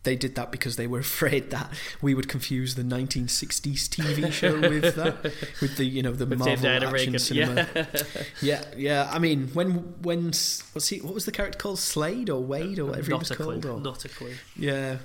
they 0.05 0.15
did 0.15 0.37
that 0.37 0.53
because 0.53 0.77
they 0.77 0.87
were 0.87 0.99
afraid 1.11 1.51
that 1.51 1.73
we 2.01 2.15
would 2.15 2.29
confuse 2.29 2.77
the 2.77 2.83
1960s 2.85 3.89
TV 3.89 4.31
show 4.33 4.61
with 4.61 4.95
that, 4.95 5.23
with 5.61 5.77
the 5.77 5.85
you 5.85 6.03
know 6.03 6.13
the 6.13 6.27
With 6.27 6.39
Marvel 6.39 6.67
action 6.85 7.19
cinema. 7.19 7.67
Yeah. 7.75 7.87
Yeah, 8.43 8.65
yeah. 8.77 9.11
I 9.13 9.19
mean, 9.19 9.49
when 9.53 9.71
when 10.03 10.27
what's 10.27 10.89
he? 10.89 10.99
What 11.01 11.15
was 11.15 11.25
the 11.25 11.33
character 11.33 11.59
called? 11.59 11.79
Slade 11.81 12.31
or 12.31 12.41
Wade 12.43 12.79
or 12.79 12.85
whatever 12.87 13.07
he 13.11 13.15
was 13.15 13.31
a 13.31 13.35
clue. 13.35 13.61
called? 13.61 13.67
Or, 13.67 13.81
Not 13.81 14.05
a 14.05 14.09
clue. 14.09 14.35
yeah, 14.57 14.99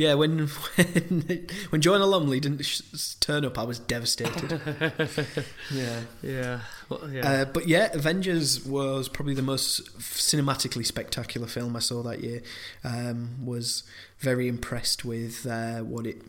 yeah. 0.00 0.14
When 0.14 0.46
when 0.76 1.46
when 1.68 1.80
Joanna 1.80 2.06
Lumley 2.06 2.40
didn't 2.40 2.64
sh- 2.64 2.80
turn 3.20 3.44
up, 3.44 3.58
I 3.58 3.64
was 3.64 3.78
devastated. 3.78 4.60
yeah. 5.70 6.00
Yeah. 6.22 6.60
Well, 6.88 7.10
yeah. 7.10 7.30
Uh, 7.30 7.44
but 7.44 7.68
yeah, 7.68 7.92
Avengers 7.92 8.64
was 8.64 9.08
probably 9.08 9.34
the 9.34 9.42
most 9.42 9.98
cinematically 9.98 10.86
spectacular 10.86 11.46
film 11.46 11.76
I 11.76 11.80
saw 11.80 12.02
that 12.02 12.20
year. 12.20 12.42
Um, 12.82 13.44
was 13.44 13.82
very 14.18 14.48
impressed 14.48 15.04
with 15.04 15.46
uh, 15.46 15.80
what 15.80 16.06
it 16.06 16.22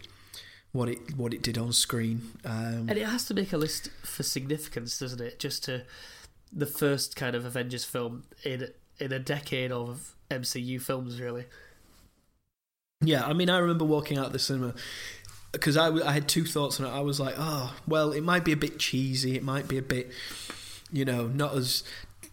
what 0.73 0.89
it 0.89 1.15
what 1.15 1.33
it 1.33 1.41
did 1.41 1.57
on 1.57 1.71
screen. 1.71 2.33
Um, 2.43 2.87
and 2.89 2.97
it 2.97 3.05
has 3.05 3.25
to 3.25 3.33
make 3.33 3.53
a 3.53 3.57
list 3.57 3.89
for 4.03 4.23
significance, 4.23 4.99
doesn't 4.99 5.21
it? 5.21 5.39
Just 5.39 5.63
to 5.65 5.83
the 6.51 6.65
first 6.65 7.15
kind 7.15 7.35
of 7.35 7.45
Avengers 7.45 7.85
film 7.85 8.23
in 8.43 8.67
in 8.99 9.13
a 9.13 9.19
decade 9.19 9.71
of 9.71 10.13
MCU 10.29 10.81
films, 10.81 11.19
really. 11.21 11.45
Yeah, 13.01 13.25
I 13.25 13.33
mean, 13.33 13.49
I 13.49 13.57
remember 13.57 13.85
walking 13.85 14.17
out 14.17 14.27
of 14.27 14.33
the 14.33 14.39
cinema 14.39 14.73
because 15.51 15.75
I 15.75 16.11
had 16.11 16.27
two 16.27 16.45
thoughts 16.45 16.79
on 16.79 16.85
it. 16.85 16.89
I 16.89 17.01
was 17.01 17.19
like, 17.19 17.35
oh, 17.37 17.75
well, 17.87 18.11
it 18.11 18.21
might 18.21 18.45
be 18.45 18.51
a 18.51 18.57
bit 18.57 18.79
cheesy. 18.79 19.35
It 19.35 19.43
might 19.43 19.67
be 19.67 19.77
a 19.77 19.81
bit, 19.81 20.11
you 20.91 21.05
know, 21.05 21.27
not 21.27 21.55
as. 21.55 21.83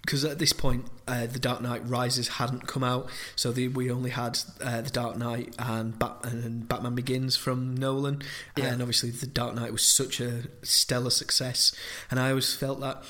Because 0.02 0.24
at 0.24 0.38
this 0.38 0.54
point, 0.54 0.86
uh, 1.06 1.26
The 1.26 1.38
Dark 1.38 1.60
Knight 1.60 1.86
Rises 1.86 2.28
hadn't 2.28 2.66
come 2.66 2.82
out, 2.82 3.10
so 3.36 3.52
the, 3.52 3.68
we 3.68 3.90
only 3.90 4.08
had 4.08 4.38
uh, 4.62 4.80
The 4.80 4.88
Dark 4.88 5.18
Knight 5.18 5.54
and, 5.58 5.98
Bat- 5.98 6.20
and 6.22 6.66
Batman 6.66 6.94
Begins 6.94 7.36
from 7.36 7.76
Nolan. 7.76 8.22
Yeah. 8.56 8.66
And 8.66 8.80
obviously, 8.80 9.10
The 9.10 9.26
Dark 9.26 9.54
Knight 9.54 9.70
was 9.70 9.82
such 9.82 10.18
a 10.20 10.44
stellar 10.62 11.10
success. 11.10 11.74
And 12.10 12.18
I 12.18 12.30
always 12.30 12.54
felt 12.54 12.80
that 12.80 13.04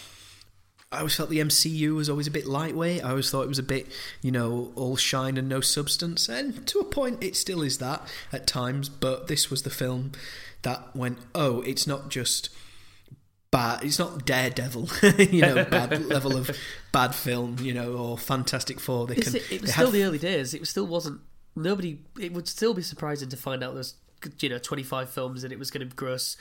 I 0.90 0.98
always 0.98 1.14
felt 1.14 1.28
the 1.28 1.40
MCU 1.40 1.94
was 1.94 2.08
always 2.08 2.26
a 2.26 2.30
bit 2.30 2.46
lightweight. 2.46 3.04
I 3.04 3.10
always 3.10 3.30
thought 3.30 3.42
it 3.42 3.48
was 3.48 3.58
a 3.58 3.62
bit, 3.62 3.88
you 4.22 4.30
know, 4.30 4.72
all 4.74 4.96
shine 4.96 5.36
and 5.36 5.46
no 5.48 5.60
substance. 5.60 6.30
And 6.30 6.66
to 6.68 6.78
a 6.78 6.84
point, 6.84 7.22
it 7.22 7.36
still 7.36 7.60
is 7.60 7.76
that 7.78 8.08
at 8.32 8.46
times. 8.46 8.88
But 8.88 9.26
this 9.28 9.50
was 9.50 9.62
the 9.64 9.70
film 9.70 10.12
that 10.62 10.96
went, 10.96 11.18
oh, 11.34 11.60
it's 11.60 11.86
not 11.86 12.08
just 12.08 12.48
bad. 13.50 13.84
It's 13.84 13.98
not 13.98 14.24
Daredevil, 14.24 14.88
you 15.18 15.42
know, 15.42 15.64
bad 15.66 16.06
level 16.06 16.38
of 16.38 16.50
bad 16.90 17.14
film, 17.14 17.56
you 17.60 17.74
know, 17.74 17.92
or 17.92 18.16
Fantastic 18.16 18.80
Four. 18.80 19.06
They 19.06 19.16
can. 19.16 19.36
it, 19.36 19.52
it 19.52 19.60
was 19.60 19.72
still 19.72 19.86
have- 19.86 19.92
the 19.92 20.04
early 20.04 20.18
days. 20.18 20.54
It 20.54 20.66
still 20.66 20.86
wasn't. 20.86 21.20
Nobody. 21.54 21.98
It 22.18 22.32
would 22.32 22.48
still 22.48 22.72
be 22.72 22.82
surprising 22.82 23.28
to 23.28 23.36
find 23.36 23.62
out 23.62 23.74
there's 23.74 23.94
you 24.40 24.48
know 24.48 24.58
25 24.58 25.10
films 25.10 25.44
and 25.44 25.52
it 25.52 25.58
was 25.58 25.70
going 25.70 25.88
to 25.88 25.94
gross 25.94 26.36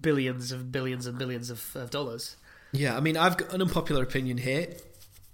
billions 0.00 0.50
of 0.52 0.70
billions 0.72 1.06
and 1.06 1.18
billions 1.18 1.50
of, 1.50 1.74
of 1.74 1.90
dollars. 1.90 2.36
Yeah, 2.72 2.96
I 2.96 3.00
mean, 3.00 3.16
I've 3.16 3.36
got 3.36 3.52
an 3.52 3.60
unpopular 3.62 4.02
opinion 4.02 4.38
here. 4.38 4.68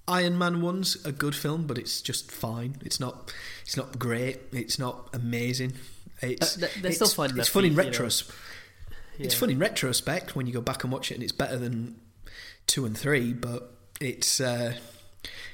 Iron 0.08 0.38
Man 0.38 0.60
one's 0.62 0.96
a 1.04 1.12
good 1.12 1.34
film, 1.34 1.66
but 1.66 1.78
it's 1.78 2.00
just 2.00 2.30
fine. 2.32 2.76
It's 2.84 2.98
not. 2.98 3.32
It's 3.64 3.76
not 3.76 3.98
great. 3.98 4.38
It's 4.52 4.78
not 4.78 5.10
amazing. 5.12 5.74
It's 6.22 6.56
Uh, 6.56 6.60
they- 6.74 6.80
they're 6.80 6.92
still 6.92 7.06
it's, 7.06 7.14
fun 7.14 7.30
in 7.30 7.44
feet, 7.44 7.64
you 7.64 7.70
know. 7.84 7.90
retros. 7.90 8.30
It's 9.18 9.34
fun 9.34 9.50
in 9.50 9.58
retrospect 9.58 10.34
when 10.36 10.46
you 10.46 10.52
go 10.52 10.60
back 10.60 10.82
and 10.84 10.92
watch 10.92 11.10
it, 11.10 11.14
and 11.14 11.22
it's 11.22 11.32
better 11.32 11.58
than 11.58 11.96
two 12.66 12.86
and 12.86 12.96
three. 12.96 13.32
But 13.32 13.72
it's 14.00 14.40
uh, 14.40 14.74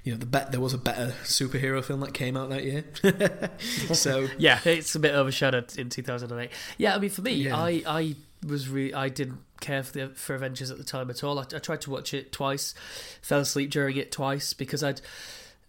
you 0.04 0.12
know 0.12 0.18
the 0.18 0.26
bet 0.26 0.52
there 0.52 0.60
was 0.60 0.72
a 0.74 0.78
better 0.78 1.14
superhero 1.24 1.82
film 1.82 2.00
that 2.00 2.14
came 2.14 2.36
out 2.36 2.50
that 2.50 2.62
year. 2.64 2.84
so 3.94 4.28
Yeah, 4.38 4.60
it's 4.64 4.94
a 4.94 5.00
bit 5.00 5.14
overshadowed 5.14 5.76
in 5.78 5.88
2008. 5.88 6.50
Yeah, 6.78 6.94
I 6.94 6.98
mean, 6.98 7.10
for 7.10 7.22
me, 7.22 7.32
Yeah. 7.32 7.56
I 7.56 7.82
I 7.86 8.16
was 8.44 8.68
really 8.68 8.94
I 8.94 9.08
didn't 9.08 9.40
care 9.60 9.82
for 9.82 9.92
the 9.92 10.08
for 10.10 10.34
Avengers 10.34 10.70
at 10.70 10.78
the 10.78 10.84
time 10.84 11.10
at 11.10 11.24
all. 11.24 11.38
I, 11.38 11.42
I 11.42 11.58
tried 11.58 11.80
to 11.82 11.90
watch 11.90 12.14
it 12.14 12.32
twice, 12.32 12.74
fell 13.22 13.40
asleep 13.40 13.70
during 13.70 13.96
it 13.96 14.12
twice 14.12 14.52
because 14.52 14.82
I'd 14.82 15.00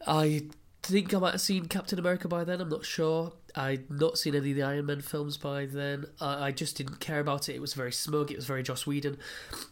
I 0.07 0.43
think 0.83 1.13
I 1.13 1.19
might 1.19 1.31
have 1.31 1.41
seen 1.41 1.65
Captain 1.65 1.97
America 1.97 2.27
by 2.27 2.43
then. 2.43 2.61
I'm 2.61 2.69
not 2.69 2.85
sure. 2.85 3.33
I'd 3.55 3.89
not 3.89 4.17
seen 4.17 4.35
any 4.35 4.51
of 4.51 4.55
the 4.55 4.63
Iron 4.63 4.85
Man 4.85 5.01
films 5.01 5.37
by 5.37 5.65
then. 5.65 6.05
I, 6.19 6.47
I 6.47 6.51
just 6.51 6.77
didn't 6.77 6.99
care 6.99 7.19
about 7.19 7.49
it. 7.49 7.55
It 7.55 7.61
was 7.61 7.73
very 7.73 7.91
smug. 7.91 8.31
It 8.31 8.35
was 8.35 8.45
very 8.45 8.63
Joss 8.63 8.85
Whedon, 8.85 9.17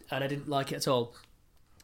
and 0.09 0.23
I 0.23 0.27
didn't 0.27 0.49
like 0.49 0.71
it 0.71 0.75
at 0.75 0.87
all. 0.87 1.15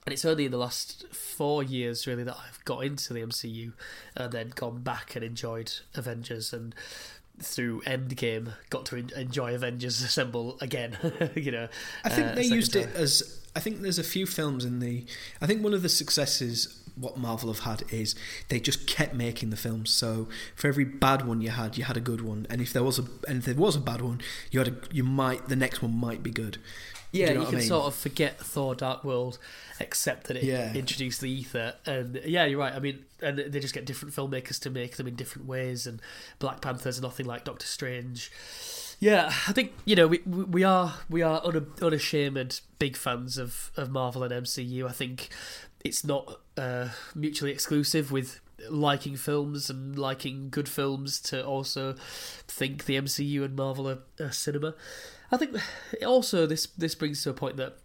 And 0.05 0.13
it's 0.13 0.25
only 0.25 0.45
in 0.45 0.51
the 0.51 0.57
last 0.57 1.05
four 1.13 1.61
years 1.61 2.07
really 2.07 2.23
that 2.23 2.37
I've 2.37 2.63
got 2.65 2.83
into 2.85 3.13
the 3.13 3.19
MCU 3.19 3.73
and 4.15 4.31
then 4.31 4.49
gone 4.55 4.81
back 4.81 5.15
and 5.15 5.23
enjoyed 5.23 5.71
Avengers 5.93 6.53
and 6.53 6.73
through 7.41 7.81
Endgame 7.81 8.53
got 8.69 8.85
to 8.87 8.97
enjoy 8.97 9.55
Avengers 9.55 10.01
Assemble 10.03 10.57
again. 10.61 10.97
you 11.35 11.51
know, 11.51 11.67
I 12.03 12.09
think 12.09 12.27
uh, 12.27 12.35
they 12.35 12.43
used 12.43 12.75
it 12.75 12.93
as. 12.95 13.35
I 13.55 13.59
think 13.59 13.81
there's 13.81 13.99
a 13.99 14.03
few 14.03 14.25
films 14.25 14.63
in 14.63 14.79
the. 14.79 15.05
I 15.41 15.47
think 15.47 15.63
one 15.63 15.73
of 15.73 15.81
the 15.81 15.89
successes 15.89 16.79
what 16.99 17.17
Marvel 17.17 17.51
have 17.51 17.63
had 17.63 17.83
is 17.91 18.13
they 18.49 18.59
just 18.59 18.85
kept 18.85 19.13
making 19.13 19.49
the 19.49 19.55
films. 19.55 19.89
So 19.89 20.27
for 20.55 20.67
every 20.67 20.83
bad 20.83 21.25
one 21.25 21.41
you 21.41 21.49
had, 21.49 21.77
you 21.77 21.85
had 21.85 21.97
a 21.97 22.01
good 22.01 22.21
one, 22.21 22.45
and 22.49 22.61
if 22.61 22.73
there 22.73 22.83
was 22.83 22.99
a 22.99 23.05
and 23.27 23.39
if 23.39 23.45
there 23.45 23.55
was 23.55 23.75
a 23.75 23.79
bad 23.79 24.01
one, 24.01 24.21
you 24.51 24.59
had 24.59 24.67
a 24.67 24.75
you 24.91 25.03
might 25.03 25.47
the 25.47 25.55
next 25.55 25.81
one 25.81 25.95
might 25.95 26.21
be 26.21 26.31
good. 26.31 26.57
Yeah, 27.11 27.27
you, 27.27 27.31
you 27.33 27.39
know 27.39 27.41
I 27.41 27.49
can 27.49 27.55
mean? 27.59 27.67
sort 27.67 27.85
of 27.85 27.95
forget 27.95 28.39
Thor: 28.39 28.75
Dark 28.75 29.03
World, 29.03 29.39
except 29.79 30.27
that 30.27 30.37
it 30.37 30.43
Yeah. 30.43 30.73
introduced 30.73 31.21
the 31.21 31.29
ether. 31.29 31.75
And 31.85 32.21
yeah, 32.25 32.45
you're 32.45 32.59
right. 32.59 32.73
I 32.73 32.79
mean, 32.79 33.05
and 33.21 33.37
they 33.39 33.59
just 33.59 33.73
get 33.73 33.85
different 33.85 34.13
filmmakers 34.13 34.59
to 34.61 34.69
make 34.69 34.97
them 34.97 35.07
in 35.07 35.15
different 35.15 35.47
ways. 35.47 35.87
And 35.87 36.01
Black 36.39 36.61
Panther's 36.61 37.01
nothing 37.01 37.25
like 37.25 37.45
Doctor 37.45 37.65
Strange. 37.65 38.31
Yeah, 38.99 39.27
I 39.47 39.53
think 39.53 39.71
you 39.85 39.95
know 39.95 40.07
we 40.07 40.19
we 40.25 40.43
we 40.43 40.63
are 40.63 40.95
we 41.09 41.21
are 41.21 41.41
unashamed 41.81 42.59
big 42.79 42.95
fans 42.97 43.37
of 43.37 43.71
of 43.77 43.89
Marvel 43.89 44.23
and 44.23 44.33
MCU. 44.45 44.87
I 44.87 44.91
think 44.91 45.29
it's 45.83 46.03
not 46.03 46.41
uh, 46.57 46.89
mutually 47.15 47.51
exclusive 47.51 48.11
with 48.11 48.41
liking 48.69 49.15
films 49.15 49.69
and 49.69 49.97
liking 49.97 50.49
good 50.49 50.67
films 50.67 51.21
to 51.21 51.41
also 51.45 51.95
think 52.45 52.83
the 52.85 52.97
MCU 52.97 53.45
and 53.45 53.55
Marvel 53.55 53.87
are, 53.89 53.99
are 54.19 54.31
cinema. 54.33 54.75
I 55.31 55.37
think 55.37 55.55
also 56.05 56.45
this 56.45 56.65
this 56.65 56.95
brings 56.95 57.23
to 57.23 57.29
a 57.29 57.33
point 57.33 57.57
that 57.57 57.77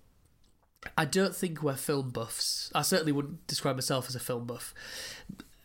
I 0.96 1.04
don't 1.04 1.34
think 1.34 1.62
we're 1.62 1.76
film 1.76 2.10
buffs. 2.10 2.70
I 2.74 2.82
certainly 2.82 3.12
wouldn't 3.12 3.46
describe 3.46 3.76
myself 3.76 4.08
as 4.08 4.14
a 4.14 4.20
film 4.20 4.46
buff. 4.46 4.74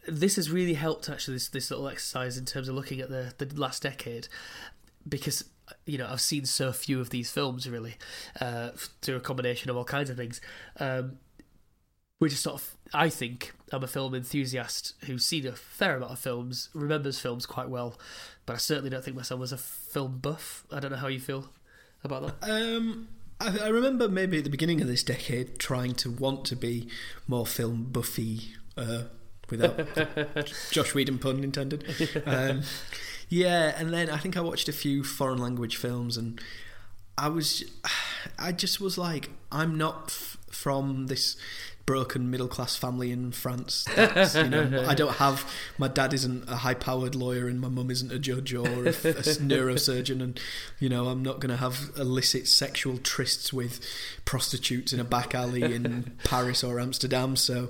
This 0.07 0.37
has 0.37 0.49
really 0.49 0.73
helped 0.73 1.09
actually 1.09 1.35
this 1.35 1.49
this 1.49 1.71
little 1.71 1.87
exercise 1.87 2.37
in 2.37 2.45
terms 2.45 2.67
of 2.67 2.75
looking 2.75 2.99
at 2.99 3.09
the 3.09 3.33
the 3.37 3.59
last 3.59 3.83
decade 3.83 4.27
because 5.07 5.45
you 5.85 5.97
know 5.97 6.07
I've 6.09 6.21
seen 6.21 6.45
so 6.45 6.71
few 6.71 6.99
of 6.99 7.09
these 7.09 7.31
films 7.31 7.69
really 7.69 7.95
uh, 8.41 8.71
through 9.01 9.17
a 9.17 9.21
combination 9.21 9.69
of 9.69 9.77
all 9.77 9.85
kinds 9.85 10.09
of 10.09 10.17
things. 10.17 10.41
Um, 10.79 11.19
we 12.19 12.27
just 12.27 12.43
sort 12.43 12.55
of 12.55 12.75
I 12.93 13.09
think 13.09 13.53
I'm 13.71 13.83
a 13.83 13.87
film 13.87 14.15
enthusiast 14.15 14.95
who's 15.05 15.25
seen 15.25 15.45
a 15.45 15.53
fair 15.53 15.97
amount 15.97 16.11
of 16.11 16.19
films, 16.19 16.69
remembers 16.73 17.19
films 17.19 17.45
quite 17.45 17.69
well, 17.69 17.99
but 18.45 18.53
I 18.53 18.57
certainly 18.57 18.89
don't 18.89 19.03
think 19.03 19.15
myself 19.15 19.41
as 19.41 19.51
a 19.51 19.57
film 19.57 20.17
buff. 20.17 20.65
I 20.71 20.79
don't 20.79 20.91
know 20.91 20.97
how 20.97 21.07
you 21.07 21.19
feel 21.19 21.49
about 22.03 22.39
that. 22.41 22.49
Um, 22.49 23.07
I, 23.39 23.57
I 23.65 23.67
remember 23.69 24.07
maybe 24.09 24.37
at 24.39 24.43
the 24.43 24.49
beginning 24.49 24.81
of 24.81 24.87
this 24.87 25.03
decade 25.03 25.59
trying 25.59 25.93
to 25.95 26.11
want 26.11 26.45
to 26.45 26.55
be 26.55 26.87
more 27.27 27.45
film 27.45 27.87
buffy, 27.91 28.53
uh, 28.77 29.03
without 29.49 29.87
Joss 30.71 30.93
Whedon 30.93 31.19
pun 31.19 31.43
intended. 31.43 31.83
Um, 32.25 32.61
yeah, 33.29 33.73
and 33.77 33.93
then 33.93 34.09
I 34.09 34.17
think 34.17 34.37
I 34.37 34.41
watched 34.41 34.67
a 34.69 34.73
few 34.73 35.03
foreign 35.03 35.39
language 35.39 35.77
films, 35.77 36.17
and 36.17 36.41
I 37.17 37.29
was, 37.29 37.63
I 38.39 38.51
just 38.51 38.81
was 38.81 38.97
like, 38.97 39.29
I'm 39.51 39.77
not 39.77 40.05
f- 40.07 40.37
from 40.49 41.07
this 41.07 41.37
broken 41.89 42.29
middle 42.29 42.47
class 42.47 42.75
family 42.75 43.09
in 43.09 43.31
France. 43.31 43.83
That's, 43.95 44.35
you 44.35 44.47
know, 44.47 44.85
I 44.87 44.93
don't 44.93 45.15
have 45.15 45.51
my 45.79 45.87
dad 45.87 46.13
isn't 46.13 46.47
a 46.47 46.57
high 46.57 46.75
powered 46.75 47.15
lawyer 47.15 47.47
and 47.47 47.59
my 47.59 47.67
mum 47.67 47.89
isn't 47.89 48.11
a 48.11 48.19
judge 48.19 48.53
or 48.53 48.67
a, 48.67 48.89
a 48.89 48.93
neurosurgeon, 48.93 50.21
and 50.21 50.39
you 50.77 50.87
know 50.87 51.07
I'm 51.07 51.23
not 51.23 51.39
going 51.39 51.49
to 51.49 51.57
have 51.57 51.89
illicit 51.97 52.47
sexual 52.47 52.99
trysts 52.99 53.51
with 53.51 53.83
prostitutes 54.23 54.93
in 54.93 54.99
a 54.99 55.03
back 55.03 55.33
alley 55.33 55.63
in 55.63 56.15
Paris 56.23 56.63
or 56.63 56.79
Amsterdam. 56.79 57.35
So. 57.35 57.69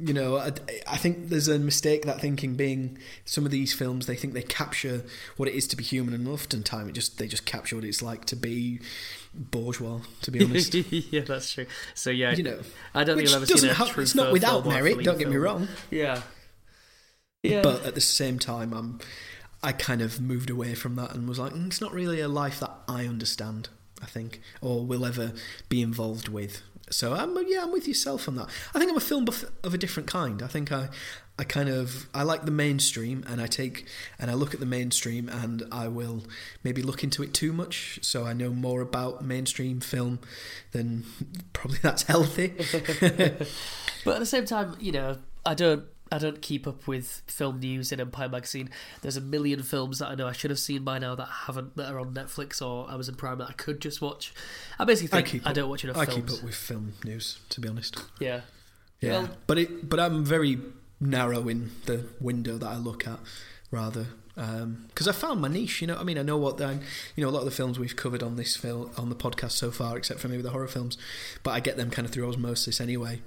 You 0.00 0.14
know, 0.14 0.36
I, 0.36 0.52
I 0.86 0.96
think 0.96 1.28
there's 1.28 1.48
a 1.48 1.58
mistake 1.58 2.04
that 2.04 2.20
thinking 2.20 2.54
being 2.54 2.98
some 3.24 3.44
of 3.44 3.50
these 3.50 3.74
films 3.74 4.06
they 4.06 4.14
think 4.14 4.32
they 4.32 4.42
capture 4.42 5.04
what 5.36 5.48
it 5.48 5.54
is 5.54 5.66
to 5.68 5.76
be 5.76 5.82
human, 5.82 6.14
and 6.14 6.28
oftentimes 6.28 6.88
it 6.88 6.92
just 6.92 7.18
they 7.18 7.26
just 7.26 7.44
capture 7.44 7.76
what 7.76 7.84
it's 7.84 8.00
like 8.00 8.24
to 8.26 8.36
be 8.36 8.80
bourgeois. 9.34 10.00
To 10.22 10.30
be 10.30 10.44
honest, 10.44 10.74
yeah, 11.12 11.22
that's 11.22 11.52
true. 11.52 11.66
So 11.94 12.10
yeah, 12.10 12.32
you 12.32 12.44
know, 12.44 12.60
I 12.94 13.04
don't 13.04 13.16
think 13.16 13.28
I've 13.28 13.36
ever 13.36 13.46
seen 13.46 13.70
a 13.70 13.74
true 13.74 14.02
it's 14.04 14.14
not 14.14 14.32
without 14.32 14.66
merit. 14.66 15.02
Don't 15.02 15.18
get 15.18 15.28
me 15.28 15.36
wrong, 15.36 15.66
Yeah, 15.90 16.22
yeah. 17.42 17.62
but 17.62 17.84
at 17.84 17.94
the 17.94 18.00
same 18.00 18.38
time, 18.38 18.72
I'm 18.72 19.00
I 19.62 19.72
kind 19.72 20.00
of 20.00 20.20
moved 20.20 20.50
away 20.50 20.74
from 20.74 20.94
that 20.96 21.14
and 21.14 21.28
was 21.28 21.38
like, 21.38 21.52
mm, 21.52 21.66
it's 21.66 21.80
not 21.80 21.92
really 21.92 22.20
a 22.20 22.28
life 22.28 22.60
that 22.60 22.70
I 22.86 23.06
understand. 23.06 23.68
I 24.00 24.06
think, 24.06 24.40
or 24.60 24.86
will 24.86 25.04
ever 25.04 25.32
be 25.68 25.82
involved 25.82 26.28
with. 26.28 26.62
So 26.90 27.14
um, 27.14 27.36
I'm 27.36 27.46
yeah, 27.48 27.62
I'm 27.62 27.72
with 27.72 27.88
yourself 27.88 28.28
on 28.28 28.36
that. 28.36 28.48
I 28.74 28.78
think 28.78 28.90
I'm 28.90 28.96
a 28.96 29.00
film 29.00 29.24
buff 29.24 29.44
of 29.62 29.74
a 29.74 29.78
different 29.78 30.08
kind. 30.08 30.42
I 30.42 30.46
think 30.46 30.72
I, 30.72 30.88
I 31.38 31.44
kind 31.44 31.68
of 31.68 32.08
I 32.14 32.22
like 32.22 32.44
the 32.44 32.50
mainstream, 32.50 33.24
and 33.26 33.40
I 33.40 33.46
take 33.46 33.86
and 34.18 34.30
I 34.30 34.34
look 34.34 34.54
at 34.54 34.60
the 34.60 34.66
mainstream, 34.66 35.28
and 35.28 35.64
I 35.70 35.88
will 35.88 36.24
maybe 36.62 36.82
look 36.82 37.04
into 37.04 37.22
it 37.22 37.34
too 37.34 37.52
much, 37.52 37.98
so 38.02 38.24
I 38.24 38.32
know 38.32 38.50
more 38.50 38.80
about 38.80 39.24
mainstream 39.24 39.80
film 39.80 40.20
than 40.72 41.04
probably 41.52 41.78
that's 41.82 42.02
healthy. 42.04 42.54
But 44.04 44.14
at 44.14 44.20
the 44.20 44.26
same 44.26 44.46
time, 44.46 44.76
you 44.80 44.92
know, 44.92 45.18
I 45.44 45.54
don't 45.54 45.84
I 46.10 46.18
don't 46.18 46.40
keep 46.40 46.66
up 46.66 46.86
with 46.86 47.22
film 47.26 47.60
news 47.60 47.92
in 47.92 48.00
Empire 48.00 48.28
magazine. 48.28 48.70
There's 49.02 49.16
a 49.16 49.20
million 49.20 49.62
films 49.62 49.98
that 49.98 50.08
I 50.08 50.14
know 50.14 50.26
I 50.26 50.32
should 50.32 50.50
have 50.50 50.58
seen 50.58 50.82
by 50.84 50.98
now 50.98 51.14
that 51.14 51.26
haven't 51.28 51.76
that 51.76 51.92
are 51.92 52.00
on 52.00 52.14
Netflix 52.14 52.60
or 52.66 52.90
Amazon 52.90 53.14
Prime 53.14 53.38
that 53.38 53.48
I 53.48 53.52
could 53.52 53.80
just 53.80 54.00
watch. 54.00 54.32
I 54.78 54.84
basically 54.84 55.18
I 55.18 55.22
think 55.22 55.28
keep 55.42 55.46
I, 55.46 55.52
don't 55.52 55.68
watch 55.68 55.84
enough 55.84 55.98
I 55.98 56.06
films. 56.06 56.30
keep 56.30 56.38
up 56.38 56.44
with 56.44 56.54
film 56.54 56.94
news, 57.04 57.38
to 57.50 57.60
be 57.60 57.68
honest. 57.68 58.02
Yeah. 58.20 58.40
Yeah, 59.00 59.10
Well- 59.12 59.30
but 59.46 59.58
it 59.58 59.88
but 59.88 60.00
I'm 60.00 60.24
very 60.24 60.58
narrow 61.00 61.46
in 61.48 61.70
the 61.86 62.06
window 62.20 62.58
that 62.58 62.66
I 62.66 62.76
look 62.76 63.06
at, 63.06 63.20
rather 63.70 64.06
um, 64.36 64.84
because 64.88 65.06
I 65.08 65.12
found 65.12 65.40
my 65.40 65.48
niche. 65.48 65.80
You 65.80 65.88
know, 65.88 65.96
I 65.96 66.04
mean, 66.04 66.16
I 66.18 66.22
know 66.22 66.36
what 66.36 66.56
the 66.58 66.80
you 67.16 67.22
know 67.24 67.28
a 67.28 67.32
lot 67.32 67.40
of 67.40 67.44
the 67.44 67.50
films 67.50 67.78
we've 67.78 67.94
covered 67.96 68.22
on 68.22 68.36
this 68.36 68.56
film 68.56 68.90
on 68.96 69.08
the 69.08 69.14
podcast 69.16 69.52
so 69.52 69.70
far, 69.70 69.96
except 69.96 70.20
for 70.20 70.28
maybe 70.28 70.42
the 70.42 70.50
horror 70.50 70.68
films, 70.68 70.96
but 71.42 71.50
I 71.52 71.60
get 71.60 71.76
them 71.76 71.90
kind 71.90 72.06
of 72.06 72.12
through 72.12 72.28
osmosis 72.28 72.80
anyway. 72.80 73.20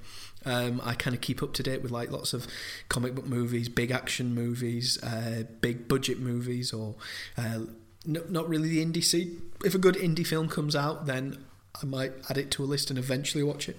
Um, 0.46 0.82
I 0.84 0.96
kind 0.96 1.16
of 1.16 1.22
keep 1.22 1.44
up 1.44 1.54
to 1.54 1.64
date 1.64 1.82
with 1.84 1.92
like 1.92 2.10
lots 2.12 2.34
of 2.34 2.48
comic 2.90 3.14
book 3.16 3.28
movies, 3.28 3.70
big 3.70 3.92
action 3.92 4.34
movies, 4.34 5.02
uh, 5.04 5.44
big 5.62 5.88
budget 5.88 6.20
movies, 6.20 6.74
or 6.74 6.96
uh, 7.38 7.60
no, 8.06 8.24
not 8.30 8.50
really 8.50 8.70
the 8.70 8.84
indie 8.84 9.04
scene. 9.04 9.42
If 9.64 9.76
a 9.76 9.78
good 9.78 9.96
indie 9.96 10.26
film 10.26 10.50
comes 10.50 10.76
out, 10.76 11.06
then 11.06 11.38
I 11.82 11.86
might 11.86 12.14
add 12.30 12.38
it 12.38 12.50
to 12.52 12.64
a 12.64 12.66
list 12.66 12.90
and 12.90 12.98
eventually 12.98 13.44
watch 13.44 13.70
it. 13.70 13.78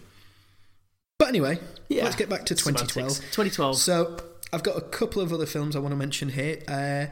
But 1.19 1.29
anyway, 1.29 1.59
Yeah. 1.89 2.05
let's 2.05 2.17
get 2.17 2.29
back 2.29 2.47
to 2.47 2.55
2012. 2.55 3.17
2012. 3.17 3.77
So 3.79 4.17
I've 4.53 4.63
got 4.63 4.77
a 4.77 4.81
couple 4.83 5.21
of 5.23 5.33
other 5.33 5.47
films 5.47 5.75
I 5.77 5.79
want 5.81 5.93
to 5.93 5.97
mention 5.97 6.31
here. 6.31 6.59
Uh, 6.69 7.07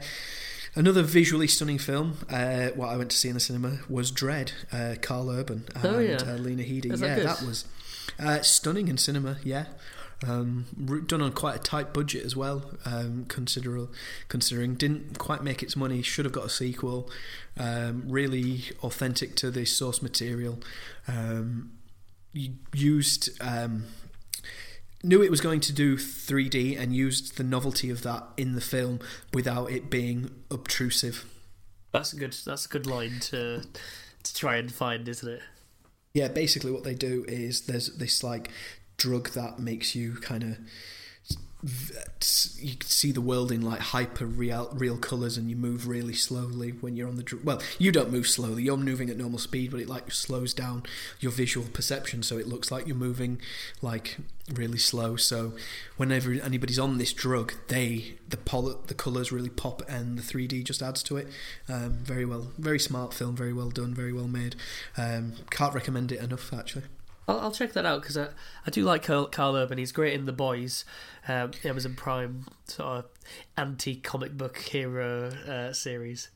another 0.75 1.01
visually 1.01 1.47
stunning 1.47 1.77
film, 1.77 2.17
uh, 2.29 2.69
what 2.69 2.87
I 2.89 2.97
went 2.97 3.11
to 3.11 3.17
see 3.17 3.27
in 3.27 3.33
the 3.33 3.39
cinema 3.39 3.79
was 3.89 4.11
Dread, 4.11 4.53
uh, 4.71 4.95
Karl 5.01 5.29
Urban 5.29 5.65
and 5.75 5.85
Oh, 5.85 5.99
yeah. 5.99 6.15
uh, 6.25 6.33
Lena 6.37 6.63
Headey. 6.63 6.97
Yeah, 6.99 7.15
good? 7.15 7.25
that 7.27 7.41
was 7.41 7.65
uh, 8.19 8.41
stunning 8.41 8.87
in 8.87 8.97
cinema. 8.97 9.37
Yeah. 9.43 9.65
Um, 10.27 11.03
done 11.07 11.21
on 11.21 11.31
quite 11.31 11.55
a 11.55 11.59
tight 11.59 11.93
budget 11.93 12.23
as 12.23 12.35
well. 12.35 12.71
Um, 12.85 13.25
consider, 13.27 13.87
considering 14.27 14.75
didn't 14.75 15.17
quite 15.17 15.43
make 15.43 15.63
its 15.63 15.75
money. 15.75 16.01
Should 16.01 16.25
have 16.25 16.31
got 16.31 16.45
a 16.45 16.49
sequel. 16.49 17.09
Um, 17.57 18.03
really 18.07 18.65
authentic 18.83 19.35
to 19.37 19.49
the 19.49 19.65
source 19.65 20.01
material. 20.01 20.59
Um, 21.07 21.71
used 22.73 23.29
um, 23.41 23.85
knew 25.03 25.21
it 25.21 25.31
was 25.31 25.41
going 25.41 25.59
to 25.61 25.73
do 25.73 25.97
3D 25.97 26.79
and 26.79 26.95
used 26.95 27.37
the 27.37 27.43
novelty 27.43 27.89
of 27.89 28.03
that 28.03 28.23
in 28.37 28.53
the 28.53 28.61
film 28.61 28.99
without 29.33 29.71
it 29.71 29.89
being 29.89 30.29
obtrusive. 30.49 31.25
That's 31.91 32.13
a 32.13 32.15
good. 32.15 32.35
That's 32.45 32.65
a 32.65 32.69
good 32.69 32.85
line 32.85 33.19
to 33.21 33.63
to 34.23 34.35
try 34.35 34.57
and 34.57 34.71
find, 34.71 35.07
isn't 35.07 35.27
it? 35.27 35.41
Yeah, 36.13 36.27
basically 36.27 36.71
what 36.71 36.83
they 36.83 36.93
do 36.93 37.25
is 37.27 37.61
there's 37.61 37.95
this 37.95 38.23
like 38.23 38.49
drug 38.97 39.29
that 39.31 39.59
makes 39.59 39.95
you 39.95 40.15
kind 40.15 40.43
of 40.43 40.57
you 41.63 42.75
can 42.75 42.89
see 42.89 43.11
the 43.11 43.21
world 43.21 43.51
in 43.51 43.61
like 43.61 43.79
hyper 43.79 44.25
real 44.25 44.69
real 44.73 44.97
colors 44.97 45.37
and 45.37 45.49
you 45.49 45.55
move 45.55 45.87
really 45.87 46.13
slowly 46.13 46.71
when 46.71 46.95
you're 46.95 47.07
on 47.07 47.17
the 47.17 47.23
dr- 47.23 47.43
well 47.43 47.61
you 47.77 47.91
don't 47.91 48.11
move 48.11 48.27
slowly. 48.27 48.63
You're 48.63 48.77
moving 48.77 49.09
at 49.11 49.17
normal 49.17 49.37
speed 49.37 49.69
but 49.69 49.79
it 49.79 49.87
like 49.87 50.11
slows 50.11 50.53
down 50.55 50.83
your 51.19 51.31
visual 51.31 51.67
perception 51.67 52.23
so 52.23 52.37
it 52.37 52.47
looks 52.47 52.71
like 52.71 52.87
you're 52.87 52.95
moving 52.95 53.39
like 53.81 54.17
really 54.51 54.79
slow. 54.79 55.15
So 55.15 55.53
whenever 55.97 56.31
anybody's 56.31 56.79
on 56.79 56.97
this 56.97 57.13
drug 57.13 57.53
they 57.67 58.15
the 58.27 58.37
pol- 58.37 58.81
the 58.87 58.95
colors 58.95 59.31
really 59.31 59.49
pop 59.49 59.83
and 59.87 60.17
the 60.17 60.23
3D 60.23 60.63
just 60.63 60.81
adds 60.81 61.03
to 61.03 61.17
it. 61.17 61.27
Um, 61.69 61.99
very 62.03 62.25
well 62.25 62.51
very 62.57 62.79
smart 62.79 63.13
film 63.13 63.35
very 63.35 63.53
well 63.53 63.69
done 63.69 63.93
very 63.93 64.13
well 64.13 64.27
made. 64.27 64.55
Um, 64.97 65.33
can't 65.51 65.75
recommend 65.75 66.11
it 66.11 66.21
enough 66.21 66.51
actually 66.53 66.83
I'll, 67.31 67.39
I'll 67.41 67.51
check 67.51 67.73
that 67.73 67.85
out 67.85 68.01
because 68.01 68.17
I, 68.17 68.27
I 68.65 68.69
do 68.69 68.83
like 68.83 69.03
Karl, 69.03 69.25
Karl 69.27 69.55
Urban. 69.55 69.77
He's 69.77 69.91
great 69.91 70.13
in 70.13 70.25
The 70.25 70.33
Boys, 70.33 70.85
um, 71.27 71.51
Amazon 71.63 71.95
Prime 71.95 72.45
sort 72.65 72.87
of 72.99 73.05
anti 73.57 73.95
comic 73.95 74.37
book 74.37 74.57
hero 74.57 75.29
uh, 75.47 75.73
series. 75.73 76.29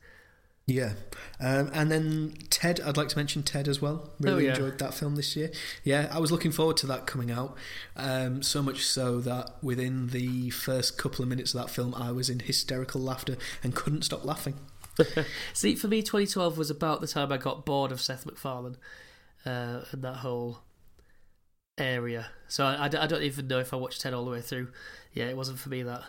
Yeah, 0.68 0.94
um, 1.38 1.70
and 1.72 1.92
then 1.92 2.34
Ted. 2.50 2.80
I'd 2.80 2.96
like 2.96 3.06
to 3.10 3.16
mention 3.16 3.44
Ted 3.44 3.68
as 3.68 3.80
well. 3.80 4.10
Really 4.18 4.34
Oh, 4.34 4.38
yeah. 4.46 4.50
enjoyed 4.50 4.80
that 4.80 4.94
film 4.94 5.14
this 5.14 5.36
year. 5.36 5.52
Yeah, 5.84 6.08
I 6.10 6.18
was 6.18 6.32
looking 6.32 6.50
forward 6.50 6.76
to 6.78 6.88
that 6.88 7.06
coming 7.06 7.30
out. 7.30 7.56
Um, 7.94 8.42
so 8.42 8.62
much 8.62 8.84
so 8.84 9.20
that 9.20 9.62
within 9.62 10.08
the 10.08 10.50
first 10.50 10.98
couple 10.98 11.22
of 11.22 11.28
minutes 11.28 11.54
of 11.54 11.60
that 11.60 11.70
film, 11.70 11.94
I 11.94 12.10
was 12.10 12.28
in 12.28 12.40
hysterical 12.40 13.00
laughter 13.00 13.36
and 13.62 13.76
couldn't 13.76 14.02
stop 14.02 14.24
laughing. 14.24 14.54
See, 15.52 15.76
for 15.76 15.86
me, 15.86 16.02
2012 16.02 16.58
was 16.58 16.68
about 16.68 17.00
the 17.00 17.06
time 17.06 17.30
I 17.30 17.36
got 17.36 17.64
bored 17.64 17.92
of 17.92 18.00
Seth 18.00 18.26
MacFarlane 18.26 18.76
uh, 19.44 19.82
and 19.92 20.02
that 20.02 20.14
whole 20.16 20.62
area. 21.78 22.28
So 22.48 22.64
I, 22.64 22.74
I, 22.74 22.84
I 22.84 23.06
don't 23.06 23.22
even 23.22 23.48
know 23.48 23.58
if 23.58 23.72
I 23.72 23.76
watched 23.76 24.00
Ted 24.00 24.14
all 24.14 24.24
the 24.24 24.30
way 24.30 24.40
through. 24.40 24.68
Yeah, 25.12 25.24
it 25.24 25.36
wasn't 25.36 25.58
for 25.58 25.68
me 25.68 25.82
that. 25.82 26.02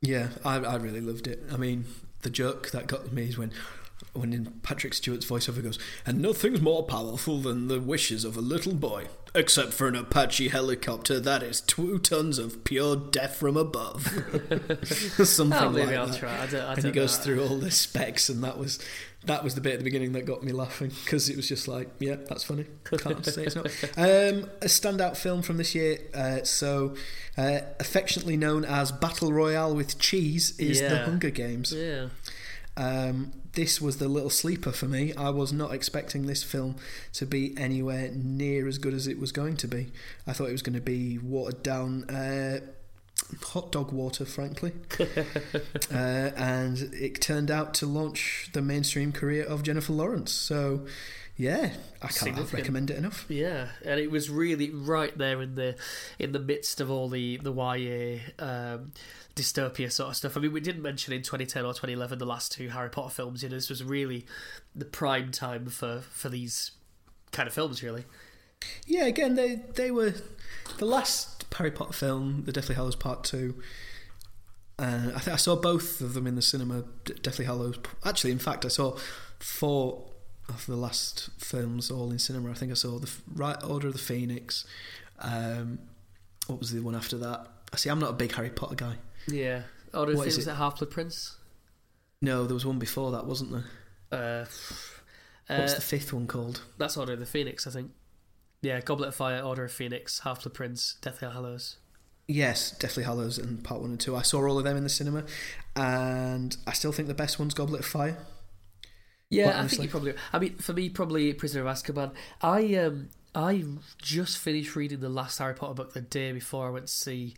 Yeah, 0.00 0.28
I, 0.44 0.56
I 0.56 0.76
really 0.76 1.00
loved 1.00 1.26
it. 1.26 1.42
I 1.52 1.56
mean, 1.56 1.86
the 2.22 2.30
joke 2.30 2.70
that 2.70 2.86
got 2.86 3.12
me 3.12 3.24
is 3.24 3.38
when. 3.38 3.52
When 4.14 4.32
in 4.32 4.46
Patrick 4.62 4.94
Stewart's 4.94 5.26
voiceover 5.26 5.62
goes, 5.62 5.78
and 6.06 6.20
nothing's 6.20 6.60
more 6.60 6.82
powerful 6.82 7.40
than 7.40 7.68
the 7.68 7.78
wishes 7.80 8.24
of 8.24 8.36
a 8.36 8.40
little 8.40 8.74
boy, 8.74 9.06
except 9.34 9.72
for 9.74 9.86
an 9.86 9.94
Apache 9.94 10.48
helicopter 10.48 11.20
that 11.20 11.42
is 11.42 11.60
two 11.60 11.98
tons 11.98 12.38
of 12.38 12.64
pure 12.64 12.96
death 12.96 13.36
from 13.36 13.56
above. 13.56 14.02
Something 14.84 15.58
Oh, 15.62 15.70
maybe 15.70 15.86
like 15.88 15.96
I'll 15.96 16.06
that. 16.06 16.18
try. 16.18 16.42
I 16.42 16.46
don't, 16.46 16.60
I 16.64 16.72
and 16.74 16.84
he 16.84 16.90
goes 16.90 17.18
through 17.18 17.42
all 17.46 17.58
the 17.58 17.70
specs, 17.70 18.28
and 18.28 18.42
that 18.42 18.58
was 18.58 18.78
that 19.24 19.44
was 19.44 19.54
the 19.54 19.60
bit 19.60 19.74
at 19.74 19.78
the 19.80 19.84
beginning 19.84 20.12
that 20.12 20.24
got 20.24 20.42
me 20.42 20.52
laughing 20.52 20.90
because 21.04 21.28
it 21.28 21.36
was 21.36 21.48
just 21.48 21.68
like, 21.68 21.88
yeah, 21.98 22.16
that's 22.28 22.44
funny. 22.44 22.64
Can't 22.84 23.24
say 23.24 23.44
it's 23.44 23.56
not. 23.56 23.66
Um, 23.96 24.48
a 24.62 24.66
standout 24.66 25.16
film 25.16 25.42
from 25.42 25.56
this 25.58 25.74
year, 25.74 25.98
uh, 26.14 26.42
so 26.44 26.94
uh, 27.36 27.58
affectionately 27.78 28.36
known 28.36 28.64
as 28.64 28.90
Battle 28.90 29.32
Royale 29.32 29.74
with 29.74 29.98
Cheese, 29.98 30.58
is 30.58 30.80
The 30.80 31.04
Hunger 31.04 31.30
Games. 31.30 31.72
Yeah. 31.72 32.08
Um, 32.76 33.32
this 33.58 33.80
was 33.80 33.96
the 33.96 34.06
little 34.06 34.30
sleeper 34.30 34.70
for 34.70 34.86
me. 34.86 35.12
I 35.14 35.30
was 35.30 35.52
not 35.52 35.74
expecting 35.74 36.26
this 36.26 36.44
film 36.44 36.76
to 37.14 37.26
be 37.26 37.58
anywhere 37.58 38.08
near 38.14 38.68
as 38.68 38.78
good 38.78 38.94
as 38.94 39.08
it 39.08 39.18
was 39.18 39.32
going 39.32 39.56
to 39.56 39.66
be. 39.66 39.88
I 40.28 40.32
thought 40.32 40.48
it 40.48 40.52
was 40.52 40.62
going 40.62 40.76
to 40.76 40.80
be 40.80 41.18
watered 41.18 41.64
down. 41.64 42.08
Uh, 42.08 42.60
Hot 43.42 43.72
dog 43.72 43.90
water, 43.90 44.24
frankly, 44.24 44.72
uh, 45.00 45.92
and 45.92 46.78
it 46.94 47.20
turned 47.20 47.50
out 47.50 47.74
to 47.74 47.84
launch 47.84 48.48
the 48.52 48.62
mainstream 48.62 49.10
career 49.10 49.44
of 49.44 49.64
Jennifer 49.64 49.92
Lawrence. 49.92 50.32
So, 50.32 50.86
yeah, 51.36 51.72
I 52.00 52.06
can't 52.08 52.52
recommend 52.52 52.90
it 52.90 52.96
enough. 52.96 53.26
Yeah, 53.28 53.68
and 53.84 53.98
it 53.98 54.10
was 54.10 54.30
really 54.30 54.70
right 54.70 55.16
there 55.18 55.42
in 55.42 55.56
the 55.56 55.74
in 56.18 56.30
the 56.30 56.38
midst 56.38 56.80
of 56.80 56.92
all 56.92 57.08
the 57.08 57.38
the 57.38 57.52
YA 57.52 58.20
um, 58.42 58.92
dystopia 59.38 59.90
sort 59.90 60.10
of 60.10 60.16
stuff. 60.16 60.36
I 60.36 60.40
mean, 60.40 60.52
we 60.52 60.60
didn't 60.60 60.82
mention 60.82 61.12
in 61.12 61.22
2010 61.22 61.64
or 61.64 61.72
2011 61.72 62.18
the 62.18 62.26
last 62.26 62.52
two 62.52 62.68
Harry 62.68 62.90
Potter 62.90 63.10
films. 63.10 63.42
You 63.42 63.48
know, 63.48 63.56
this 63.56 63.68
was 63.68 63.82
really 63.84 64.26
the 64.74 64.84
prime 64.84 65.30
time 65.30 65.66
for 65.66 66.02
for 66.10 66.28
these 66.28 66.72
kind 67.32 67.46
of 67.46 67.54
films, 67.54 67.82
really. 67.82 68.04
Yeah, 68.86 69.06
again, 69.06 69.34
they 69.34 69.56
they 69.74 69.90
were 69.90 70.14
the 70.78 70.84
last 70.84 71.44
Harry 71.54 71.70
Potter 71.70 71.92
film, 71.92 72.42
The 72.44 72.52
Deathly 72.52 72.74
Hallows 72.74 72.96
Part 72.96 73.24
Two. 73.24 73.60
Uh, 74.78 75.10
I 75.14 75.18
think 75.18 75.34
I 75.34 75.36
saw 75.36 75.56
both 75.56 76.00
of 76.00 76.14
them 76.14 76.26
in 76.26 76.36
the 76.36 76.42
cinema. 76.42 76.84
Deathly 77.22 77.44
Hallows. 77.44 77.78
Actually, 78.04 78.32
in 78.32 78.38
fact, 78.38 78.64
I 78.64 78.68
saw 78.68 78.96
four 79.38 80.04
of 80.48 80.66
the 80.66 80.76
last 80.76 81.30
films 81.38 81.90
all 81.90 82.10
in 82.10 82.18
cinema. 82.18 82.50
I 82.50 82.54
think 82.54 82.70
I 82.70 82.74
saw 82.74 82.98
the 82.98 83.10
Right 83.34 83.56
Order 83.64 83.88
of 83.88 83.92
the 83.92 83.98
Phoenix. 83.98 84.64
Um, 85.20 85.80
what 86.46 86.60
was 86.60 86.72
the 86.72 86.80
one 86.80 86.94
after 86.94 87.18
that? 87.18 87.46
I 87.72 87.76
see. 87.76 87.90
I'm 87.90 87.98
not 87.98 88.10
a 88.10 88.14
big 88.14 88.32
Harry 88.32 88.50
Potter 88.50 88.76
guy. 88.76 88.94
Yeah. 89.28 89.62
Oh, 89.94 90.04
do 90.04 90.12
you 90.12 90.18
What 90.18 90.26
is 90.28 90.36
was 90.36 90.46
it? 90.46 90.50
it 90.50 90.54
Half 90.56 90.78
Blood 90.78 90.90
Prince? 90.90 91.36
No, 92.20 92.46
there 92.46 92.54
was 92.54 92.66
one 92.66 92.78
before 92.78 93.12
that, 93.12 93.26
wasn't 93.26 93.52
there? 93.52 93.64
Uh, 94.10 94.44
What's 95.46 95.72
uh, 95.72 95.76
the 95.76 95.80
fifth 95.82 96.12
one 96.12 96.26
called? 96.26 96.62
that's 96.78 96.96
Order 96.96 97.14
of 97.14 97.20
the 97.20 97.26
Phoenix, 97.26 97.66
I 97.66 97.70
think. 97.70 97.92
Yeah, 98.60 98.80
Goblet 98.80 99.08
of 99.08 99.14
Fire, 99.14 99.40
Order 99.40 99.64
of 99.64 99.72
Phoenix, 99.72 100.20
Half 100.20 100.42
Blood 100.42 100.54
Prince, 100.54 100.96
Deathly 101.00 101.28
Hallows. 101.30 101.76
Yes, 102.26 102.72
Deathly 102.72 103.04
Hallows 103.04 103.38
and 103.38 103.62
Part 103.64 103.80
One 103.80 103.90
and 103.90 104.00
Two. 104.00 104.16
I 104.16 104.22
saw 104.22 104.46
all 104.46 104.58
of 104.58 104.64
them 104.64 104.76
in 104.76 104.82
the 104.82 104.88
cinema, 104.90 105.24
and 105.76 106.56
I 106.66 106.72
still 106.72 106.92
think 106.92 107.08
the 107.08 107.14
best 107.14 107.38
one's 107.38 107.54
Goblet 107.54 107.80
of 107.80 107.86
Fire. 107.86 108.18
Yeah, 109.30 109.62
I 109.62 109.68
think 109.68 109.82
you 109.84 109.88
probably. 109.88 110.14
I 110.32 110.38
mean, 110.38 110.56
for 110.56 110.72
me, 110.72 110.88
probably 110.88 111.32
Prisoner 111.34 111.66
of 111.66 111.74
Azkaban. 111.74 112.12
I 112.42 112.74
um, 112.76 113.10
I 113.34 113.64
just 114.02 114.38
finished 114.38 114.74
reading 114.74 115.00
the 115.00 115.08
last 115.08 115.38
Harry 115.38 115.54
Potter 115.54 115.74
book 115.74 115.92
the 115.92 116.00
day 116.00 116.32
before 116.32 116.66
I 116.66 116.70
went 116.70 116.86
to 116.86 116.92
see 116.92 117.34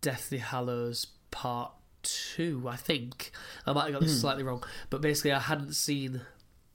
Deathly 0.00 0.38
Hallows 0.38 1.06
Part 1.34 1.72
Two. 2.04 2.66
I 2.68 2.76
think 2.76 3.32
I 3.66 3.72
might 3.72 3.84
have 3.84 3.94
got 3.94 4.02
this 4.02 4.20
slightly 4.20 4.44
wrong, 4.44 4.62
but 4.88 5.00
basically, 5.00 5.32
I 5.32 5.40
hadn't 5.40 5.74
seen 5.74 6.20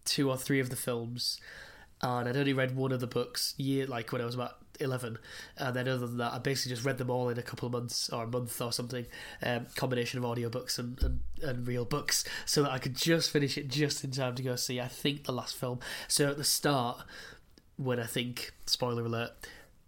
two 0.03 0.29
or 0.29 0.37
three 0.37 0.59
of 0.59 0.69
the 0.69 0.75
films, 0.75 1.39
and 2.01 2.27
I'd 2.27 2.35
only 2.35 2.51
read 2.51 2.75
one 2.75 2.91
of 2.91 2.99
the 2.99 3.07
books 3.07 3.53
year 3.57 3.87
like 3.87 4.11
when 4.11 4.21
I 4.21 4.25
was 4.25 4.35
about 4.35 4.57
11 4.79 5.17
and 5.57 5.75
then 5.75 5.87
other 5.87 6.07
than 6.07 6.17
that 6.17 6.33
i 6.33 6.37
basically 6.37 6.73
just 6.73 6.85
read 6.85 6.97
them 6.97 7.09
all 7.09 7.27
in 7.27 7.37
a 7.37 7.41
couple 7.41 7.67
of 7.67 7.73
months 7.73 8.09
or 8.09 8.23
a 8.23 8.27
month 8.27 8.61
or 8.61 8.71
something 8.71 9.05
um, 9.43 9.65
combination 9.75 10.17
of 10.17 10.23
audiobooks 10.23 10.79
and, 10.79 11.01
and, 11.03 11.19
and 11.43 11.67
real 11.67 11.83
books 11.83 12.23
so 12.45 12.63
that 12.63 12.71
i 12.71 12.77
could 12.77 12.95
just 12.95 13.29
finish 13.29 13.57
it 13.57 13.67
just 13.67 14.03
in 14.05 14.11
time 14.11 14.35
to 14.35 14.41
go 14.41 14.55
see 14.55 14.79
i 14.79 14.87
think 14.87 15.25
the 15.25 15.33
last 15.33 15.55
film 15.55 15.79
so 16.07 16.29
at 16.29 16.37
the 16.37 16.45
start 16.45 17.03
when 17.75 17.99
i 17.99 18.05
think 18.05 18.53
spoiler 18.65 19.03
alert 19.03 19.31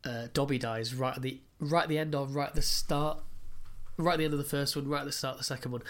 uh, 0.03 0.27
dobby 0.33 0.57
dies 0.57 0.93
right 0.93 1.15
at 1.15 1.21
the 1.21 1.39
right 1.59 1.83
at 1.83 1.89
the 1.89 1.97
end 1.97 2.13
of 2.13 2.35
right 2.35 2.49
at 2.49 2.55
the 2.55 2.61
start 2.61 3.23
right 4.01 4.13
at 4.13 4.19
the 4.19 4.25
end 4.25 4.33
of 4.33 4.39
the 4.39 4.45
first 4.45 4.75
one 4.75 4.87
right 4.87 5.01
at 5.01 5.05
the 5.05 5.11
start 5.11 5.33
of 5.35 5.39
the 5.39 5.45
second 5.45 5.71
one 5.71 5.81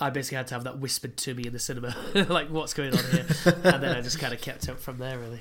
I 0.00 0.08
basically 0.10 0.36
had 0.36 0.46
to 0.48 0.54
have 0.54 0.64
that 0.64 0.78
whispered 0.78 1.16
to 1.18 1.34
me 1.34 1.46
in 1.46 1.52
the 1.52 1.58
cinema, 1.58 1.94
like 2.28 2.48
what's 2.48 2.72
going 2.72 2.96
on 2.96 3.04
here, 3.10 3.26
and 3.64 3.82
then 3.82 3.96
I 3.96 4.00
just 4.00 4.18
kind 4.18 4.32
of 4.32 4.40
kept 4.40 4.66
up 4.68 4.80
from 4.80 4.96
there, 4.98 5.18
really. 5.18 5.40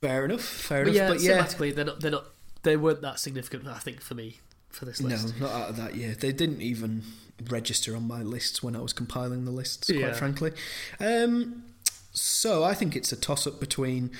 Fair 0.00 0.24
enough. 0.26 0.42
Fair 0.42 0.84
But 0.84 0.94
enough. 0.94 1.20
yeah, 1.22 1.42
but 1.48 1.66
yeah, 1.66 1.72
they're 1.72 1.84
not, 1.84 2.00
they're 2.00 2.10
not, 2.10 2.26
they 2.62 2.76
weren't 2.76 3.00
that 3.02 3.18
significant. 3.18 3.66
I 3.66 3.78
think 3.78 4.02
for 4.02 4.14
me, 4.14 4.38
for 4.68 4.84
this 4.84 5.00
list, 5.00 5.40
no, 5.40 5.46
not 5.46 5.54
out 5.54 5.70
of 5.70 5.76
that 5.78 5.96
year. 5.96 6.14
They 6.14 6.32
didn't 6.32 6.60
even 6.60 7.02
register 7.48 7.96
on 7.96 8.06
my 8.06 8.22
lists 8.22 8.62
when 8.62 8.76
I 8.76 8.80
was 8.80 8.92
compiling 8.92 9.46
the 9.46 9.50
lists. 9.50 9.88
Yeah. 9.88 10.08
Quite 10.08 10.16
frankly, 10.16 10.52
um, 11.00 11.64
so 12.12 12.62
I 12.62 12.74
think 12.74 12.94
it's 12.94 13.10
a 13.10 13.16
toss-up 13.16 13.58
between 13.58 14.10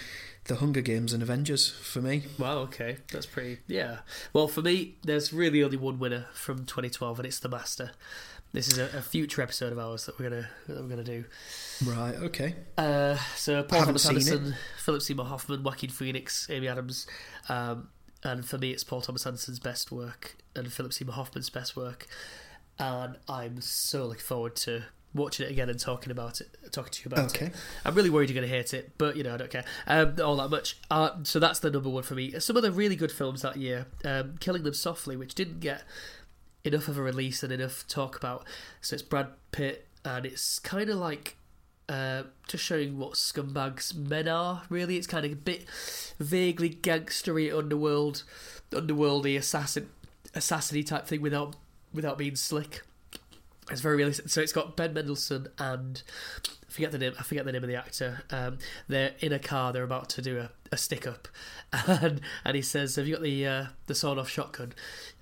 the 0.46 0.56
Hunger 0.56 0.80
Games 0.80 1.12
and 1.12 1.22
Avengers 1.22 1.68
for 1.68 2.00
me. 2.00 2.24
Wow, 2.38 2.58
okay, 2.58 2.98
that's 3.12 3.26
pretty. 3.26 3.58
Yeah. 3.66 3.98
Well, 4.32 4.48
for 4.48 4.62
me, 4.62 4.96
there's 5.02 5.32
really 5.32 5.62
only 5.62 5.76
one 5.76 5.98
winner 5.98 6.26
from 6.32 6.64
2012, 6.64 7.18
and 7.18 7.26
it's 7.26 7.38
The 7.38 7.48
Master. 7.48 7.92
This 8.52 8.68
is 8.68 8.78
a, 8.78 8.84
a 8.96 9.02
future 9.02 9.42
episode 9.42 9.72
of 9.72 9.78
ours 9.78 10.06
that 10.06 10.18
we're 10.18 10.30
gonna 10.30 10.48
that 10.68 10.82
we're 10.82 10.88
gonna 10.88 11.04
do. 11.04 11.24
Right. 11.84 12.14
Okay. 12.14 12.54
Uh, 12.78 13.16
so 13.34 13.62
Paul 13.62 13.84
Thomas 13.84 14.08
Anderson, 14.08 14.54
Philip 14.78 15.02
Seymour 15.02 15.26
Hoffman, 15.26 15.62
Joaquin 15.62 15.90
Phoenix, 15.90 16.48
Amy 16.48 16.68
Adams, 16.68 17.06
um, 17.48 17.88
and 18.22 18.46
for 18.46 18.56
me, 18.56 18.70
it's 18.70 18.84
Paul 18.84 19.02
Thomas 19.02 19.26
Anderson's 19.26 19.58
best 19.58 19.92
work 19.92 20.36
and 20.54 20.72
Philip 20.72 20.92
Seymour 20.92 21.14
Hoffman's 21.14 21.50
best 21.50 21.76
work, 21.76 22.06
and 22.78 23.16
I'm 23.28 23.60
so 23.60 24.06
looking 24.06 24.22
forward 24.22 24.56
to 24.56 24.84
watching 25.16 25.46
it 25.46 25.52
again 25.52 25.68
and 25.68 25.78
talking 25.78 26.10
about 26.10 26.40
it, 26.40 26.48
talking 26.72 26.92
to 26.92 27.02
you 27.02 27.12
about 27.12 27.34
it. 27.34 27.42
Okay. 27.42 27.52
I'm 27.84 27.94
really 27.94 28.10
worried 28.10 28.30
you're 28.30 28.38
going 28.38 28.48
to 28.48 28.54
hate 28.54 28.74
it, 28.74 28.92
but 28.98 29.16
you 29.16 29.22
know 29.22 29.34
I 29.34 29.36
don't 29.36 29.50
care 29.50 29.64
um, 29.86 30.16
all 30.22 30.36
that 30.36 30.48
much. 30.48 30.78
Uh, 30.90 31.10
so 31.22 31.38
that's 31.38 31.60
the 31.60 31.70
number 31.70 31.88
one 31.88 32.02
for 32.02 32.14
me. 32.14 32.38
Some 32.38 32.56
other 32.56 32.70
really 32.70 32.96
good 32.96 33.12
films 33.12 33.42
that 33.42 33.56
year, 33.56 33.86
um, 34.04 34.36
Killing 34.40 34.62
Them 34.62 34.74
Softly, 34.74 35.16
which 35.16 35.34
didn't 35.34 35.60
get 35.60 35.82
enough 36.64 36.88
of 36.88 36.98
a 36.98 37.02
release 37.02 37.42
and 37.42 37.52
enough 37.52 37.86
talk 37.88 38.16
about. 38.16 38.46
So 38.80 38.94
it's 38.94 39.02
Brad 39.02 39.28
Pitt, 39.52 39.86
and 40.04 40.26
it's 40.26 40.58
kind 40.58 40.90
of 40.90 40.96
like 40.96 41.36
uh, 41.88 42.24
just 42.48 42.64
showing 42.64 42.98
what 42.98 43.12
scumbags 43.12 43.94
men 43.94 44.28
are. 44.28 44.62
Really, 44.68 44.96
it's 44.96 45.06
kind 45.06 45.24
of 45.24 45.32
a 45.32 45.36
bit 45.36 45.64
vaguely 46.18 46.70
gangstery, 46.70 47.56
underworld, 47.56 48.24
underworldy 48.70 49.36
assassin, 49.36 49.88
assassiny 50.34 50.84
type 50.84 51.06
thing 51.06 51.20
without 51.20 51.56
without 51.92 52.18
being 52.18 52.36
slick. 52.36 52.82
It's 53.70 53.80
very 53.80 53.96
realistic. 53.96 54.28
So 54.28 54.40
it's 54.40 54.52
got 54.52 54.76
Ben 54.76 54.92
Mendelsohn 54.94 55.48
and 55.58 56.02
I 56.68 56.72
forget 56.72 56.92
the 56.92 56.98
name. 56.98 57.12
I 57.18 57.22
forget 57.22 57.44
the 57.44 57.52
name 57.52 57.62
of 57.64 57.68
the 57.68 57.76
actor. 57.76 58.22
Um, 58.30 58.58
they're 58.88 59.14
in 59.20 59.32
a 59.32 59.38
car. 59.38 59.72
They're 59.72 59.82
about 59.84 60.08
to 60.10 60.22
do 60.22 60.38
a, 60.38 60.50
a 60.70 60.76
stick 60.76 61.06
up, 61.06 61.28
and 61.72 62.20
and 62.44 62.54
he 62.56 62.62
says, 62.62 62.96
"Have 62.96 63.06
you 63.06 63.14
got 63.14 63.22
the 63.22 63.46
uh, 63.46 63.64
the 63.86 63.94
sawed 63.94 64.18
off 64.18 64.28
shotgun?" 64.28 64.72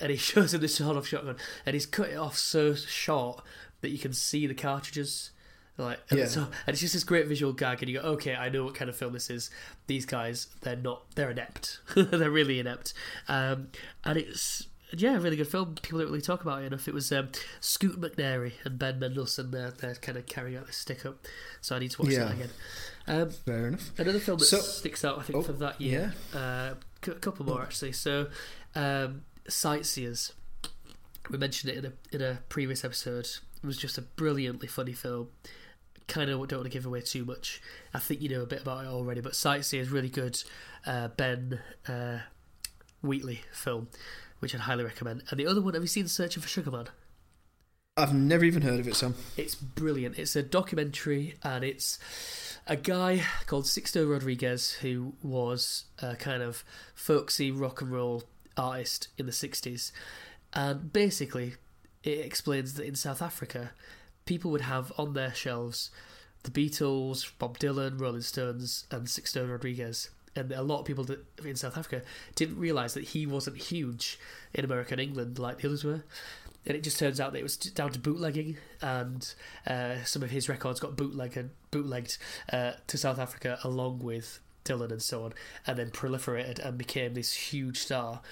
And 0.01 0.11
he 0.11 0.17
shows 0.31 0.53
him 0.53 0.61
the 0.61 0.69
sawed 0.69 0.97
off 0.97 1.07
shotgun, 1.07 1.37
and 1.65 1.75
he's 1.75 1.87
cut 1.87 2.09
it 2.11 2.17
off 2.17 2.37
so 2.37 2.75
short 2.75 3.43
that 3.81 3.91
you 3.91 3.99
can 3.99 4.13
see 4.13 4.47
the 4.47 4.55
cartridges. 4.55 5.31
Like, 5.77 5.99
and, 6.09 6.21
Yeah. 6.21 6.27
so, 6.27 6.43
and 6.43 6.53
it's 6.69 6.81
just 6.81 6.95
this 6.95 7.03
great 7.03 7.27
visual 7.27 7.53
gag, 7.53 7.83
and 7.83 7.91
you 7.91 8.01
go, 8.01 8.09
"Okay, 8.11 8.35
I 8.35 8.49
know 8.49 8.65
what 8.65 8.75
kind 8.75 8.89
of 8.89 8.97
film 8.97 9.13
this 9.13 9.29
is." 9.31 9.51
These 9.87 10.07
guys, 10.07 10.49
they're 10.63 10.77
not. 10.77 11.03
They're 11.15 11.31
inept. 11.31 11.81
they're 11.97 12.31
really 12.31 12.61
inept. 12.61 12.95
Um, 13.29 13.69
and 14.05 14.19
it's 14.19 14.67
yeah, 15.01 15.17
a 15.17 15.21
really 15.21 15.37
good 15.37 15.49
film. 15.49 15.75
People 15.83 15.99
don't 16.01 16.09
really 16.09 16.21
talk 16.21 16.43
about 16.43 16.63
it 16.63 16.67
enough. 16.67 16.87
It 16.89 16.95
was 16.95 17.11
um, 17.13 17.29
Scoot 17.61 18.01
McNairy 18.01 18.53
and 18.65 18.79
Ben 18.79 18.99
Mendelsohn. 18.99 19.51
They're, 19.51 19.71
they're 19.71 19.95
kind 19.97 20.19
of 20.19 20.27
carrying 20.27 20.57
out 20.57 20.67
this 20.67 20.77
stick 20.77 21.05
up, 21.07 21.25
so 21.61 21.77
I 21.77 21.79
need 21.79 21.91
to 21.93 22.03
watch 22.03 22.13
Yeah. 22.13 22.25
that 22.27 22.35
again. 22.35 22.51
Um, 23.07 23.31
Fair 23.31 23.69
enough. 23.69 23.91
another 23.99 24.19
film 24.21 24.39
that 24.39 24.45
So- 24.47 24.61
sticks 24.61 25.05
out, 25.05 25.19
I 25.19 25.23
think, 25.23 25.39
Oh, 25.39 25.43
for 25.43 25.53
that 25.53 25.81
year. 25.81 26.15
Uh, 26.35 26.75
c- 27.05 27.11
a 27.13 27.15
couple 27.17 27.45
more 27.47 27.63
actually. 27.63 27.93
So, 27.93 28.29
um, 28.75 29.23
Sightseers. 29.49 30.33
We 31.31 31.39
mentioned 31.39 31.73
it 31.73 31.79
in 31.85 31.87
a 31.87 31.93
in 32.17 32.23
a 32.23 32.39
previous 32.49 32.85
episode. 32.85 33.27
It 33.63 33.67
was 33.67 33.77
just 33.79 33.97
a 33.99 34.03
brilliantly 34.03 34.69
funny 34.69 34.93
film. 34.93 35.29
Kind 36.07 36.29
of 36.31 36.37
don't 36.49 36.59
want 36.59 36.65
to 36.65 36.69
give 36.71 36.85
away 36.85 37.01
too 37.01 37.25
much. 37.25 37.63
I 37.95 37.99
think 37.99 38.21
you 38.21 38.29
know 38.29 38.43
a 38.43 38.47
bit 38.47 38.61
about 38.63 38.85
it 38.85 38.89
already, 38.89 39.23
but 39.23 39.35
Sightseers 39.35 39.87
is 39.87 39.93
really 39.93 40.11
good. 40.11 40.43
Uh, 40.87 41.09
ben 41.09 41.61
uh, 41.89 42.19
Wheatley 43.03 43.41
film, 43.53 43.89
which 44.45 44.55
I'd 44.55 44.61
highly 44.61 44.85
recommend. 44.85 45.23
And 45.31 45.41
the 45.41 45.47
other 45.47 45.63
one, 45.63 45.73
have 45.73 45.83
you 45.83 45.89
seen 45.89 46.07
Searching 46.07 46.43
for 46.43 46.49
Sugar 46.51 46.71
Man? 46.71 46.89
I've 47.97 48.13
never 48.13 48.45
even 48.45 48.61
heard 48.61 48.79
of 48.79 48.87
it, 48.87 48.95
Sam. 48.95 49.15
It's 49.39 49.55
brilliant. 49.55 50.19
It's 50.19 50.37
a 50.37 50.43
documentary, 50.43 51.37
and 51.43 51.65
it's 51.65 51.99
a 52.67 52.77
guy 52.77 53.23
called 53.47 53.65
Sixto 53.65 54.07
Rodriguez 54.07 54.73
who 54.73 55.15
was 55.23 55.85
a 56.03 56.15
kind 56.15 56.43
of 56.43 56.63
folksy 56.95 57.51
rock 57.51 57.81
and 57.81 57.91
roll 57.91 58.25
artist 58.55 59.09
in 59.17 59.25
the 59.25 59.33
60s. 59.33 59.93
And 60.53 60.93
basically, 60.93 61.55
it 62.03 62.19
explains 62.19 62.75
that 62.75 62.85
in 62.87 62.97
South 62.97 63.23
Africa, 63.23 63.71
people 64.27 64.51
would 64.51 64.61
have 64.61 64.93
on 64.99 65.15
their 65.15 65.33
shelves 65.33 65.91
the 66.43 66.51
Beatles, 66.51 67.33
Bob 67.39 67.59
Dylan, 67.59 67.99
Rolling 67.99 68.21
Stones, 68.21 68.87
and 68.91 69.07
Sixto 69.07 69.51
Rodriguez. 69.51 70.11
And 70.37 70.51
a 70.53 70.63
lot 70.63 70.81
of 70.81 70.87
people 70.87 71.07
in 71.45 71.57
South 71.57 71.77
Africa 71.77 72.03
didn't 72.35 72.59
realise 72.59 72.95
that 72.95 73.05
he 73.05 73.27
wasn't 73.27 73.57
huge 73.57 74.19
in 74.53 74.65
America 74.65 74.93
and 74.93 75.01
England 75.01 75.39
like 75.39 75.59
the 75.59 75.69
others 75.69 75.85
were. 75.85 76.03
And 76.67 76.77
it 76.77 76.83
just 76.83 76.99
turns 76.99 77.21
out 77.21 77.33
that 77.33 77.39
it 77.39 77.43
was 77.43 77.57
down 77.57 77.93
to 77.93 77.99
bootlegging, 77.99 78.57
and 78.81 79.35
uh, 79.67 80.03
some 80.05 80.23
of 80.23 80.31
his 80.31 80.49
records 80.49 80.81
got 80.81 80.97
bootlegged, 80.97 81.51
bootlegged 81.71 82.17
uh, 82.51 82.73
to 82.87 82.97
South 82.97 83.19
Africa 83.19 83.59
along 83.63 83.99
with 83.99 84.41
Dylan 84.65 84.91
and 84.91 85.03
so 85.03 85.25
on, 85.25 85.35
and 85.67 85.79
then 85.79 85.91
proliferated 85.91 86.59
and 86.59 86.79
became 86.79 87.13
this 87.15 87.35
huge 87.35 87.79
star. 87.79 88.23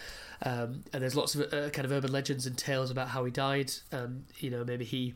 Um, 0.44 0.84
and 0.92 1.02
there's 1.02 1.14
lots 1.14 1.34
of 1.34 1.52
uh, 1.52 1.68
kind 1.70 1.84
of 1.84 1.92
urban 1.92 2.10
legends 2.10 2.46
and 2.46 2.56
tales 2.56 2.90
about 2.90 3.08
how 3.08 3.24
he 3.24 3.30
died, 3.30 3.72
and 3.90 4.24
you 4.38 4.50
know 4.50 4.64
maybe 4.64 4.84
he 4.84 5.14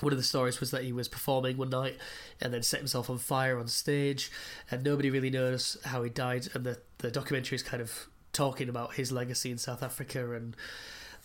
one 0.00 0.12
of 0.12 0.18
the 0.18 0.24
stories 0.24 0.60
was 0.60 0.70
that 0.72 0.82
he 0.82 0.92
was 0.92 1.08
performing 1.08 1.56
one 1.56 1.70
night 1.70 1.96
and 2.40 2.52
then 2.52 2.62
set 2.62 2.80
himself 2.80 3.08
on 3.08 3.18
fire 3.18 3.58
on 3.58 3.68
stage, 3.68 4.30
and 4.70 4.82
nobody 4.82 5.10
really 5.10 5.30
knows 5.30 5.76
how 5.84 6.02
he 6.02 6.10
died. 6.10 6.48
And 6.54 6.64
the 6.64 6.78
the 6.98 7.10
documentary 7.10 7.56
is 7.56 7.62
kind 7.62 7.82
of 7.82 8.08
talking 8.32 8.68
about 8.68 8.94
his 8.94 9.12
legacy 9.12 9.50
in 9.50 9.58
South 9.58 9.82
Africa, 9.82 10.32
and 10.32 10.56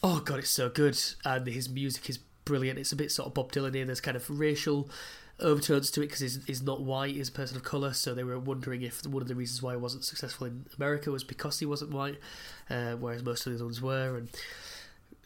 oh 0.04 0.20
god, 0.20 0.40
it's 0.40 0.50
so 0.50 0.70
good, 0.70 1.00
and 1.26 1.48
his 1.48 1.70
music 1.70 2.10
is 2.10 2.20
brilliant. 2.46 2.80
It's 2.80 2.92
a 2.92 2.96
bit 2.96 3.12
sort 3.12 3.28
of 3.28 3.34
Bob 3.34 3.52
Dylan 3.52 3.76
here. 3.76 3.86
There's 3.86 4.02
kind 4.02 4.18
of 4.18 4.30
racial 4.30 4.90
overtones 5.42 5.90
to 5.92 6.02
it 6.02 6.08
because 6.08 6.20
he's, 6.20 6.44
he's 6.46 6.62
not 6.62 6.82
white, 6.82 7.16
he's 7.16 7.30
a 7.30 7.32
person 7.32 7.58
of 7.58 7.64
colour. 7.64 7.94
So 7.94 8.14
they 8.14 8.24
were 8.24 8.40
wondering 8.40 8.82
if 8.82 9.06
one 9.06 9.22
of 9.22 9.28
the 9.28 9.36
reasons 9.36 9.62
why 9.62 9.72
he 9.72 9.78
wasn't 9.78 10.04
successful 10.04 10.48
in 10.48 10.66
America 10.78 11.12
was 11.12 11.24
because 11.24 11.60
he 11.60 11.66
wasn't 11.66 11.92
white, 11.92 12.18
uh, 12.70 12.94
whereas 12.94 13.24
most 13.24 13.48
of 13.48 13.58
the 13.58 13.64
ones 13.64 13.82
were. 13.82 14.18
And 14.18 14.30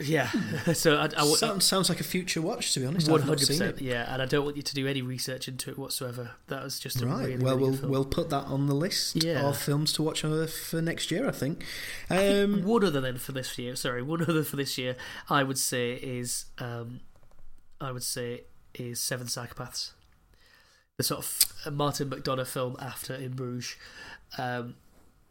yeah, 0.03 0.29
so 0.73 0.95
I, 0.97 1.05
I, 1.17 1.23
I, 1.23 1.25
sounds, 1.35 1.65
sounds 1.65 1.89
like 1.89 1.99
a 1.99 2.03
future 2.03 2.41
watch, 2.41 2.73
to 2.73 2.79
be 2.79 2.85
honest. 2.85 3.09
I've 3.09 3.21
hundred 3.23 3.47
percent, 3.47 3.81
yeah. 3.81 4.11
And 4.13 4.21
I 4.21 4.25
don't 4.25 4.43
want 4.45 4.57
you 4.57 4.63
to 4.63 4.73
do 4.75 4.87
any 4.87 5.01
research 5.01 5.47
into 5.47 5.69
it 5.71 5.77
whatsoever. 5.77 6.31
That 6.47 6.63
was 6.63 6.79
just 6.79 7.01
a 7.01 7.05
Right. 7.07 7.27
really, 7.29 7.43
well, 7.43 7.55
really 7.57 7.69
we'll 7.71 7.77
film. 7.79 7.91
we'll 7.91 8.05
put 8.05 8.29
that 8.29 8.45
on 8.45 8.67
the 8.67 8.75
list 8.75 9.23
Yeah. 9.23 9.47
of 9.47 9.57
films 9.57 9.93
to 9.93 10.03
watch 10.03 10.21
for 10.21 10.81
next 10.81 11.11
year. 11.11 11.27
I 11.27 11.31
think. 11.31 11.63
I 12.09 12.17
think 12.17 12.55
Um, 12.61 12.63
one 12.63 12.83
other 12.83 13.01
then 13.01 13.17
for 13.17 13.31
this 13.31 13.57
year. 13.57 13.75
Sorry, 13.75 14.01
one 14.01 14.21
other 14.21 14.43
for 14.43 14.55
this 14.55 14.77
year. 14.77 14.95
I 15.29 15.43
would 15.43 15.57
say 15.57 15.93
is, 15.93 16.45
um, 16.59 16.99
I 17.81 17.91
would 17.91 18.03
say 18.03 18.43
is 18.75 18.99
Seven 18.99 19.27
Psychopaths, 19.27 19.91
the 20.97 21.03
sort 21.03 21.19
of 21.19 21.73
Martin 21.73 22.09
McDonagh 22.09 22.47
film 22.47 22.75
after 22.79 23.13
In 23.15 23.33
Bruges. 23.33 23.75
Um, 24.37 24.75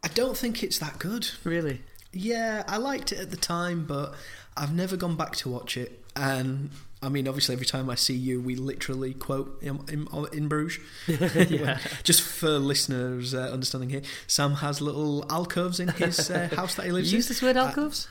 I 0.03 0.09
don't 0.09 0.37
think 0.37 0.63
it's 0.63 0.77
that 0.79 0.99
good. 0.99 1.29
really, 1.43 1.81
Yeah, 2.13 2.63
I 2.67 2.77
liked 2.77 3.11
it 3.11 3.19
at 3.19 3.31
the 3.31 3.37
time, 3.37 3.85
but 3.85 4.13
I've 4.55 4.73
never 4.73 4.95
gone 4.95 5.15
back 5.15 5.35
to 5.37 5.49
watch 5.49 5.77
it. 5.77 6.03
And 6.15 6.69
I 7.01 7.09
mean, 7.09 7.27
obviously, 7.27 7.53
every 7.53 7.65
time 7.65 7.89
I 7.89 7.95
see 7.95 8.15
you, 8.15 8.39
we 8.39 8.55
literally 8.55 9.13
quote 9.13 9.57
in, 9.61 9.79
in, 9.89 10.07
in 10.31 10.47
Bruges. 10.47 10.79
yeah. 11.07 11.79
Just 12.03 12.21
for 12.21 12.59
listeners' 12.59 13.33
uh, 13.33 13.49
understanding 13.51 13.89
here, 13.89 14.03
Sam 14.27 14.53
has 14.55 14.79
little 14.79 15.25
alcoves 15.29 15.79
in 15.79 15.89
his 15.89 16.29
uh, 16.29 16.49
house 16.55 16.75
that 16.75 16.85
he 16.85 16.91
lives 16.91 17.11
You 17.11 17.17
lives 17.17 17.29
use 17.29 17.41
in. 17.41 17.47
this 17.47 17.55
word 17.55 17.57
alcoves? 17.57 18.07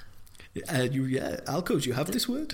Uh, 0.70 0.82
you, 0.82 1.04
yeah, 1.04 1.40
alcoves. 1.46 1.86
You 1.86 1.94
have 1.94 2.10
this 2.12 2.28
word, 2.28 2.52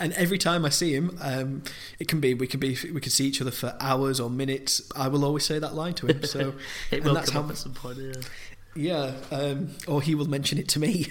and 0.00 0.12
every 0.14 0.36
time 0.36 0.64
I 0.64 0.68
see 0.70 0.92
him, 0.92 1.16
um, 1.20 1.62
it 2.00 2.08
can 2.08 2.18
be 2.18 2.34
we 2.34 2.48
can 2.48 2.58
be 2.58 2.76
we 2.92 3.00
can 3.00 3.12
see 3.12 3.24
each 3.28 3.40
other 3.40 3.52
for 3.52 3.76
hours 3.78 4.18
or 4.18 4.28
minutes. 4.28 4.82
I 4.96 5.06
will 5.06 5.24
always 5.24 5.44
say 5.44 5.60
that 5.60 5.76
line 5.76 5.94
to 5.94 6.08
him. 6.08 6.24
So 6.24 6.54
it 6.90 7.04
will 7.04 7.14
come 7.22 7.44
up 7.44 7.50
at 7.52 7.56
some 7.56 7.72
point. 7.74 7.98
Yeah. 7.98 8.14
Yeah, 8.74 9.14
um, 9.30 9.70
or 9.86 10.00
he 10.02 10.14
will 10.14 10.28
mention 10.28 10.58
it 10.58 10.68
to 10.68 10.78
me. 10.80 11.06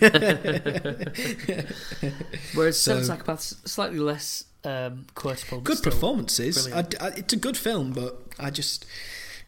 Whereas 2.53 2.80
So- 2.80 3.01
Seven 3.01 3.18
Psychopaths 3.18 3.68
slightly 3.68 3.99
less 3.99 4.45
um, 4.64 5.05
quotable. 5.16 5.62
good 5.62 5.82
performances. 5.84 6.72
I. 6.72 6.80
I, 6.99 7.07
it's 7.18 7.34
a 7.34 7.38
good 7.38 7.57
film, 7.57 7.91
but 7.93 8.22
I 8.39 8.49
just 8.49 8.86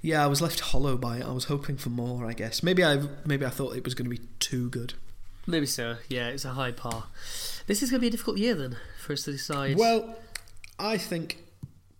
yeah, 0.01 0.23
I 0.23 0.27
was 0.27 0.41
left 0.41 0.59
hollow 0.59 0.97
by 0.97 1.17
it. 1.17 1.25
I 1.25 1.31
was 1.31 1.45
hoping 1.45 1.77
for 1.77 1.89
more. 1.89 2.25
I 2.25 2.33
guess 2.33 2.63
maybe 2.63 2.83
I 2.83 3.01
maybe 3.25 3.45
I 3.45 3.49
thought 3.49 3.75
it 3.75 3.83
was 3.83 3.93
going 3.93 4.09
to 4.09 4.15
be 4.17 4.21
too 4.39 4.69
good. 4.69 4.93
Maybe 5.47 5.65
so. 5.65 5.95
Yeah, 6.07 6.27
it's 6.29 6.45
a 6.45 6.51
high 6.51 6.71
par. 6.71 7.05
This 7.67 7.81
is 7.83 7.89
going 7.89 7.99
to 7.99 8.01
be 8.01 8.07
a 8.07 8.11
difficult 8.11 8.37
year 8.37 8.55
then 8.55 8.77
for 8.99 9.13
us 9.13 9.23
to 9.23 9.31
decide. 9.31 9.77
Well, 9.77 10.17
I 10.79 10.97
think 10.97 11.37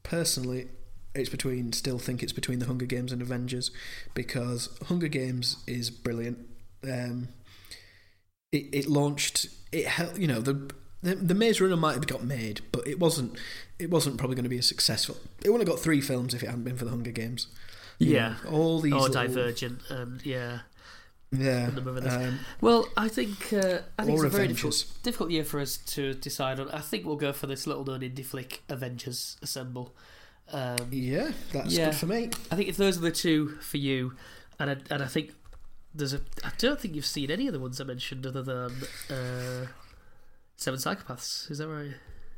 personally, 0.03 0.67
it's 1.15 1.29
between. 1.29 1.73
Still 1.73 1.99
think 1.99 2.21
it's 2.23 2.33
between 2.33 2.59
the 2.59 2.65
Hunger 2.67 2.85
Games 2.85 3.11
and 3.11 3.21
Avengers 3.21 3.71
because 4.13 4.69
Hunger 4.87 5.07
Games 5.07 5.57
is 5.67 5.89
brilliant. 5.89 6.39
Um, 6.83 7.29
it 8.51 8.65
it 8.71 8.87
launched. 8.87 9.47
It 9.71 9.87
hel- 9.87 10.17
you 10.17 10.27
know 10.27 10.41
the. 10.41 10.71
The, 11.03 11.15
the 11.15 11.33
Maze 11.33 11.59
Runner 11.59 11.75
might 11.75 11.95
have 11.95 12.05
got 12.05 12.23
made, 12.23 12.61
but 12.71 12.87
it 12.87 12.99
wasn't. 12.99 13.35
It 13.79 13.89
wasn't 13.89 14.19
probably 14.19 14.35
going 14.35 14.43
to 14.43 14.49
be 14.49 14.59
as 14.59 14.67
successful. 14.67 15.17
It 15.43 15.49
wouldn't 15.49 15.67
have 15.67 15.75
got 15.75 15.83
three 15.83 15.99
films 15.99 16.35
if 16.35 16.43
it 16.43 16.45
hadn't 16.45 16.63
been 16.63 16.77
for 16.77 16.85
the 16.85 16.91
Hunger 16.91 17.09
Games. 17.09 17.47
You 17.97 18.13
yeah, 18.13 18.35
know, 18.43 18.51
all 18.51 18.79
these. 18.81 18.93
or 18.93 18.99
little- 18.99 19.13
Divergent, 19.13 19.81
and 19.89 20.23
yeah. 20.23 20.59
Yeah. 21.31 21.69
a 21.69 21.71
number 21.71 21.89
of 21.89 21.97
others. 21.97 22.13
Um, 22.13 22.39
Well, 22.61 22.87
I 22.95 23.07
think 23.07 23.51
uh, 23.51 23.79
I 23.97 24.03
think 24.05 24.15
it's 24.19 24.23
a 24.25 24.29
very 24.29 24.49
difficult, 24.49 24.85
difficult 25.01 25.31
year 25.31 25.43
for 25.43 25.59
us 25.59 25.77
to 25.77 26.13
decide 26.13 26.59
on. 26.59 26.69
I 26.69 26.81
think 26.81 27.03
we'll 27.03 27.15
go 27.15 27.33
for 27.33 27.47
this 27.47 27.65
little 27.65 27.83
known 27.83 28.01
indie 28.01 28.23
flick, 28.23 28.61
Avengers 28.69 29.37
Assemble. 29.41 29.95
Um, 30.51 30.77
yeah, 30.91 31.31
that's 31.53 31.73
Yeah. 31.73 31.85
good 31.85 31.95
for 31.95 32.05
me. 32.07 32.29
I 32.51 32.55
think 32.55 32.67
if 32.69 32.77
those 32.77 32.97
are 32.97 33.01
the 33.01 33.11
two 33.11 33.57
for 33.61 33.77
you, 33.77 34.13
and 34.59 34.69
I, 34.71 34.77
and 34.89 35.01
I 35.03 35.07
think 35.07 35.31
there's 35.95 36.13
a. 36.13 36.21
I 36.43 36.51
don't 36.57 36.79
think 36.79 36.95
you've 36.95 37.05
seen 37.05 37.31
any 37.31 37.47
of 37.47 37.53
the 37.53 37.59
ones 37.59 37.79
I 37.79 37.83
mentioned 37.85 38.25
other 38.25 38.41
than 38.43 38.71
uh, 39.09 39.67
Seven 40.57 40.79
Psychopaths. 40.79 41.49
Is 41.49 41.57
that 41.59 41.67
right? 41.67 41.93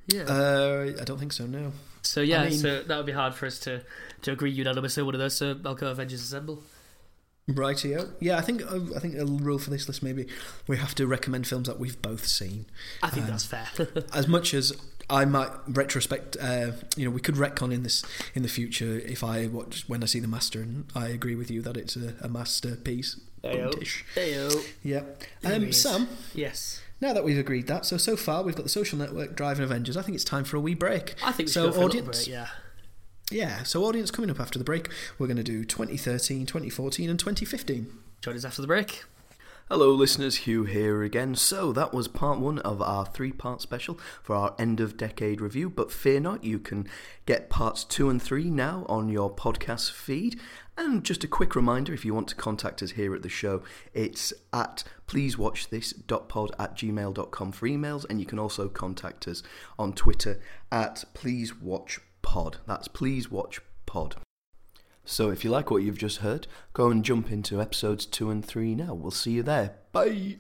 Yeah. 0.08 0.24
Uh, 0.24 0.92
I 1.00 1.04
don't 1.06 1.18
think 1.18 1.34
so. 1.34 1.46
No. 1.46 1.72
so 2.02 2.22
yeah, 2.22 2.42
I 2.42 2.50
mean- 2.50 2.60
so 2.60 2.84
that 2.84 2.98
would 2.98 3.06
be 3.06 3.12
hard 3.14 3.34
for 3.34 3.46
us 3.46 3.58
to 3.62 3.84
to 4.24 4.32
agree 4.32 4.52
unanimously 4.52 5.02
on 5.02 5.06
one 5.06 5.16
of 5.16 5.20
those. 5.20 5.36
So 5.38 5.58
I'll 5.66 5.76
go 5.76 5.88
Avengers 5.88 6.22
Assemble. 6.22 6.62
Rightio. 7.50 8.10
Yeah, 8.22 8.38
I 8.38 8.42
think 8.42 8.62
uh, 8.62 8.80
I 8.96 9.00
think 9.00 9.16
a 9.18 9.26
rule 9.26 9.60
for 9.60 9.70
this 9.70 9.88
list 9.88 10.02
maybe 10.02 10.28
we 10.68 10.78
have 10.78 10.96
to 10.96 11.06
recommend 11.08 11.46
films 11.46 11.68
that 11.68 11.78
we've 11.80 12.02
both 12.02 12.26
seen. 12.26 12.66
I 13.02 13.10
think 13.10 13.26
Um, 13.26 13.32
that's 13.32 13.46
fair. 13.46 13.68
As 14.14 14.28
much 14.30 14.54
as 14.54 14.72
I 15.10 15.26
might 15.26 15.50
retrospect, 15.68 16.38
uh, 16.40 16.72
you 16.96 17.06
know, 17.06 17.12
we 17.12 17.20
could 17.22 17.36
retcon 17.36 17.74
in 17.74 17.84
this 17.84 18.04
in 18.34 18.42
the 18.44 18.50
future 18.50 19.00
if 19.06 19.24
I 19.24 19.48
watch 19.48 19.84
when 19.88 20.02
I 20.02 20.06
see 20.06 20.20
the 20.20 20.28
master 20.28 20.62
and 20.62 20.86
I 20.96 21.08
agree 21.10 21.36
with 21.36 21.52
you 21.52 21.62
that 21.64 21.78
it's 21.78 21.96
a, 21.96 22.16
a 22.22 22.30
masterpiece. 22.30 23.20
Buntish. 23.44 24.04
Heyo. 24.16 24.66
Yeah. 24.84 25.04
Um, 25.44 25.72
Sam, 25.74 26.08
Yes. 26.34 26.82
now 27.02 27.12
that 27.12 27.26
we've 27.26 27.38
agreed 27.38 27.68
that, 27.68 27.86
so 27.86 27.98
so 27.98 28.16
far 28.16 28.42
we've 28.44 28.56
got 28.56 28.64
the 28.64 28.70
Social 28.70 28.98
Network, 28.98 29.36
Drive, 29.36 29.58
and 29.60 29.66
Avengers. 29.66 29.98
I 29.98 30.02
think 30.02 30.16
it's 30.16 30.24
time 30.24 30.46
for 30.46 30.56
a 30.56 30.62
wee 30.62 30.76
break. 30.76 31.16
I 31.24 31.34
think 31.34 31.50
so 31.50 31.66
go 31.68 31.74
for 31.74 31.82
a 31.82 31.86
audience, 31.86 32.24
break, 32.26 32.28
yeah. 32.30 32.48
yeah. 33.30 33.64
So 33.64 33.84
audience 33.84 34.12
coming 34.12 34.30
up 34.32 34.40
after 34.40 34.58
the 34.58 34.64
break, 34.66 34.88
we're 35.20 35.28
going 35.28 35.36
to 35.38 35.44
do 35.44 35.66
2013, 35.66 36.46
2014, 36.46 37.10
and 37.10 37.20
2015. 37.20 37.88
Join 38.22 38.36
us 38.38 38.46
after 38.46 38.62
the 38.62 38.68
break. 38.68 39.04
Hello, 39.70 39.92
listeners. 39.92 40.40
Hugh 40.40 40.66
here 40.66 41.04
again. 41.04 41.36
So, 41.36 41.72
that 41.72 41.94
was 41.94 42.10
part 42.10 42.38
one 42.38 42.60
of 42.60 42.82
our 42.82 43.06
three 43.06 43.32
part 43.32 43.62
special 43.62 43.98
for 44.22 44.36
our 44.36 44.54
end 44.60 44.82
of 44.82 44.98
decade 44.98 45.40
review. 45.40 45.70
But 45.70 45.90
fear 45.90 46.20
not, 46.20 46.44
you 46.44 46.60
can 46.60 46.86
get 47.26 47.50
parts 47.50 47.86
two 47.86 48.10
and 48.10 48.22
three 48.22 48.50
now 48.50 48.86
on 48.90 49.08
your 49.08 49.34
podcast 49.34 49.90
feed. 49.92 50.38
And 50.78 51.06
just 51.06 51.24
a 51.24 51.30
quick 51.30 51.56
reminder 51.56 51.94
if 51.94 52.04
you 52.04 52.14
want 52.14 52.28
to 52.28 52.36
contact 52.36 52.84
us 52.84 52.92
here 52.92 53.16
at 53.16 53.22
the 53.22 53.30
show, 53.30 53.64
it's 53.94 54.34
at 54.52 54.84
pleasewatchthis.pod 55.08 56.52
at 56.60 56.76
gmail.com 56.76 57.52
for 57.54 57.68
emails. 57.68 58.06
And 58.10 58.20
you 58.20 58.26
can 58.26 58.40
also 58.40 58.68
contact 58.68 59.30
us 59.30 59.44
on 59.80 59.94
Twitter 59.94 60.42
at 60.74 61.06
pleasewatchpod. 61.16 62.56
That's 62.68 62.90
pleasewatchpod. 62.90 64.16
So 65.06 65.30
if 65.30 65.44
you 65.44 65.50
like 65.50 65.70
what 65.70 65.84
you've 65.84 65.98
just 65.98 66.18
heard, 66.18 66.48
go 66.74 66.90
and 66.90 67.04
jump 67.04 67.32
into 67.32 67.62
episodes 67.62 68.06
2 68.06 68.30
and 68.30 68.46
3 68.46 68.76
now. 68.76 68.94
We'll 68.94 69.12
see 69.12 69.32
you 69.32 69.44
there. 69.44 69.76
Bye! 69.92 70.38